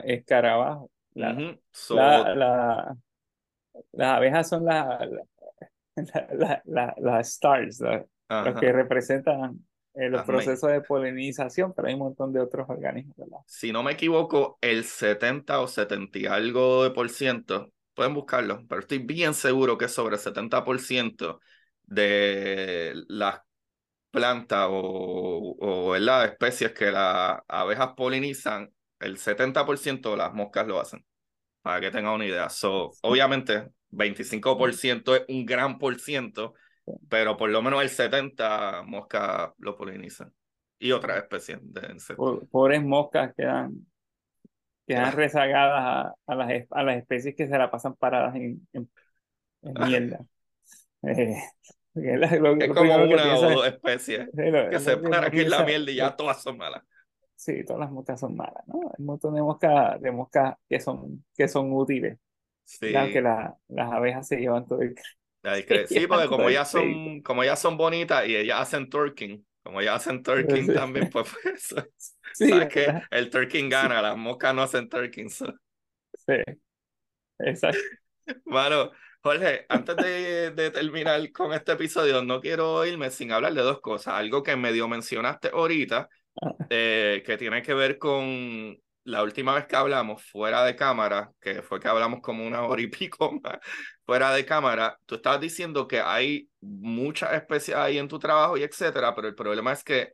[0.06, 0.90] escarabajos.
[1.14, 1.34] La,
[2.36, 2.98] la,
[3.94, 5.10] las abejas son las
[6.66, 9.60] las stars, los que representan
[9.94, 13.16] eh, los procesos de polinización, pero hay un montón de otros organismos.
[13.46, 18.64] Si no me equivoco, el 70 o 70 y algo de por ciento, pueden buscarlo,
[18.70, 21.40] pero estoy bien seguro que sobre el 70%
[21.84, 23.42] de las
[24.12, 31.06] plantas o, o especies que las abejas polinizan, el 70% de las moscas lo hacen,
[31.62, 32.50] para que tengan una idea.
[32.50, 36.54] So, obviamente, 25% es un gran por ciento,
[37.08, 40.34] pero por lo menos el 70% moscas lo polinizan.
[40.80, 42.48] Y otras especies de insectos.
[42.50, 43.86] Pobres moscas quedan,
[44.88, 48.90] quedan rezagadas a, las, a las especies que se la pasan paradas en, en,
[49.88, 50.20] mierda.
[51.04, 51.36] Eh,
[51.96, 54.30] es como una o dos especies
[54.72, 56.84] que se paran aquí en la mierda y ya todas son malas.
[57.36, 58.82] Sí, todas las moscas son malas, ¿no?
[58.90, 62.18] Hay un montón de moscas, de moscas que son, que son útiles.
[62.66, 62.92] Sí.
[62.92, 63.54] que las
[63.92, 64.96] abejas se llevan todo el...
[65.88, 69.96] Sí, porque como ya son, como ya son bonitas y ellas hacen twerking, como ya
[69.96, 71.74] hacen twerking también, pues, pues
[72.34, 75.30] sí, sabes que el twerking gana, las moscas no hacen twerking.
[75.30, 75.46] Sí,
[77.40, 77.80] exacto.
[78.44, 78.92] Bueno,
[79.22, 83.82] Jorge, antes de, de, terminar con este episodio, no quiero irme sin hablar de dos
[83.82, 84.14] cosas.
[84.14, 86.08] Algo que medio mencionaste ahorita,
[86.42, 86.56] ah.
[86.70, 91.62] eh, que tiene que ver con la última vez que hablamos fuera de cámara, que
[91.62, 93.60] fue que hablamos como una hora y pico más
[94.06, 98.64] fuera de cámara, tú estabas diciendo que hay muchas especies ahí en tu trabajo y
[98.64, 100.12] etcétera, pero el problema es que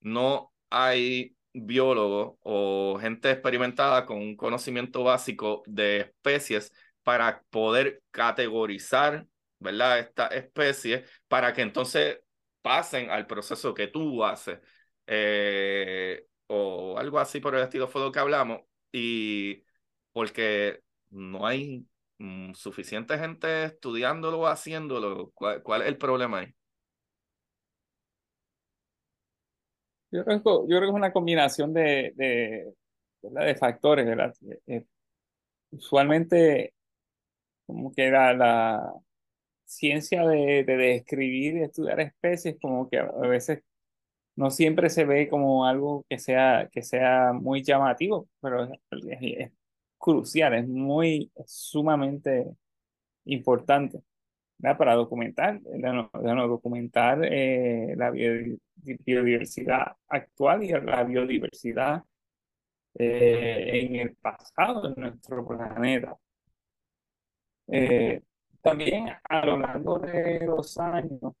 [0.00, 6.72] no hay biólogos o gente experimentada con un conocimiento básico de especies
[7.08, 9.26] para poder categorizar,
[9.58, 9.98] ¿verdad?
[9.98, 12.20] Esta especie para que entonces
[12.60, 14.58] pasen al proceso que tú haces.
[15.06, 18.60] Eh, o algo así por el estilo fue lo que hablamos.
[18.92, 19.64] Y
[20.12, 21.86] porque no hay
[22.18, 25.30] mm, suficiente gente estudiándolo o haciéndolo.
[25.32, 26.54] ¿Cuál, ¿Cuál, es el problema ahí?
[30.10, 32.74] Yo creo, yo creo que es una combinación de, de,
[33.22, 34.04] de factores.
[34.04, 34.34] ¿verdad?
[34.66, 34.84] Eh,
[35.70, 36.74] usualmente
[37.68, 38.94] como que la, la
[39.66, 43.62] ciencia de, de describir y estudiar especies, como que a veces
[44.36, 48.64] no siempre se ve como algo que sea, que sea muy llamativo, pero
[49.10, 49.52] es,
[49.98, 52.46] crucial, es muy, sumamente
[53.26, 54.00] importante
[54.60, 62.04] para documentar, documentar eh, la biodiversidad actual y la biodiversidad
[62.94, 66.16] eh, en el pasado de nuestro planeta.
[67.70, 68.22] Eh,
[68.62, 71.34] también a lo largo de los años,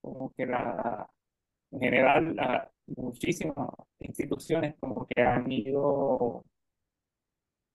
[0.00, 1.08] como que la,
[1.70, 3.68] en general, muchísimas
[4.00, 6.44] instituciones como que han ido,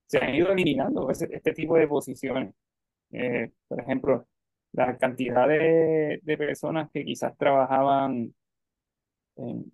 [0.08, 2.54] se han ido eliminando este tipo de posiciones.
[3.12, 4.28] Eh, por ejemplo,
[4.74, 8.34] la cantidad de, de personas que quizás trabajaban
[9.38, 9.72] en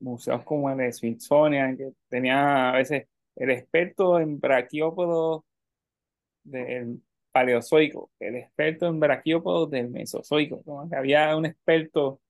[0.00, 3.06] museos como el de Smithsonian, que tenían a veces
[3.36, 5.42] el experto en braquiópodos
[6.44, 7.02] del
[7.32, 10.62] paleozoico, el experto en braquiópodos del mesozoico.
[10.92, 12.20] Había un experto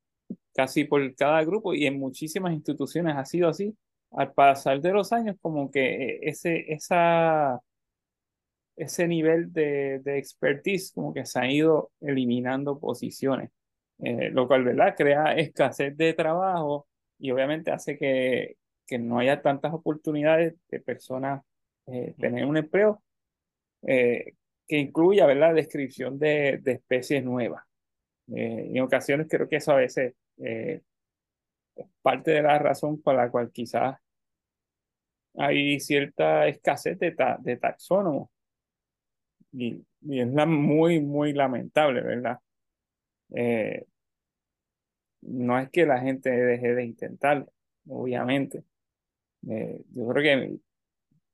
[0.54, 3.76] casi por cada grupo y en muchísimas instituciones ha sido así.
[4.12, 7.60] Al pasar de los años, como que ese, esa,
[8.76, 13.50] ese nivel de, de expertise como que se ha ido eliminando posiciones,
[14.02, 14.94] eh, lo cual, ¿verdad?
[14.96, 16.86] Crea escasez de trabajo
[17.18, 18.56] y obviamente hace que,
[18.86, 21.42] que no haya tantas oportunidades de personas
[21.86, 23.02] eh, tener un empleo
[23.82, 24.34] eh,
[24.66, 25.54] que incluya, ¿verdad?
[25.54, 27.64] Descripción de, de especies nuevas.
[28.28, 30.80] en ocasiones creo que eso a veces eh,
[32.02, 33.98] parte de la razón por la cual quizás
[35.36, 38.28] hay cierta escasez de, de taxónomos.
[39.52, 42.38] Y, y, es la, muy, muy lamentable, ¿verdad?
[43.34, 43.86] Eh,
[45.22, 47.52] no es que la gente deje de intentarlo,
[47.88, 48.64] obviamente.
[49.48, 50.58] Eh, yo creo que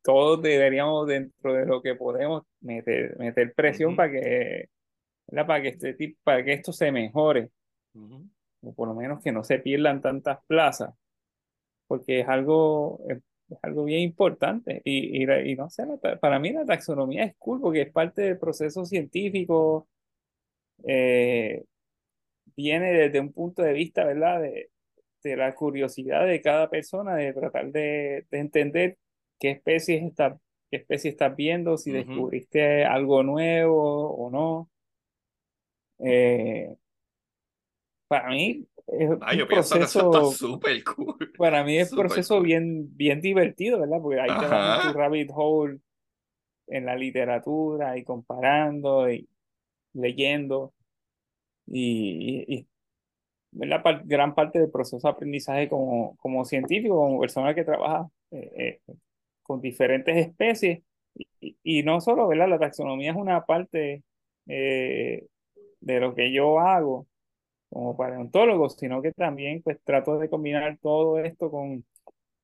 [0.09, 4.71] todos deberíamos, dentro de lo que podemos, meter, meter presión para que,
[5.31, 7.51] para que este para que esto se mejore.
[8.63, 10.95] O por lo menos que no se pierdan tantas plazas,
[11.87, 13.19] porque es algo, es,
[13.61, 14.81] algo bien importante.
[14.83, 15.85] Y, y, no sé,
[16.19, 19.89] para mí la taxonomía es cool porque es parte del proceso científico,
[20.85, 21.65] eh,
[22.57, 24.41] viene desde un punto de vista, ¿verdad?
[24.41, 24.71] De,
[25.23, 28.97] de la curiosidad de cada persona, de tratar de, de entender
[29.39, 30.39] qué especies está,
[30.71, 34.71] qué especie estás viendo, si descubriste algo nuevo o no.
[36.01, 36.77] Eh,
[38.09, 41.33] para mí es ah, un proceso súper cool.
[41.37, 43.99] Para mí es un proceso bien, bien divertido, ¿verdad?
[44.01, 45.81] Porque ahí te vas en tu rabbit hole
[46.69, 49.29] en la literatura y comparando y
[49.93, 50.73] leyendo.
[51.67, 52.67] Y,
[53.53, 58.81] la gran parte del proceso de aprendizaje como, como científico, como persona que trabaja eh,
[58.87, 58.95] eh,
[59.49, 60.83] con diferentes especies.
[61.41, 62.49] Y, no solo, ¿verdad?
[62.49, 64.05] La taxonomía es una parte
[64.47, 65.27] eh,
[65.81, 67.09] de lo que yo hago,
[67.71, 71.85] como paleontólogo, sino que también pues trato de combinar todo esto con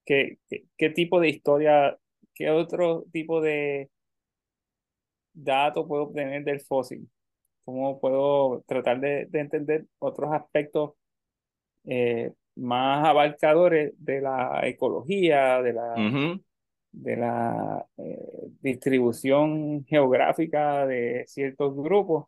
[0.05, 0.39] qué,
[0.77, 1.99] qué, tipo de historia,
[2.35, 3.91] qué otro tipo de
[5.35, 7.09] datos puedo obtener del fósil,
[7.65, 10.93] cómo puedo tratar de, de entender otros aspectos
[11.85, 15.95] eh, más abarcadores de la ecología, de la,
[16.95, 22.27] de la eh, distribución geográfica de ciertos grupos,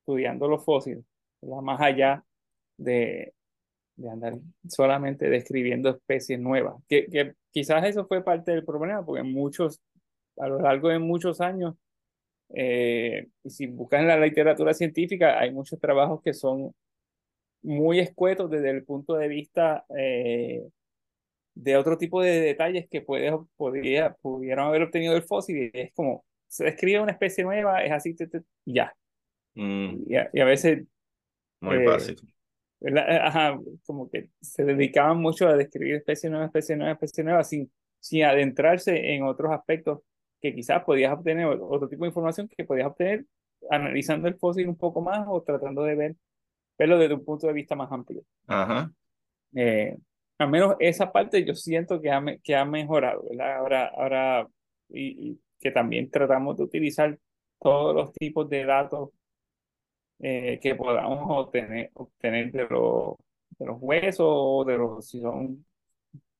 [0.00, 1.04] estudiando los fósiles,
[1.42, 2.24] más allá
[2.76, 3.34] de,
[3.96, 4.38] de, andar
[4.68, 6.76] solamente describiendo especies nuevas.
[6.88, 9.80] Que, que quizás eso fue parte del problema, porque muchos,
[10.38, 11.76] a lo largo de muchos años,
[12.50, 16.74] eh, si buscas en la literatura científica, hay muchos trabajos que son
[17.62, 20.68] muy escuetos desde el punto de vista eh,
[21.58, 25.70] de otro tipo de detalles que puede, podría, pudieron haber obtenido del fósil.
[25.74, 28.14] Y es como, se describe una especie nueva, es así,
[28.64, 28.94] ya.
[29.54, 30.04] Mm.
[30.06, 30.84] Y, a, veces...
[31.60, 32.22] Muy eh, básico.
[33.22, 37.72] Ajá, como que se dedicaban mucho a describir especies nuevas, especies nuevas, especies nuevas, sin,
[37.98, 40.00] sin adentrarse en otros aspectos
[40.40, 43.24] que quizás podías obtener, otro tipo de información que podías obtener
[43.68, 46.16] analizando el fósil un poco más o tratando de ver
[46.78, 48.22] verlo desde un punto de vista más amplio.
[48.46, 48.92] Ajá.
[49.56, 49.96] Eh,
[50.38, 53.56] al menos esa parte yo siento que ha, que ha mejorado, ¿verdad?
[53.56, 54.48] Ahora, ahora
[54.88, 57.18] y, que también tratamos de utilizar
[57.60, 59.10] todos los tipos de datos
[60.20, 63.16] eh, que podamos obtener, obtener de, los,
[63.58, 65.64] de los huesos, de los, si son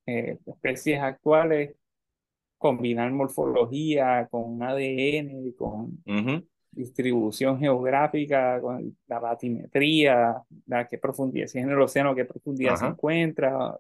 [0.07, 1.75] eh, especies actuales,
[2.57, 6.03] combinar morfología con ADN, con
[6.71, 12.77] distribución geográfica, con la batimetría, la qué profundidad, si es en el océano, qué profundidad
[12.77, 13.77] se encuentra,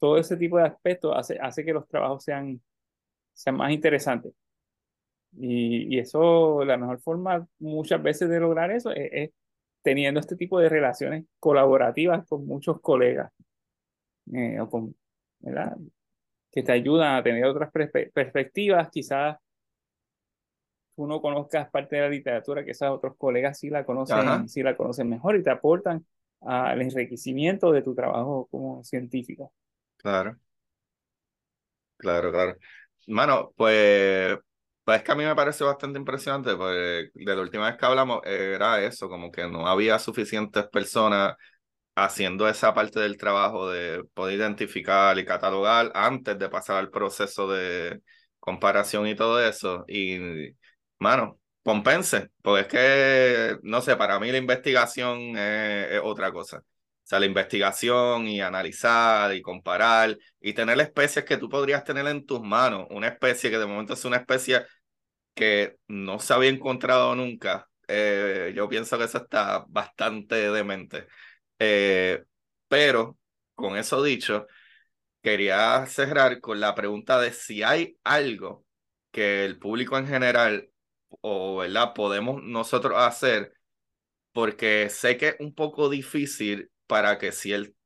[0.00, 2.60] todo ese tipo de aspectos hace, hace que los trabajos sean,
[3.32, 4.32] sean más interesantes.
[5.38, 9.30] Y, y eso, la mejor forma muchas veces de lograr eso es,
[9.82, 13.32] teniendo este tipo de relaciones colaborativas con muchos colegas,
[14.32, 14.94] eh, o con,
[15.38, 15.76] ¿verdad?
[16.50, 19.36] que te ayudan a tener otras perspectivas, quizás
[20.96, 24.76] uno conozcas parte de la literatura que esos otros colegas sí la conocen, sí la
[24.76, 26.04] conocen mejor y te aportan
[26.42, 29.52] al enriquecimiento de tu trabajo como científico.
[30.02, 30.38] Claro.
[31.96, 32.56] Claro, claro.
[33.08, 34.38] Mano, pues,
[34.84, 37.84] pues es que a mí me parece bastante impresionante, porque de la última vez que
[37.86, 41.34] hablamos era eso, como que no había suficientes personas
[41.96, 47.48] haciendo esa parte del trabajo de poder identificar y catalogar antes de pasar al proceso
[47.50, 48.00] de
[48.40, 49.84] comparación y todo eso.
[49.88, 50.18] Y
[50.98, 56.62] mano, compense, porque es que, no sé, para mí la investigación es, otra cosa.
[57.10, 62.06] O sea, la investigación y analizar y comparar y tener especies que tú podrías tener
[62.06, 64.64] en tus manos, una especie que de momento es una especie
[65.34, 67.68] que no se había encontrado nunca.
[67.88, 71.08] Eh, yo pienso que eso está bastante demente.
[71.58, 72.22] Eh,
[72.68, 73.18] pero,
[73.56, 74.46] con eso dicho,
[75.22, 78.64] quería cerrar con la pregunta de si hay algo
[79.10, 80.70] que el público en general
[81.22, 81.92] o ¿verdad?
[81.94, 83.52] podemos nosotros hacer,
[84.32, 87.76] porque sé que es un poco difícil para que cierto,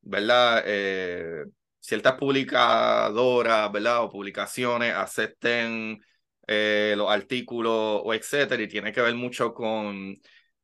[0.00, 0.64] ¿verdad?
[0.66, 1.44] Eh,
[1.78, 4.02] ciertas publicadoras, ¿verdad?
[4.04, 6.00] O publicaciones acepten
[6.48, 10.16] eh, los artículos o etcétera, y tiene que ver mucho con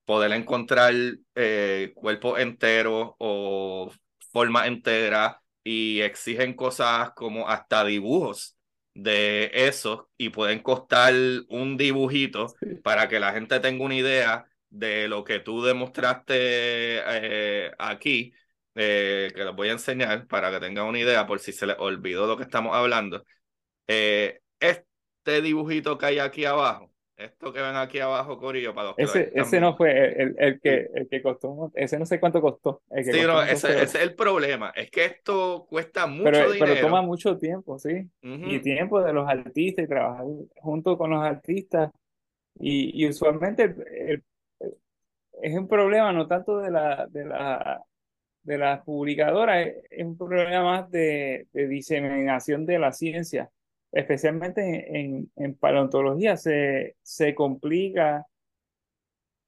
[0.05, 0.94] poder encontrar
[1.36, 3.93] eh, cuerpos enteros o
[4.32, 8.56] forma entera y exigen cosas como hasta dibujos
[8.94, 11.14] de eso y pueden costar
[11.48, 12.48] un dibujito
[12.82, 18.32] para que la gente tenga una idea de lo que tú demostraste eh, aquí,
[18.74, 21.76] eh, que les voy a enseñar para que tengan una idea por si se les
[21.78, 23.24] olvidó lo que estamos hablando.
[23.86, 26.92] Eh, este dibujito que hay aquí abajo
[27.24, 30.60] esto que ven aquí abajo, Corillo, para los que Ese, ese no fue el, el,
[30.60, 32.82] que, el que costó, ese no sé cuánto costó.
[33.02, 36.74] sí, no, ese, es el problema, es que esto cuesta mucho pero, dinero.
[36.74, 38.08] Pero toma mucho tiempo, sí.
[38.22, 40.24] Y tiempo de los artistas y trabajar
[40.56, 41.90] junto con los artistas.
[42.58, 43.74] Y, y usualmente
[45.40, 47.82] es un problema no tanto de la, de la,
[48.42, 53.50] de las publicadoras, es un problema más de, de diseminación de la ciencia
[53.92, 58.26] especialmente en, en paleontología, se, se complica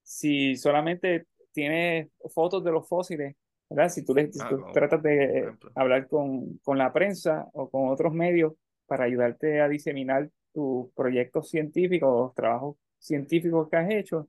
[0.03, 3.35] si solamente tienes fotos de los fósiles,
[3.71, 3.89] ¿verdad?
[3.89, 8.53] Si tú, ah, tratas de hablar con, con la prensa o con otros medios
[8.87, 14.29] para ayudarte a diseminar tus proyectos científicos, trabajos científicos que has hecho,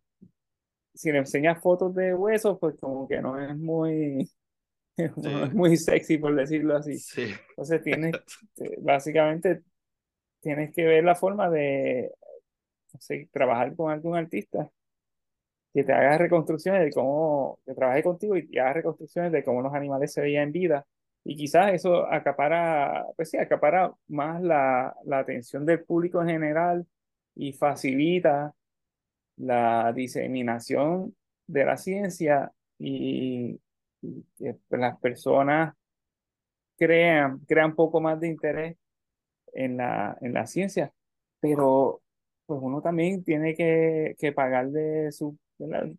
[0.96, 4.30] si le enseñas fotos de huesos, pues como que no es muy,
[5.18, 6.98] no es muy sexy, por decirlo así.
[6.98, 7.28] Sí.
[7.50, 8.14] Entonces tienes,
[8.82, 9.62] básicamente
[10.40, 12.12] tienes que ver la forma de
[13.32, 14.70] trabajar con algún artista
[15.74, 19.62] que te haga reconstrucciones de cómo, que trabaje contigo y te haga reconstrucciones de cómo
[19.62, 20.88] los animales se veían en vida.
[21.26, 26.88] Y quizás eso acapara, pues sí, acapara más la, la atención del público en general
[27.36, 28.54] y facilita
[29.38, 31.16] la diseminación
[31.48, 33.60] de la ciencia y,
[34.38, 35.76] que las personas
[36.78, 38.78] crean, crean poco más de interés
[39.54, 40.94] en la, en la ciencia,
[41.40, 42.02] pero
[42.46, 45.38] pues uno también tiene que, que pagarle su,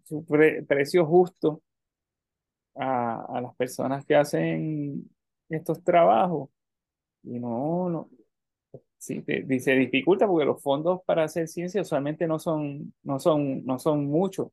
[0.04, 0.24] su
[0.66, 1.62] precio justo
[2.74, 5.10] a, a, las personas que hacen
[5.48, 6.50] estos trabajos.
[7.22, 8.08] Y no,
[9.06, 13.78] sí, se dificulta porque los fondos para hacer ciencia usualmente no son, no son, no
[13.78, 14.48] son muchos.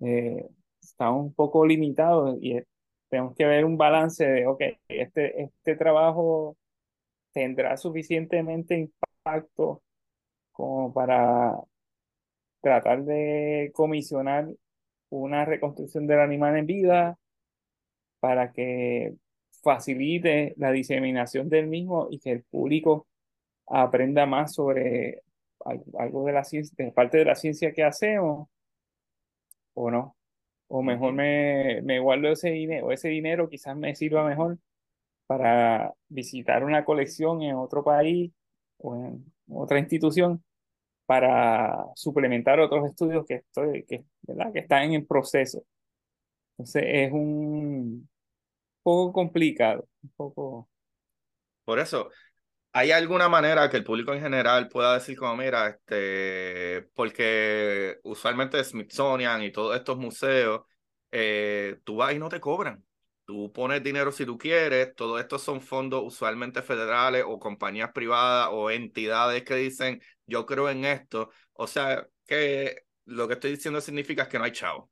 [0.00, 0.48] Eh,
[0.80, 2.60] está un poco limitado y
[3.08, 6.56] tenemos que ver un balance de, ok, este, este trabajo
[7.32, 9.82] tendrá suficientemente impacto
[10.52, 11.58] como para
[12.60, 14.48] tratar de comisionar
[15.10, 17.18] una reconstrucción del animal en vida
[18.20, 19.14] para que
[19.62, 23.06] facilite la diseminación del mismo y que el público
[23.66, 25.22] aprenda más sobre
[25.98, 28.48] algo de la ciencia, parte de la ciencia que hacemos,
[29.74, 30.16] o no.
[30.68, 34.58] O mejor me, me guardo ese dinero, ese dinero quizás me sirva mejor
[35.26, 38.32] para visitar una colección en otro país
[38.78, 40.42] o en otra institución
[41.06, 44.52] para suplementar otros estudios que, estoy, que, ¿verdad?
[44.52, 45.64] que están en proceso.
[46.52, 48.08] Entonces es un
[48.82, 50.68] poco complicado, un poco...
[51.64, 52.10] Por eso,
[52.76, 58.62] ¿Hay alguna manera que el público en general pueda decir como, mira, este, porque usualmente
[58.64, 60.62] Smithsonian y todos estos museos,
[61.12, 62.84] eh, tú vas y no te cobran.
[63.26, 68.48] Tú pones dinero si tú quieres, todos estos son fondos usualmente federales o compañías privadas
[68.50, 71.30] o entidades que dicen, yo creo en esto.
[71.52, 74.90] O sea, que lo que estoy diciendo significa que no hay chavo.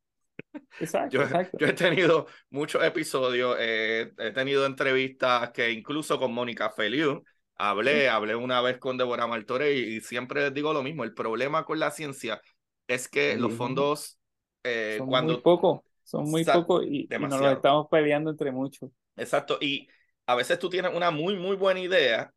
[0.79, 1.59] Exacto, yo, exacto.
[1.59, 7.25] yo he tenido muchos episodios, eh, he tenido entrevistas que incluso con Mónica Feliu,
[7.57, 11.05] Hablé, hablé una vez con Deborah Martore y, siempre les digo lo mismo.
[11.05, 12.41] El problema con la ciencia
[12.87, 14.19] es que los fondos
[14.65, 15.35] eh, son cuando...
[15.35, 18.91] muy poco, son muy poco y, y, nos lo estamos peleando entre muchos.
[19.17, 19.89] Exacto, y
[20.27, 22.33] a veces tú tienes una muy, muy buena idea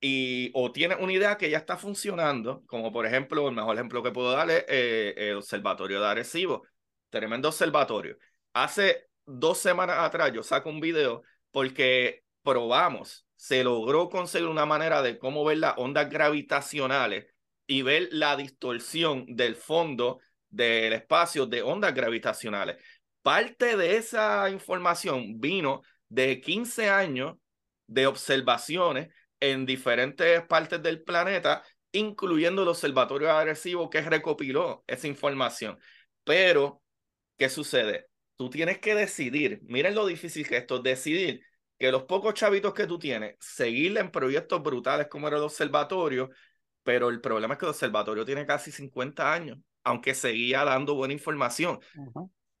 [0.00, 4.02] y o tienes una idea que ya está funcionando, como por ejemplo, el mejor ejemplo
[4.02, 6.62] que puedo darle es eh, el Observatorio de Arecibo.
[7.10, 8.16] Tremendo observatorio.
[8.52, 15.00] Hace dos semanas atrás yo saco un video porque probamos se logró conseguir una manera
[15.00, 17.26] de cómo ver las ondas gravitacionales
[17.68, 20.18] y ver la distorsión del fondo
[20.50, 22.82] del espacio de ondas gravitacionales.
[23.22, 27.36] Parte de esa información vino de 15 años
[27.86, 29.08] de observaciones
[29.38, 31.62] en diferentes partes del planeta,
[31.92, 35.78] incluyendo el Observatorio Agresivo que recopiló esa información.
[36.24, 36.82] Pero,
[37.36, 38.08] ¿qué sucede?
[38.36, 41.42] Tú tienes que decidir, miren lo difícil que esto es decidir
[41.78, 46.30] que los pocos chavitos que tú tienes, seguirle en proyectos brutales como era el observatorio,
[46.82, 51.14] pero el problema es que el observatorio tiene casi 50 años, aunque seguía dando buena
[51.14, 51.78] información.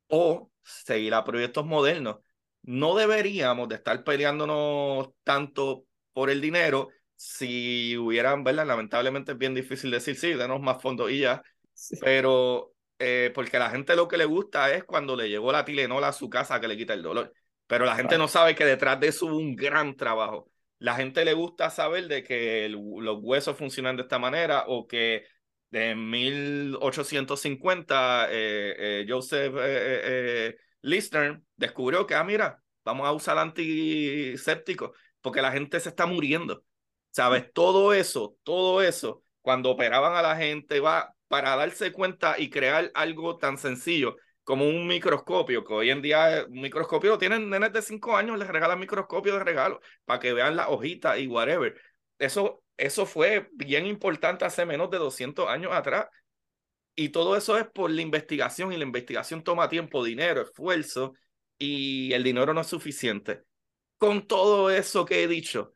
[0.06, 2.18] O seguir a proyectos modernos.
[2.62, 8.66] No deberíamos de estar peleándonos tanto por el dinero si hubieran, ¿verdad?
[8.66, 11.42] Lamentablemente es bien difícil decir, sí, denos más fondos y ya,
[12.00, 15.64] pero eh, porque a la gente lo que le gusta es cuando le llegó la
[15.64, 17.32] Tilenola a su casa que le quita el dolor.
[17.68, 20.50] Pero la gente no sabe que detrás de eso hubo un gran trabajo.
[20.78, 25.24] La gente le gusta saber de que los huesos funcionan de esta manera o que
[25.70, 34.96] en 1850 eh, eh, Joseph eh, Lister descubrió que, ah, mira, vamos a usar antisépticos
[35.20, 36.64] porque la gente se está muriendo.
[37.10, 37.52] ¿Sabes?
[37.52, 42.90] Todo eso, todo eso, cuando operaban a la gente, va para darse cuenta y crear
[42.94, 44.16] algo tan sencillo
[44.48, 48.38] como un microscopio, que hoy en día un microscopio lo tienen nenes de 5 años,
[48.38, 51.78] les regalan microscopio de regalo para que vean la hojita y whatever.
[52.18, 56.06] Eso, eso fue bien importante hace menos de 200 años atrás.
[56.94, 61.12] Y todo eso es por la investigación y la investigación toma tiempo, dinero, esfuerzo
[61.58, 63.42] y el dinero no es suficiente.
[63.98, 65.74] Con todo eso que he dicho,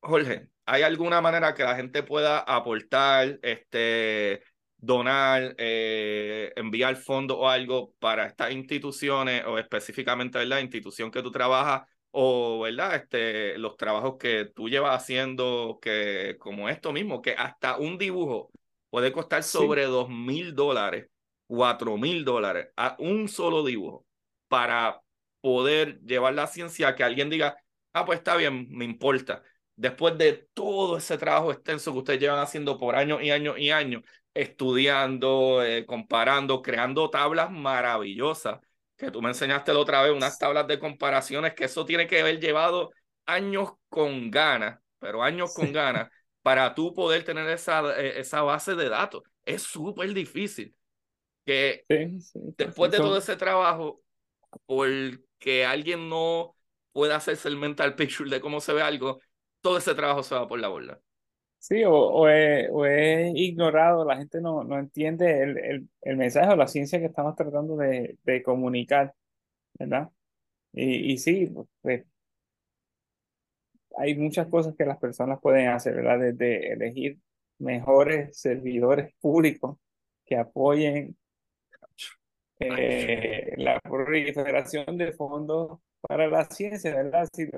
[0.00, 4.42] Jorge, ¿hay alguna manera que la gente pueda aportar, este,
[4.78, 11.30] donar, eh, enviar fondos o algo para estas instituciones o específicamente la institución que tú
[11.30, 12.96] trabajas o ¿verdad?
[12.96, 18.50] Este, los trabajos que tú llevas haciendo, que como esto mismo, que hasta un dibujo
[18.90, 21.08] puede costar sobre dos mil dólares,
[21.46, 24.06] cuatro mil dólares a un solo dibujo
[24.48, 25.02] para
[25.40, 27.56] poder llevar la ciencia a que alguien diga,
[27.92, 29.42] ah, pues está bien, me importa.
[29.78, 33.70] Después de todo ese trabajo extenso que ustedes llevan haciendo por años y años y
[33.70, 34.02] años,
[34.34, 38.58] estudiando, eh, comparando, creando tablas maravillosas,
[38.96, 42.20] que tú me enseñaste la otra vez, unas tablas de comparaciones, que eso tiene que
[42.20, 42.90] haber llevado
[43.24, 46.10] años con ganas, pero años con ganas,
[46.42, 49.22] para tú poder tener esa, eh, esa base de datos.
[49.44, 50.74] Es súper difícil
[51.46, 51.84] que
[52.56, 54.02] después de todo ese trabajo,
[54.66, 56.56] porque alguien no
[56.90, 59.20] pueda hacerse el mental picture de cómo se ve algo,
[59.60, 61.00] todo ese trabajo se va por la borda.
[61.58, 66.56] Sí, o, o, es, ignorado, la gente no, no entiende el, el, el, mensaje o
[66.56, 69.14] la ciencia que estamos tratando de, de comunicar,
[69.78, 70.10] ¿verdad?
[70.72, 71.52] Y, y sí,
[71.82, 72.04] pues,
[73.96, 76.20] hay muchas cosas que las personas pueden hacer, ¿verdad?
[76.20, 77.18] Desde elegir
[77.58, 79.76] mejores servidores públicos
[80.24, 81.16] que apoyen
[82.60, 87.28] eh, la proliferación de fondos para la ciencia, ¿verdad?
[87.32, 87.48] Sí,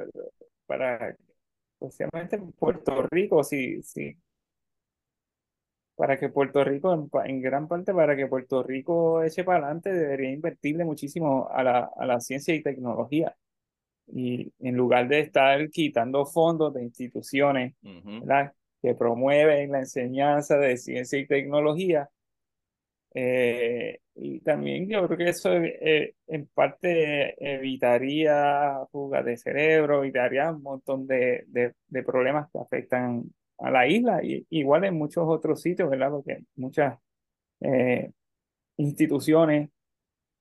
[0.67, 1.17] para
[1.81, 4.17] especialmente en Puerto Rico, sí, sí.
[5.95, 10.31] Para que Puerto Rico, en, gran parte, para que Puerto Rico eche para adelante, debería
[10.31, 13.37] invertirle muchísimo a la, a la ciencia y tecnología.
[14.07, 17.75] Y en lugar de estar quitando fondos de instituciones
[18.83, 22.09] que promueven la enseñanza de ciencia y tecnología,
[23.15, 30.51] eh, y también yo creo que eso eh, en parte evitaría fugas de cerebro, evitaría
[30.53, 33.25] un montón de, de, problemas que afectan
[33.59, 36.11] a la isla, y, igual en muchos otros sitios, ¿verdad?
[36.11, 36.99] Porque muchas
[37.61, 38.11] eh,
[38.77, 39.71] instituciones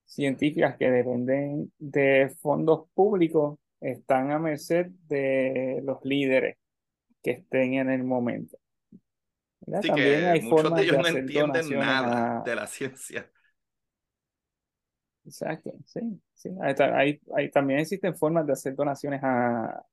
[0.06, 6.58] científicas que dependen de fondos públicos están a merced de los líderes
[7.24, 8.58] que estén en el momento.
[9.72, 13.30] También hay muchos de ellos no entienden nada de la ciencia.
[15.26, 16.50] Exacto, sí, sí.
[16.62, 19.84] Hay, hay, también existen formas de hacer donaciones a,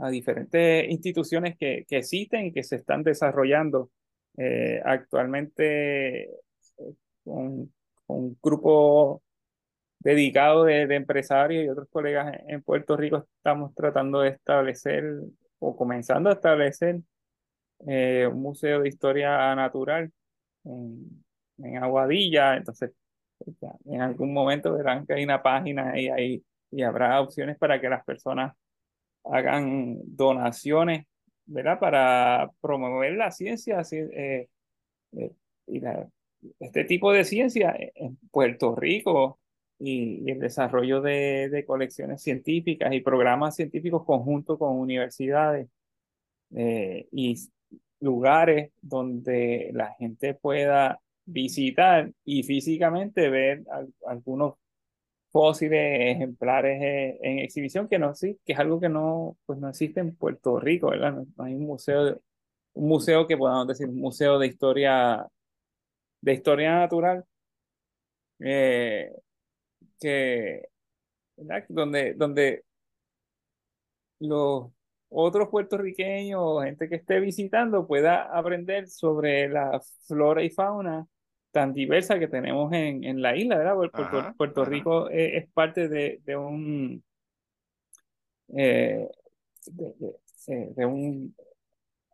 [0.00, 3.90] a diferentes instituciones que, que, existen y que se están desarrollando
[4.36, 6.30] eh, actualmente eh,
[7.24, 7.72] con,
[8.08, 9.22] un grupo
[9.98, 15.04] dedicado de, empresarios y otros colegas en Puerto Rico estamos tratando de establecer
[15.58, 17.00] o comenzando a establecer
[17.86, 20.10] eh, un museo de historia natural
[20.64, 21.24] en,
[21.58, 22.92] en Aguadilla, entonces
[23.84, 27.88] en algún momento verán que hay una página y, ahí, y habrá opciones para que
[27.88, 28.54] las personas
[29.24, 31.06] hagan donaciones,
[31.46, 31.78] ¿verdad?
[31.78, 34.48] Para promover la ciencia eh,
[35.12, 35.32] eh,
[35.66, 35.80] y
[36.60, 39.38] este tipo de ciencia en Puerto Rico
[39.78, 45.68] y, el desarrollo de, de, colecciones científicas y programas científicos conjuntos con universidades
[46.54, 47.36] eh, y
[48.00, 53.64] lugares donde la gente pueda visitar y físicamente ver
[54.06, 54.54] algunos
[55.30, 60.00] fósiles, ejemplares eh, en exhibición, que no que es algo que no, pues no existe
[60.00, 61.12] en Puerto Rico, ¿verdad?
[61.12, 62.20] No, hay un museo,
[62.74, 65.26] un museo que podamos decir, museo de historia,
[66.22, 67.24] de historia natural,
[68.40, 69.12] eh,
[70.00, 70.68] que,
[71.68, 72.64] Donde, donde
[74.20, 74.70] los
[75.08, 81.06] otros puertorriqueños o gente que esté visitando pueda aprender sobre la flora y fauna
[81.52, 83.74] tan diversa que tenemos en, en la isla, ¿verdad?
[83.74, 87.02] Puerto, Puerto Rico es, parte de, de un
[88.54, 89.08] eh,
[89.66, 89.94] de,
[90.76, 91.34] de, un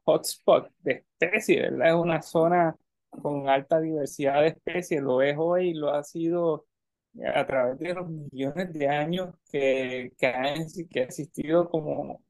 [0.05, 1.89] hotspot de especies, ¿verdad?
[1.89, 2.77] Es una zona
[3.11, 6.67] con alta diversidad de especies, lo es hoy, lo ha sido
[7.35, 10.55] a través de los millones de años que, que, ha,
[10.91, 12.23] que ha existido como,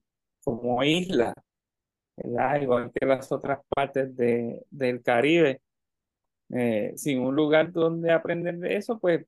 [0.45, 1.35] como isla,
[2.17, 2.61] ¿verdad?
[2.61, 5.61] igual que las otras partes de, del Caribe.
[6.55, 9.25] Eh, sin un lugar donde aprender de eso, pues,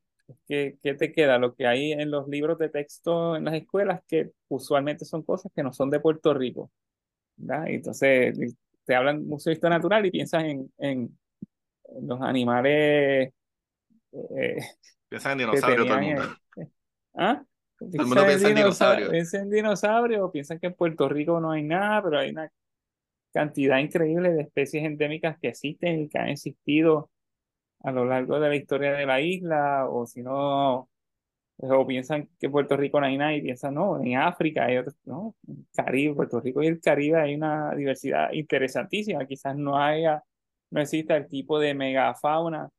[0.46, 1.38] ¿qué, ¿qué, te queda?
[1.38, 5.50] Lo que hay en los libros de texto en las escuelas, que usualmente son cosas
[5.54, 6.70] que no son de Puerto Rico.
[7.36, 7.68] ¿verdad?
[7.68, 11.18] Entonces, te hablan museo de historia natural y piensas en, en,
[12.02, 13.32] los animales.
[14.12, 14.58] Eh,
[15.08, 16.22] piensan en dinosaurios todo el mundo.
[17.14, 17.44] ¿Ah?
[17.90, 19.34] Todo el mundo piensa en dinosaurios.
[19.34, 22.50] En dinosaurios, piensan que en Puerto Rico no hay nada, pero hay una
[23.32, 27.10] cantidad increíble de especies endémicas que existen y que han existido
[27.80, 30.88] a lo largo de la historia de la isla, o si no,
[31.58, 34.96] o piensan que Puerto Rico no hay nada y piensan, no, en África hay otros,
[35.04, 40.22] no, en Caribe, Puerto Rico y el Caribe hay una diversidad interesantísima, quizás no haya,
[40.70, 42.70] no exista el tipo de megafauna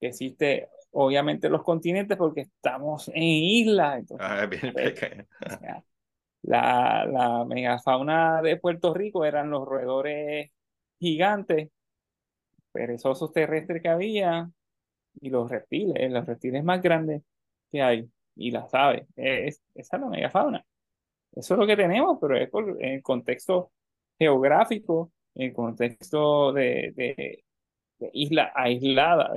[0.00, 3.98] que existe obviamente en los continentes porque estamos en islas.
[4.00, 4.94] Entonces, ah, bien pues,
[6.42, 10.50] la, la megafauna de Puerto Rico eran los roedores
[10.98, 11.70] gigantes
[12.72, 14.50] perezosos terrestres que había
[15.20, 17.22] y los reptiles, los reptiles más grandes
[17.70, 19.06] que hay y las aves.
[19.16, 20.64] Es, esa es la megafauna.
[21.32, 23.72] Eso es lo que tenemos, pero es por el contexto
[24.18, 27.44] geográfico, en contexto de, de,
[28.12, 29.32] isla aislada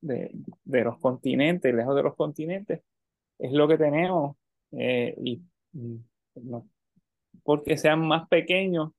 [0.00, 0.30] De,
[0.64, 2.82] de, los continentes, lejos de los continentes,
[3.38, 4.36] es lo que tenemos.
[4.72, 5.42] Eh, y
[6.34, 6.68] no,
[7.42, 8.92] porque sean más pequeños,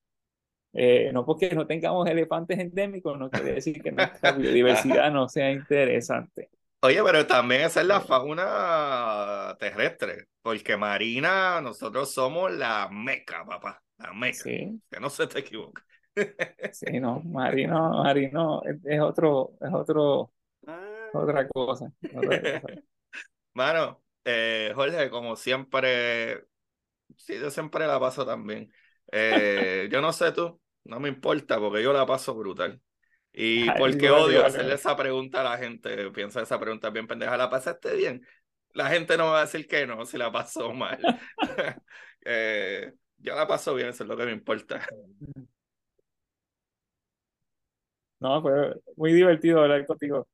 [0.74, 5.52] eh, no porque no tengamos elefantes endémicos, no quiere decir que nuestra biodiversidad no sea
[5.52, 6.50] interesante.
[6.82, 13.82] Oye, pero también esa es la fauna terrestre, porque marina, nosotros somos la meca, papá,
[13.98, 14.44] la meca.
[14.44, 15.82] Que no se te equivoque.
[16.72, 20.32] Sí, no, marino, marino es, otro, es otro.
[21.14, 21.92] Otra cosa.
[22.16, 22.62] Otra
[23.54, 26.46] Mano, eh, Jorge, como siempre,
[27.18, 28.72] sí, yo siempre la paso también.
[29.12, 32.82] Eh, yo no sé tú, no me importa porque yo la paso brutal.
[33.32, 37.50] Y porque odio hacerle esa pregunta a la gente, piensa esa pregunta bien pendeja, ¿la
[37.50, 38.26] pasaste bien?
[38.74, 41.00] La gente no va a decir que no si la pasó mal.
[42.26, 44.88] eh, yo la paso bien, eso es lo que me importa.
[48.20, 50.28] No, fue muy divertido hablar contigo.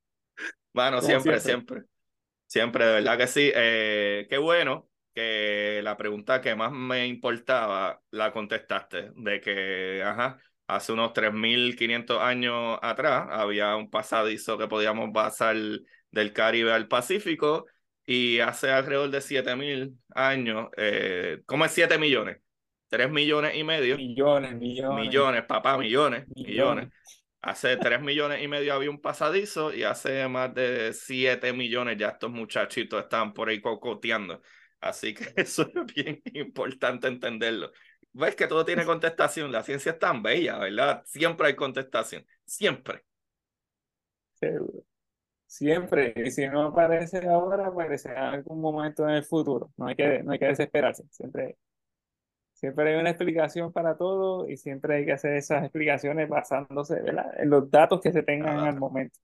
[0.75, 1.83] Bueno, siempre, siempre,
[2.45, 2.85] siempre.
[2.85, 3.49] de verdad que sí.
[3.55, 10.37] Eh, qué bueno que la pregunta que más me importaba la contestaste, de que, ajá,
[10.67, 15.55] hace unos 3.500 años atrás había un pasadizo que podíamos pasar
[16.11, 17.67] del Caribe al Pacífico
[18.05, 22.39] y hace alrededor de 7.000 años, eh, ¿cómo es 7 millones?
[22.89, 23.95] 3 millones y medio.
[23.95, 25.05] Millones, millones.
[25.05, 26.89] Millones, papá, millones, millones.
[27.45, 32.09] Hace 3 millones y medio había un pasadizo y hace más de 7 millones ya
[32.09, 34.41] estos muchachitos están por ahí cocoteando.
[34.81, 37.71] Así que eso es bien importante entenderlo
[38.15, 39.51] ves que todo tiene contestación.
[39.51, 41.03] La ciencia es tan bella, ¿verdad?
[41.05, 42.25] Siempre hay contestación.
[42.45, 43.03] Siempre.
[45.47, 46.13] Siempre.
[46.17, 49.71] Y si no aparece ahora, aparecerá en algún momento en el futuro.
[49.77, 51.03] No hay que, no hay que desesperarse.
[51.11, 51.57] Siempre,
[52.55, 57.01] siempre hay una explicación para todo y siempre hay que hacer esas explicaciones basándose
[57.37, 59.19] en los datos que se tengan en el momento.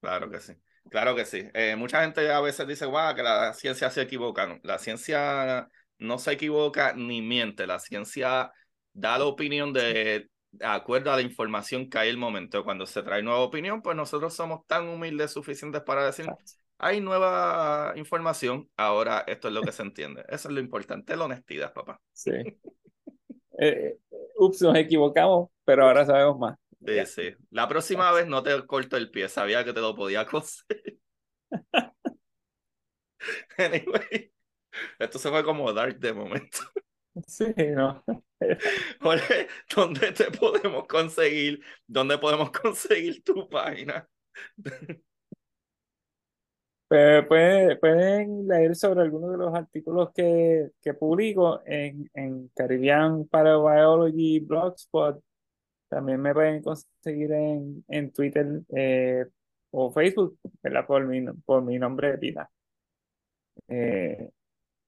[0.00, 0.52] Claro que sí.
[0.90, 1.48] Claro que sí.
[1.54, 4.58] Eh, mucha gente a veces dice, wow, que la ciencia se equivoca.
[4.64, 5.68] La ciencia
[5.98, 7.66] no se equivoca ni miente.
[7.66, 8.52] La ciencia
[8.92, 10.28] da la opinión de,
[10.60, 12.64] acuerdo a la información que hay el momento.
[12.64, 16.26] Cuando se trae nueva opinión, pues nosotros somos tan humildes suficientes para decir,
[16.82, 20.24] hay nueva información, ahora esto es lo que se entiende.
[20.28, 22.00] Eso es lo importante, la honestidad, papá.
[22.12, 22.32] Sí.
[23.58, 23.98] Eh,
[24.36, 26.58] ups, nos equivocamos, pero ahora sabemos más.
[26.84, 27.34] Sí, sí.
[27.50, 30.98] La próxima vez no te corto el pie, sabía que te lo podía coser.
[33.58, 34.32] anyway.
[34.98, 36.58] Esto se fue como dark de momento.
[37.28, 38.02] Sí, no.
[39.00, 41.62] Jorge, ¿dónde te podemos conseguir?
[41.86, 44.08] ¿Dónde podemos conseguir tu página?
[46.92, 54.40] Pues, pueden, leer sobre algunos de los artículos que, que publico en, en Caribbean Parabiology
[54.40, 55.18] Blogspot.
[55.88, 59.24] También me pueden conseguir en, en Twitter eh,
[59.70, 60.38] o Facebook,
[60.86, 62.50] Por mi, por mi nombre de vida.
[63.68, 64.30] Eh,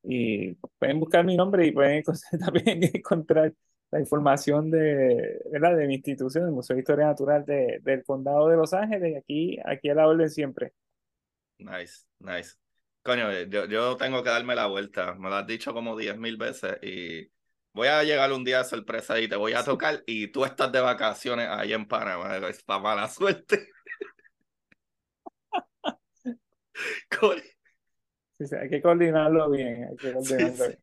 [0.03, 2.03] y pueden buscar mi nombre y pueden
[2.45, 3.55] también encontrar
[3.91, 5.77] la información de, ¿verdad?
[5.77, 9.59] de mi institución, el Museo de Historia Natural de, del Condado de Los Ángeles, aquí,
[9.65, 10.75] aquí a la orden siempre.
[11.59, 12.57] Nice, nice.
[13.03, 16.37] Coño, yo, yo tengo que darme la vuelta, me lo has dicho como diez mil
[16.37, 17.31] veces y
[17.73, 20.73] voy a llegar un día de sorpresa y te voy a tocar y tú estás
[20.73, 23.69] de vacaciones ahí en Panamá, es para mala suerte.
[28.37, 30.79] Sí, hay que coordinarlo bien, hay que coordinarlo bien.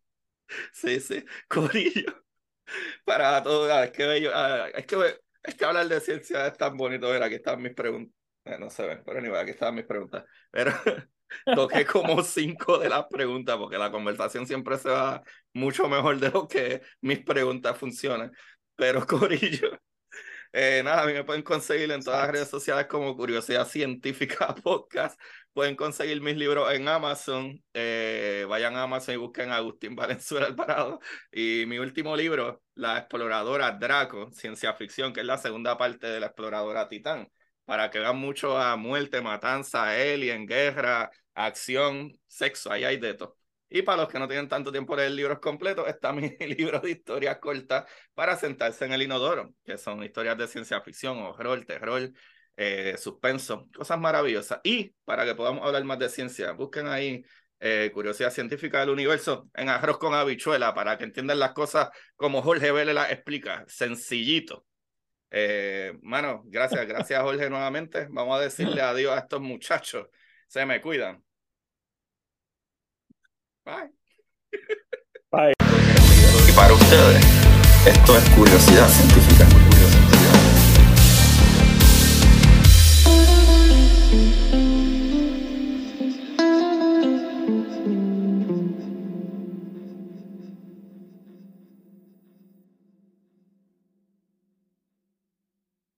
[0.73, 2.23] Sí, sí, Corillo.
[3.05, 6.57] Para todo, ah, es que bello, ah, es que, es que hablar de ciencia es
[6.57, 8.20] tan bonito, ver, aquí están mis preguntas.
[8.45, 10.25] Eh, no se ven, pero ni aquí están mis preguntas.
[10.49, 10.71] Pero
[11.55, 15.21] toqué como cinco de las preguntas porque la conversación siempre se va
[15.53, 18.31] mucho mejor de lo que mis preguntas funcionan.
[18.75, 19.79] Pero Corillo,
[20.53, 24.53] eh, nada, a mí me pueden conseguir en todas las redes sociales como Curiosidad Científica
[24.63, 25.19] Podcast.
[25.53, 27.63] Pueden conseguir mis libros en Amazon.
[27.73, 30.99] Eh, vayan a Amazon y busquen a Agustín Valenzuela Alvarado.
[31.31, 36.19] Y mi último libro, La Exploradora Draco, Ciencia Ficción, que es la segunda parte de
[36.19, 37.27] La Exploradora Titán.
[37.71, 43.37] Para que vean mucho a muerte, matanza, alien, guerra, acción, sexo, ahí hay de todo.
[43.69, 46.81] Y para los que no tienen tanto tiempo de leer libros completos, está mi libro
[46.81, 51.63] de historias cortas para sentarse en el inodoro, que son historias de ciencia ficción, horror,
[51.63, 52.11] terror,
[52.57, 54.59] eh, suspenso, cosas maravillosas.
[54.65, 57.23] Y para que podamos hablar más de ciencia, busquen ahí
[57.61, 62.41] eh, Curiosidad Científica del Universo en arroz con habichuela para que entiendan las cosas como
[62.41, 64.65] Jorge Vélez las explica, sencillito.
[65.31, 68.07] Eh, mano, gracias, gracias Jorge nuevamente.
[68.09, 70.07] Vamos a decirle adiós a estos muchachos.
[70.47, 71.23] Se me cuidan.
[73.63, 73.91] Bye.
[75.31, 75.53] Bye.
[76.47, 77.23] Y para ustedes
[77.85, 79.60] Esto es curiosidad científica.